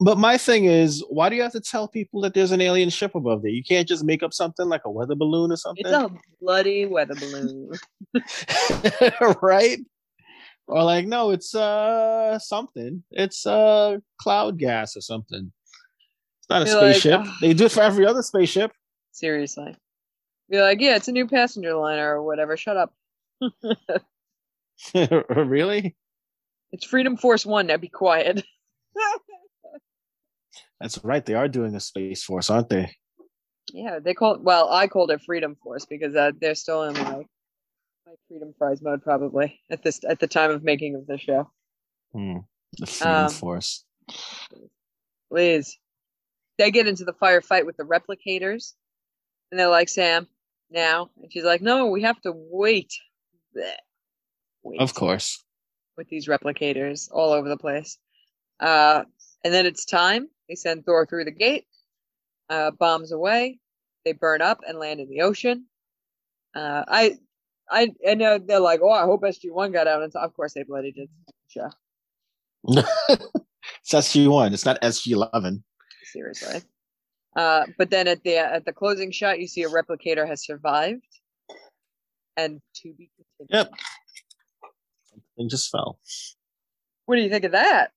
but 0.00 0.16
my 0.16 0.38
thing 0.38 0.64
is, 0.64 1.04
why 1.10 1.28
do 1.28 1.36
you 1.36 1.42
have 1.42 1.52
to 1.52 1.60
tell 1.60 1.86
people 1.86 2.22
that 2.22 2.32
there's 2.32 2.52
an 2.52 2.62
alien 2.62 2.88
ship 2.88 3.14
above 3.14 3.42
there? 3.42 3.50
You 3.50 3.62
can't 3.62 3.86
just 3.86 4.02
make 4.02 4.22
up 4.22 4.32
something 4.32 4.66
like 4.66 4.82
a 4.86 4.90
weather 4.90 5.14
balloon 5.14 5.52
or 5.52 5.56
something, 5.56 5.84
It's 5.84 5.92
a 5.92 6.10
bloody 6.40 6.86
weather 6.86 7.14
balloon. 7.14 7.72
right? 9.42 9.78
Or 10.66 10.82
like, 10.84 11.06
no, 11.06 11.30
it's 11.30 11.54
uh 11.54 12.38
something. 12.38 13.02
It's 13.10 13.44
uh 13.44 13.98
cloud 14.18 14.58
gas 14.58 14.96
or 14.96 15.02
something. 15.02 15.52
It's 16.38 16.48
not 16.48 16.62
a 16.62 16.66
You're 16.66 16.80
like, 16.80 16.96
spaceship. 16.96 17.26
They 17.42 17.52
do 17.52 17.66
it 17.66 17.72
for 17.72 17.82
every 17.82 18.06
other 18.06 18.22
spaceship. 18.22 18.72
Seriously. 19.12 19.76
Be 20.48 20.60
like, 20.60 20.80
yeah, 20.80 20.96
it's 20.96 21.08
a 21.08 21.12
new 21.12 21.28
passenger 21.28 21.74
liner 21.74 22.16
or 22.16 22.22
whatever. 22.22 22.56
Shut 22.56 22.76
up. 22.76 22.94
really? 25.36 25.94
It's 26.72 26.86
Freedom 26.86 27.16
Force 27.16 27.44
One. 27.44 27.66
Now 27.66 27.76
be 27.76 27.88
quiet. 27.88 28.44
That's 30.80 31.02
right. 31.04 31.24
They 31.24 31.34
are 31.34 31.48
doing 31.48 31.74
a 31.74 31.80
space 31.80 32.22
force, 32.22 32.48
aren't 32.50 32.68
they? 32.70 32.94
yeah, 33.72 33.98
they 34.00 34.14
call. 34.14 34.38
Well, 34.40 34.68
I 34.70 34.86
called 34.88 35.10
it 35.10 35.20
Freedom 35.22 35.56
Force 35.62 35.84
because 35.86 36.14
uh, 36.16 36.32
they're 36.40 36.54
still 36.54 36.82
in 36.84 36.94
like 36.94 37.26
like 38.06 38.18
Freedom 38.28 38.54
Fries 38.58 38.80
mode 38.82 39.02
probably 39.02 39.60
at 39.70 39.82
this 39.82 40.00
at 40.08 40.18
the 40.20 40.26
time 40.26 40.50
of 40.50 40.62
making 40.64 40.94
of 40.96 41.06
the 41.06 41.18
show. 41.18 41.50
Hmm. 42.12 42.38
The 42.78 42.86
freedom 42.86 43.26
Um, 43.26 43.30
force. 43.30 43.84
Liz, 45.30 45.76
they 46.58 46.70
get 46.70 46.88
into 46.88 47.04
the 47.04 47.12
firefight 47.12 47.66
with 47.66 47.76
the 47.76 47.84
replicators, 47.84 48.72
and 49.50 49.60
they're 49.60 49.68
like, 49.68 49.88
"Sam, 49.88 50.26
now," 50.70 51.10
and 51.22 51.32
she's 51.32 51.44
like, 51.44 51.62
"No, 51.62 51.86
we 51.86 52.02
have 52.02 52.20
to 52.22 52.32
wait." 52.34 52.92
Wait. 54.62 54.80
Of 54.80 54.94
course. 54.94 55.42
with 55.96 56.08
these 56.08 56.28
replicators 56.28 57.08
all 57.10 57.32
over 57.32 57.48
the 57.48 57.56
place. 57.56 57.98
Uh, 58.60 59.04
and 59.44 59.52
then 59.54 59.64
it's 59.66 59.84
time. 59.86 60.28
They 60.50 60.56
send 60.56 60.84
Thor 60.84 61.06
through 61.06 61.26
the 61.26 61.30
gate, 61.30 61.66
uh, 62.50 62.72
bombs 62.72 63.12
away. 63.12 63.60
They 64.04 64.12
burn 64.12 64.42
up 64.42 64.58
and 64.66 64.80
land 64.80 64.98
in 64.98 65.08
the 65.08 65.20
ocean. 65.20 65.66
Uh, 66.56 66.82
I, 66.88 67.18
I, 67.70 67.92
I 68.06 68.14
know 68.14 68.38
they're 68.38 68.58
like, 68.58 68.80
oh, 68.82 68.90
I 68.90 69.02
hope 69.02 69.22
SG 69.22 69.52
One 69.52 69.70
got 69.70 69.86
out. 69.86 70.02
And 70.02 70.12
so, 70.12 70.18
of 70.18 70.34
course, 70.34 70.54
they 70.54 70.64
bloody 70.64 70.90
did. 70.90 71.08
Sure, 71.46 71.70
it's 72.68 73.92
SG 73.92 74.28
one. 74.28 74.52
It's 74.52 74.64
not 74.64 74.80
SG 74.82 75.12
eleven. 75.12 75.62
seriously. 76.04 76.62
Uh, 77.36 77.66
but 77.78 77.90
then 77.90 78.08
at 78.08 78.24
the 78.24 78.38
at 78.38 78.64
the 78.64 78.72
closing 78.72 79.12
shot, 79.12 79.38
you 79.38 79.46
see 79.46 79.62
a 79.62 79.68
replicator 79.68 80.26
has 80.26 80.44
survived, 80.44 81.06
and 82.36 82.60
to 82.74 82.92
be 82.94 83.08
continued. 83.38 83.68
Yep. 83.68 83.72
And 85.38 85.48
just 85.48 85.70
fell. 85.70 86.00
What 87.06 87.16
do 87.16 87.22
you 87.22 87.30
think 87.30 87.44
of 87.44 87.52
that? 87.52 87.92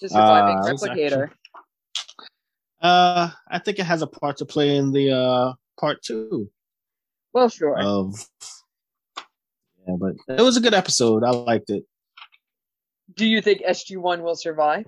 The 0.00 0.08
surviving 0.08 0.58
Uh, 0.58 0.62
replicator. 0.72 1.30
Uh, 2.82 3.30
I 3.50 3.58
think 3.58 3.78
it 3.78 3.86
has 3.86 4.02
a 4.02 4.06
part 4.06 4.36
to 4.38 4.44
play 4.44 4.76
in 4.76 4.92
the 4.92 5.10
uh 5.12 5.52
part 5.78 6.02
two 6.02 6.50
well, 7.32 7.48
sure. 7.48 7.78
of. 7.80 8.14
Yeah, 9.86 9.96
but 9.98 10.14
it 10.28 10.42
was 10.42 10.56
a 10.56 10.60
good 10.60 10.74
episode. 10.74 11.24
I 11.24 11.30
liked 11.30 11.68
it. 11.70 11.84
do 13.16 13.26
you 13.26 13.42
think 13.42 13.62
SG 13.62 13.96
One 13.98 14.22
will 14.22 14.36
survive? 14.36 14.86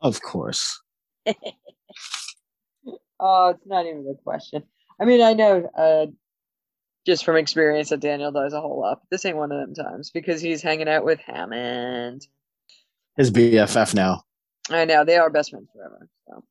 Of 0.00 0.20
course. 0.22 0.80
Oh, 3.24 3.50
it's 3.50 3.64
not 3.66 3.86
even 3.86 4.04
a 4.10 4.20
question. 4.20 4.64
I 5.00 5.04
mean, 5.04 5.22
I 5.22 5.34
know 5.34 5.70
uh, 5.76 6.06
just 7.06 7.24
from 7.24 7.36
experience 7.36 7.90
that 7.90 8.00
Daniel 8.00 8.32
does 8.32 8.52
a 8.52 8.60
whole 8.60 8.80
lot. 8.80 8.98
But 8.98 9.10
this 9.12 9.24
ain't 9.24 9.36
one 9.36 9.52
of 9.52 9.60
them 9.60 9.74
times 9.76 10.10
because 10.10 10.40
he's 10.40 10.60
hanging 10.60 10.88
out 10.88 11.04
with 11.04 11.20
Hammond. 11.20 12.26
His 13.16 13.30
BFF 13.30 13.94
now. 13.94 14.22
I 14.70 14.84
know 14.84 15.04
they 15.04 15.16
are 15.16 15.30
best 15.30 15.50
friends 15.50 15.68
forever. 15.74 16.08
So 16.28 16.44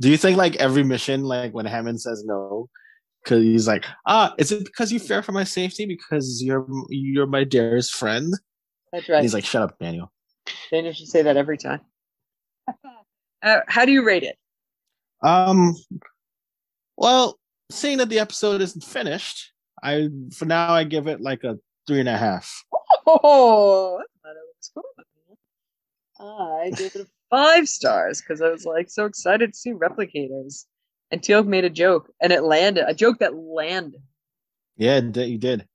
Do 0.00 0.10
you 0.10 0.16
think 0.16 0.36
like 0.36 0.56
every 0.56 0.82
mission, 0.82 1.22
like 1.24 1.52
when 1.52 1.66
Hammond 1.66 2.00
says 2.00 2.22
no, 2.24 2.68
because 3.24 3.42
he's 3.42 3.68
like, 3.68 3.84
ah, 4.06 4.34
is 4.38 4.52
it 4.52 4.64
because 4.64 4.92
you 4.92 4.98
fear 4.98 5.22
for 5.22 5.32
my 5.32 5.44
safety? 5.44 5.86
Because 5.86 6.42
you're 6.42 6.66
you're 6.88 7.26
my 7.26 7.44
dearest 7.44 7.94
friend. 7.94 8.32
that's 8.92 9.08
And 9.08 9.14
right. 9.14 9.22
he's 9.22 9.34
like, 9.34 9.44
shut 9.44 9.62
up, 9.62 9.78
Daniel. 9.78 10.12
Daniel 10.70 10.92
should 10.92 11.08
say 11.08 11.22
that 11.22 11.36
every 11.36 11.56
time. 11.58 11.80
uh, 13.42 13.60
how 13.68 13.84
do 13.84 13.92
you 13.92 14.04
rate 14.04 14.22
it? 14.22 14.36
Um, 15.22 15.74
well, 16.96 17.38
seeing 17.70 17.98
that 17.98 18.08
the 18.08 18.18
episode 18.18 18.60
isn't 18.60 18.84
finished, 18.84 19.52
I 19.82 20.08
for 20.34 20.44
now 20.46 20.72
I 20.72 20.84
give 20.84 21.06
it 21.06 21.20
like 21.20 21.44
a 21.44 21.56
three 21.86 22.00
and 22.00 22.08
a 22.08 22.16
half. 22.16 22.64
Oh, 23.06 23.98
that's 23.98 24.10
not 24.24 24.34
how 24.34 24.42
it's 24.58 24.70
going. 24.74 25.06
I 26.20 26.70
gave 26.76 26.94
it 26.96 27.06
five 27.30 27.68
stars 27.68 28.20
because 28.20 28.42
I 28.42 28.50
was 28.50 28.64
like 28.64 28.90
so 28.90 29.06
excited 29.06 29.52
to 29.52 29.58
see 29.58 29.72
replicators. 29.72 30.66
And 31.10 31.20
Teal'c 31.20 31.46
made 31.46 31.64
a 31.64 31.70
joke, 31.70 32.12
and 32.20 32.32
it 32.32 32.42
landed. 32.42 32.84
A 32.86 32.94
joke 32.94 33.18
that 33.18 33.34
landed. 33.34 34.00
Yeah, 34.76 35.00
that 35.00 35.28
you 35.28 35.38
did. 35.38 35.66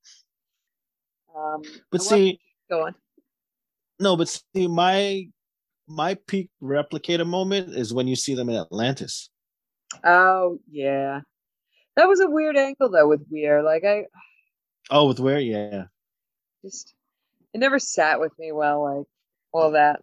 Um, 1.36 1.62
But 1.92 2.02
I 2.02 2.04
see, 2.06 2.40
go 2.70 2.86
on. 2.86 2.96
no, 4.00 4.16
but 4.16 4.30
see, 4.30 4.68
my 4.68 5.28
my 5.88 6.16
peak 6.28 6.50
replicator 6.64 7.28
moment 7.28 7.76
is 7.76 7.94
when 7.94 8.08
you 8.08 8.16
see 8.16 8.34
them 8.34 8.50
in 8.50 8.56
Atlantis. 8.56 9.30
Oh 10.04 10.60
yeah, 10.72 11.22
that 11.98 12.08
was 12.08 12.22
a 12.22 12.30
weird 12.30 12.56
angle 12.56 12.90
though 12.90 13.08
with 13.08 13.26
Weir. 13.30 13.62
Like 13.62 13.84
I 13.84 14.06
Oh, 14.90 15.08
with 15.08 15.20
where? 15.20 15.40
Yeah. 15.40 15.86
just 16.64 16.94
it 17.54 17.58
never 17.58 17.80
sat 17.80 18.20
with 18.22 18.32
me 18.40 18.52
well. 18.54 18.84
Like 18.98 19.08
all 19.52 19.72
that 19.72 20.02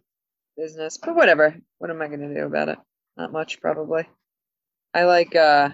business, 0.57 0.97
but 0.97 1.15
whatever. 1.15 1.55
What 1.79 1.89
am 1.89 2.01
I 2.01 2.07
gonna 2.07 2.33
do 2.33 2.45
about 2.45 2.69
it? 2.69 2.79
Not 3.17 3.31
much, 3.31 3.61
probably. 3.61 4.07
I 4.93 5.03
like 5.05 5.35
uh, 5.35 5.69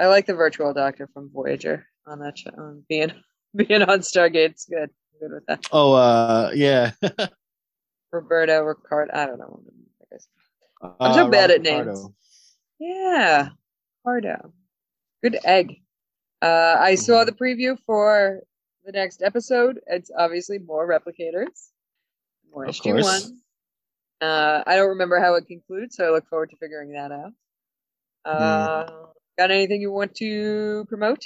I 0.00 0.06
like 0.06 0.26
the 0.26 0.34
virtual 0.34 0.72
doctor 0.72 1.08
from 1.12 1.30
Voyager 1.32 1.86
on 2.06 2.20
that 2.20 2.38
show. 2.38 2.50
On 2.56 2.82
being 2.88 3.12
being 3.56 3.82
on 3.82 4.00
Stargate's 4.00 4.66
good. 4.66 4.90
I'm 4.90 5.20
good 5.28 5.32
with 5.34 5.46
that. 5.46 5.66
Oh, 5.72 5.92
uh, 5.94 6.50
yeah. 6.54 6.92
Roberto 8.12 8.62
Ricard. 8.64 9.08
I 9.12 9.26
don't 9.26 9.38
know. 9.38 9.60
I'm 11.00 11.14
so 11.14 11.26
Uh, 11.26 11.30
bad 11.30 11.50
Robert 11.50 11.54
at 11.54 11.62
names. 11.62 12.06
Yeah, 12.78 13.48
Hardo. 14.04 14.52
Good 15.22 15.38
egg. 15.44 15.76
Uh, 16.42 16.76
I 16.78 16.94
saw 16.94 17.22
Mhm. 17.24 17.26
the 17.26 17.32
preview 17.32 17.78
for 17.86 18.42
the 18.84 18.92
next 18.92 19.22
episode. 19.22 19.80
It's 19.86 20.10
obviously 20.16 20.58
more 20.58 20.86
replicators, 20.86 21.70
more 22.52 22.66
Of 22.66 22.76
SG. 22.76 22.92
One. 23.02 23.40
Uh, 24.20 24.62
I 24.66 24.76
don't 24.76 24.90
remember 24.90 25.20
how 25.20 25.34
it 25.34 25.46
concludes, 25.46 25.96
so 25.96 26.06
I 26.06 26.10
look 26.10 26.28
forward 26.28 26.50
to 26.50 26.56
figuring 26.56 26.92
that 26.92 27.12
out. 27.12 27.32
Uh, 28.24 29.06
Got 29.38 29.50
anything 29.50 29.82
you 29.82 29.92
want 29.92 30.14
to 30.16 30.86
promote? 30.88 31.22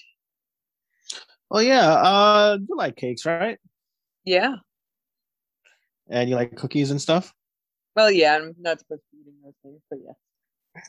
Oh 1.50 1.60
yeah. 1.60 1.88
Uh, 1.92 2.58
you 2.68 2.76
like 2.76 2.96
cakes, 2.96 3.24
right? 3.24 3.58
Yeah. 4.24 4.56
And 6.08 6.28
you 6.28 6.34
like 6.34 6.56
cookies 6.56 6.90
and 6.90 7.00
stuff. 7.00 7.32
Well, 7.94 8.10
yeah. 8.10 8.36
I'm 8.36 8.54
not 8.58 8.80
supposed 8.80 9.02
to 9.02 9.16
be 9.16 9.22
eating 9.22 9.34
those 9.44 9.54
things, 9.62 9.80
but 9.88 10.00
yeah. 10.04 10.82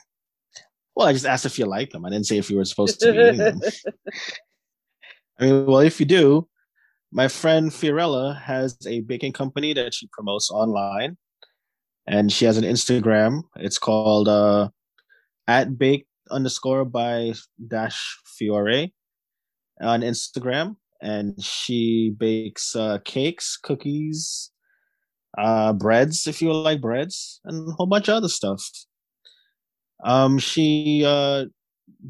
Well, 0.96 1.06
I 1.06 1.12
just 1.12 1.26
asked 1.26 1.46
if 1.46 1.58
you 1.58 1.66
like 1.66 1.90
them. 1.90 2.04
I 2.04 2.10
didn't 2.10 2.26
say 2.26 2.38
if 2.38 2.50
you 2.50 2.56
were 2.56 2.64
supposed 2.64 3.00
to 3.00 3.12
be 3.12 3.18
eating 3.18 3.36
them. 3.38 3.60
I 5.38 5.44
mean, 5.44 5.66
well, 5.66 5.78
if 5.78 6.00
you 6.00 6.06
do, 6.06 6.48
my 7.12 7.28
friend 7.28 7.70
Fiorella 7.70 8.40
has 8.40 8.76
a 8.86 9.00
baking 9.00 9.32
company 9.32 9.72
that 9.74 9.94
she 9.94 10.08
promotes 10.12 10.50
online, 10.50 11.16
and 12.06 12.32
she 12.32 12.44
has 12.44 12.56
an 12.56 12.64
Instagram. 12.64 13.42
It's 13.56 13.78
called 13.78 14.28
uh, 14.28 14.68
at 15.46 15.78
baked 15.78 16.08
underscore 16.30 16.84
by 16.84 17.34
dash 17.66 18.18
Fiore 18.24 18.92
on 19.80 20.00
Instagram, 20.00 20.76
and 21.00 21.42
she 21.42 22.14
bakes 22.16 22.74
uh, 22.76 22.98
cakes, 23.04 23.56
cookies, 23.56 24.50
uh, 25.38 25.72
breads 25.72 26.26
if 26.26 26.42
you 26.42 26.52
like 26.52 26.80
breads, 26.80 27.40
and 27.44 27.68
a 27.68 27.72
whole 27.72 27.86
bunch 27.86 28.08
of 28.08 28.14
other 28.16 28.28
stuff. 28.28 28.62
Um, 30.04 30.38
she 30.38 31.04
uh, 31.06 31.46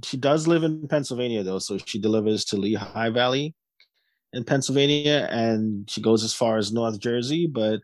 she 0.05 0.17
does 0.17 0.47
live 0.47 0.65
in 0.65 0.89
Pennsylvania 0.89 1.43
though, 1.43 1.59
so 1.59 1.79
she 1.79 2.01
delivers 2.01 2.45
to 2.47 2.57
Lehigh 2.57 3.11
Valley 3.11 3.55
in 4.33 4.45
Pennsylvania, 4.45 5.29
and 5.31 5.91
she 5.91 6.01
goes 6.01 6.25
as 6.25 6.33
far 6.33 6.57
as 6.57 6.73
North 6.73 6.99
Jersey. 6.99 7.47
But 7.47 7.81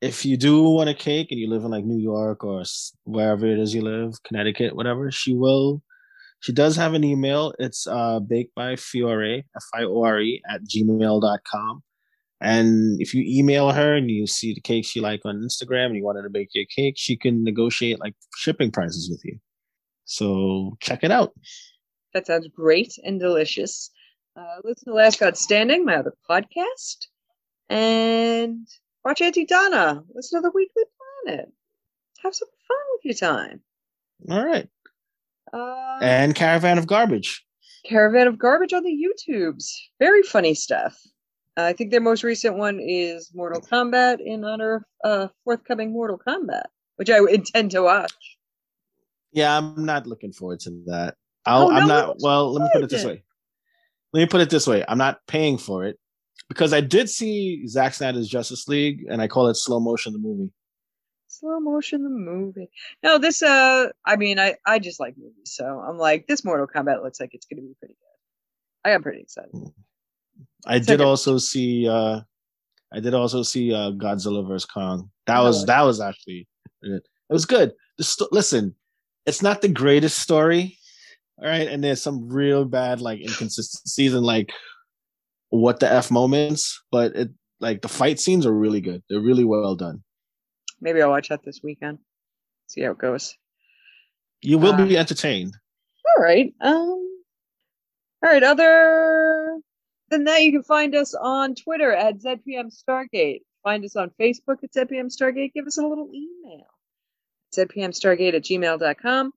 if 0.00 0.24
you 0.24 0.36
do 0.36 0.62
want 0.62 0.88
a 0.88 0.94
cake 0.94 1.28
and 1.30 1.38
you 1.38 1.48
live 1.48 1.64
in 1.64 1.70
like 1.70 1.84
New 1.84 2.00
York 2.00 2.42
or 2.42 2.62
wherever 3.04 3.46
it 3.46 3.58
is 3.58 3.74
you 3.74 3.82
live, 3.82 4.22
Connecticut, 4.24 4.74
whatever, 4.74 5.10
she 5.10 5.34
will. 5.34 5.82
She 6.40 6.52
does 6.52 6.76
have 6.76 6.94
an 6.94 7.04
email. 7.04 7.52
It's 7.58 7.86
uh, 7.86 8.18
baked 8.20 8.54
by 8.54 8.76
Fiore, 8.76 9.44
F 9.54 9.64
I 9.74 9.84
O 9.84 10.02
R 10.02 10.20
E, 10.20 10.42
at 10.48 10.62
gmail.com. 10.62 11.82
And 12.40 12.96
if 12.98 13.12
you 13.12 13.22
email 13.26 13.72
her 13.72 13.94
and 13.94 14.10
you 14.10 14.26
see 14.26 14.54
the 14.54 14.62
cakes 14.62 14.96
you 14.96 15.02
like 15.02 15.20
on 15.26 15.42
Instagram 15.42 15.86
and 15.86 15.96
you 15.96 16.04
want 16.04 16.16
her 16.16 16.22
to 16.22 16.30
bake 16.30 16.48
your 16.54 16.64
cake, 16.74 16.94
she 16.96 17.18
can 17.18 17.44
negotiate 17.44 18.00
like 18.00 18.14
shipping 18.36 18.70
prices 18.70 19.10
with 19.10 19.20
you. 19.24 19.38
So 20.06 20.78
check 20.80 21.00
it 21.04 21.10
out. 21.10 21.34
That 22.14 22.26
sounds 22.26 22.48
great 22.48 22.94
and 23.04 23.20
delicious. 23.20 23.90
Uh, 24.34 24.60
listen 24.64 24.86
to 24.86 24.94
Last 24.94 25.20
God 25.20 25.36
Standing, 25.36 25.84
my 25.84 25.96
other 25.96 26.14
podcast, 26.28 27.08
and 27.68 28.66
watch 29.04 29.20
Aunty 29.20 29.44
Donna. 29.44 30.02
Listen 30.14 30.40
to 30.40 30.42
the 30.42 30.52
Weekly 30.54 30.84
Planet. 31.24 31.52
Have 32.22 32.34
some 32.34 32.48
fun 32.48 32.78
with 32.94 33.04
your 33.04 33.14
time. 33.14 33.60
All 34.28 34.44
right. 34.44 34.68
Uh, 35.52 35.98
and 36.02 36.34
Caravan 36.34 36.78
of 36.78 36.86
Garbage. 36.86 37.44
Caravan 37.86 38.26
of 38.26 38.38
Garbage 38.38 38.72
on 38.72 38.84
the 38.84 38.90
YouTubes. 38.90 39.72
Very 39.98 40.22
funny 40.22 40.54
stuff. 40.54 40.98
Uh, 41.56 41.64
I 41.64 41.72
think 41.72 41.90
their 41.90 42.00
most 42.00 42.22
recent 42.22 42.56
one 42.56 42.78
is 42.80 43.30
Mortal 43.34 43.60
Kombat 43.60 44.18
in 44.24 44.44
honor 44.44 44.86
of 45.02 45.10
uh, 45.10 45.28
forthcoming 45.44 45.92
Mortal 45.92 46.18
Kombat, 46.18 46.64
which 46.96 47.10
I 47.10 47.18
intend 47.30 47.72
to 47.72 47.82
watch. 47.82 48.12
Yeah, 49.32 49.56
I'm 49.56 49.84
not 49.84 50.06
looking 50.06 50.32
forward 50.32 50.60
to 50.60 50.70
that. 50.86 51.16
I'll, 51.46 51.68
oh, 51.68 51.70
I'm 51.70 51.88
not. 51.88 52.16
Well, 52.20 52.52
let 52.52 52.64
me 52.64 52.70
put 52.72 52.84
it 52.84 52.90
this 52.90 53.04
way. 53.04 53.22
Let 54.12 54.20
me 54.20 54.26
put 54.26 54.40
it 54.40 54.50
this 54.50 54.66
way. 54.66 54.84
I'm 54.86 54.98
not 54.98 55.20
paying 55.26 55.56
for 55.56 55.84
it 55.84 55.98
because 56.48 56.72
I 56.72 56.80
did 56.80 57.08
see 57.08 57.66
Zack 57.66 57.94
Snyder's 57.94 58.28
Justice 58.28 58.66
League, 58.68 59.04
and 59.08 59.22
I 59.22 59.28
call 59.28 59.48
it 59.48 59.54
slow 59.54 59.80
motion 59.80 60.12
the 60.12 60.18
movie. 60.18 60.50
Slow 61.28 61.60
motion 61.60 62.02
the 62.02 62.10
movie. 62.10 62.68
No, 63.02 63.18
this. 63.18 63.42
Uh, 63.42 63.88
I 64.04 64.16
mean, 64.16 64.38
I 64.38 64.56
I 64.66 64.78
just 64.78 64.98
like 65.00 65.16
movies, 65.16 65.52
so 65.52 65.64
I'm 65.64 65.96
like, 65.98 66.26
this 66.26 66.44
Mortal 66.44 66.66
Kombat 66.66 67.02
looks 67.02 67.20
like 67.20 67.30
it's 67.34 67.46
going 67.46 67.62
to 67.62 67.68
be 67.68 67.74
pretty 67.78 67.94
good. 67.94 68.90
I 68.90 68.94
am 68.94 69.02
pretty 69.02 69.20
excited. 69.20 69.50
Hmm. 69.52 69.66
I 70.66 70.78
did 70.78 71.00
also 71.00 71.38
see. 71.38 71.88
uh 71.88 72.20
I 72.92 72.98
did 72.98 73.14
also 73.14 73.42
see 73.42 73.72
uh 73.72 73.92
Godzilla 73.92 74.46
vs 74.46 74.66
Kong. 74.66 75.10
That 75.26 75.40
was 75.40 75.64
that 75.66 75.82
was 75.82 76.00
actually 76.00 76.48
it 76.82 77.02
was 77.28 77.46
good. 77.46 77.72
St- 78.00 78.32
listen, 78.32 78.74
it's 79.26 79.42
not 79.42 79.62
the 79.62 79.68
greatest 79.68 80.18
story, 80.18 80.76
all 81.38 81.46
right, 81.46 81.68
and 81.68 81.84
there's 81.84 82.02
some 82.02 82.28
real 82.28 82.64
bad 82.64 83.00
like 83.00 83.20
inconsistencies 83.20 84.14
and 84.14 84.26
like 84.26 84.52
what 85.50 85.80
the 85.80 85.90
f 85.90 86.10
moments, 86.10 86.82
but 86.90 87.14
it 87.14 87.30
like 87.60 87.82
the 87.82 87.88
fight 87.88 88.18
scenes 88.18 88.46
are 88.46 88.52
really 88.52 88.80
good. 88.80 89.02
They're 89.08 89.20
really 89.20 89.44
well 89.44 89.74
done. 89.76 90.02
Maybe 90.80 91.02
I'll 91.02 91.10
watch 91.10 91.28
that 91.28 91.44
this 91.44 91.60
weekend. 91.62 91.98
See 92.68 92.80
how 92.80 92.92
it 92.92 92.98
goes. 92.98 93.36
You 94.40 94.58
will 94.58 94.72
uh, 94.72 94.86
be 94.86 94.96
entertained. 94.96 95.54
All 96.16 96.22
right. 96.22 96.54
Um. 96.60 97.20
All 98.22 98.30
right. 98.30 98.42
Other 98.42 99.58
than 100.08 100.24
that, 100.24 100.42
you 100.42 100.52
can 100.52 100.62
find 100.62 100.94
us 100.94 101.14
on 101.14 101.54
Twitter 101.54 101.92
at 101.92 102.18
ZPM 102.18 102.72
Stargate. 102.72 103.42
Find 103.62 103.84
us 103.84 103.96
on 103.96 104.10
Facebook 104.18 104.64
at 104.64 104.72
ZPM 104.72 105.14
Stargate. 105.14 105.52
Give 105.52 105.66
us 105.66 105.76
a 105.76 105.86
little 105.86 106.08
email 106.14 106.66
zpmstargate 107.54 108.34
at 108.34 108.44
gmail.com. 108.44 109.32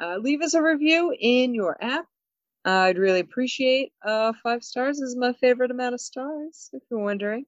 Uh, 0.00 0.16
leave 0.16 0.42
us 0.42 0.54
a 0.54 0.62
review 0.62 1.14
in 1.18 1.54
your 1.54 1.76
app. 1.82 2.06
I'd 2.64 2.98
really 2.98 3.20
appreciate 3.20 3.92
uh, 4.04 4.32
five 4.42 4.64
stars 4.64 5.00
is 5.00 5.16
my 5.16 5.32
favorite 5.34 5.70
amount 5.70 5.94
of 5.94 6.00
stars, 6.00 6.70
if 6.72 6.82
you're 6.90 7.00
wondering. 7.00 7.44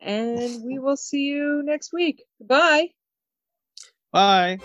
And 0.00 0.62
we 0.64 0.78
will 0.80 0.96
see 0.96 1.24
you 1.24 1.62
next 1.64 1.92
week. 1.92 2.22
Bye. 2.40 2.90
Bye. 4.12 4.60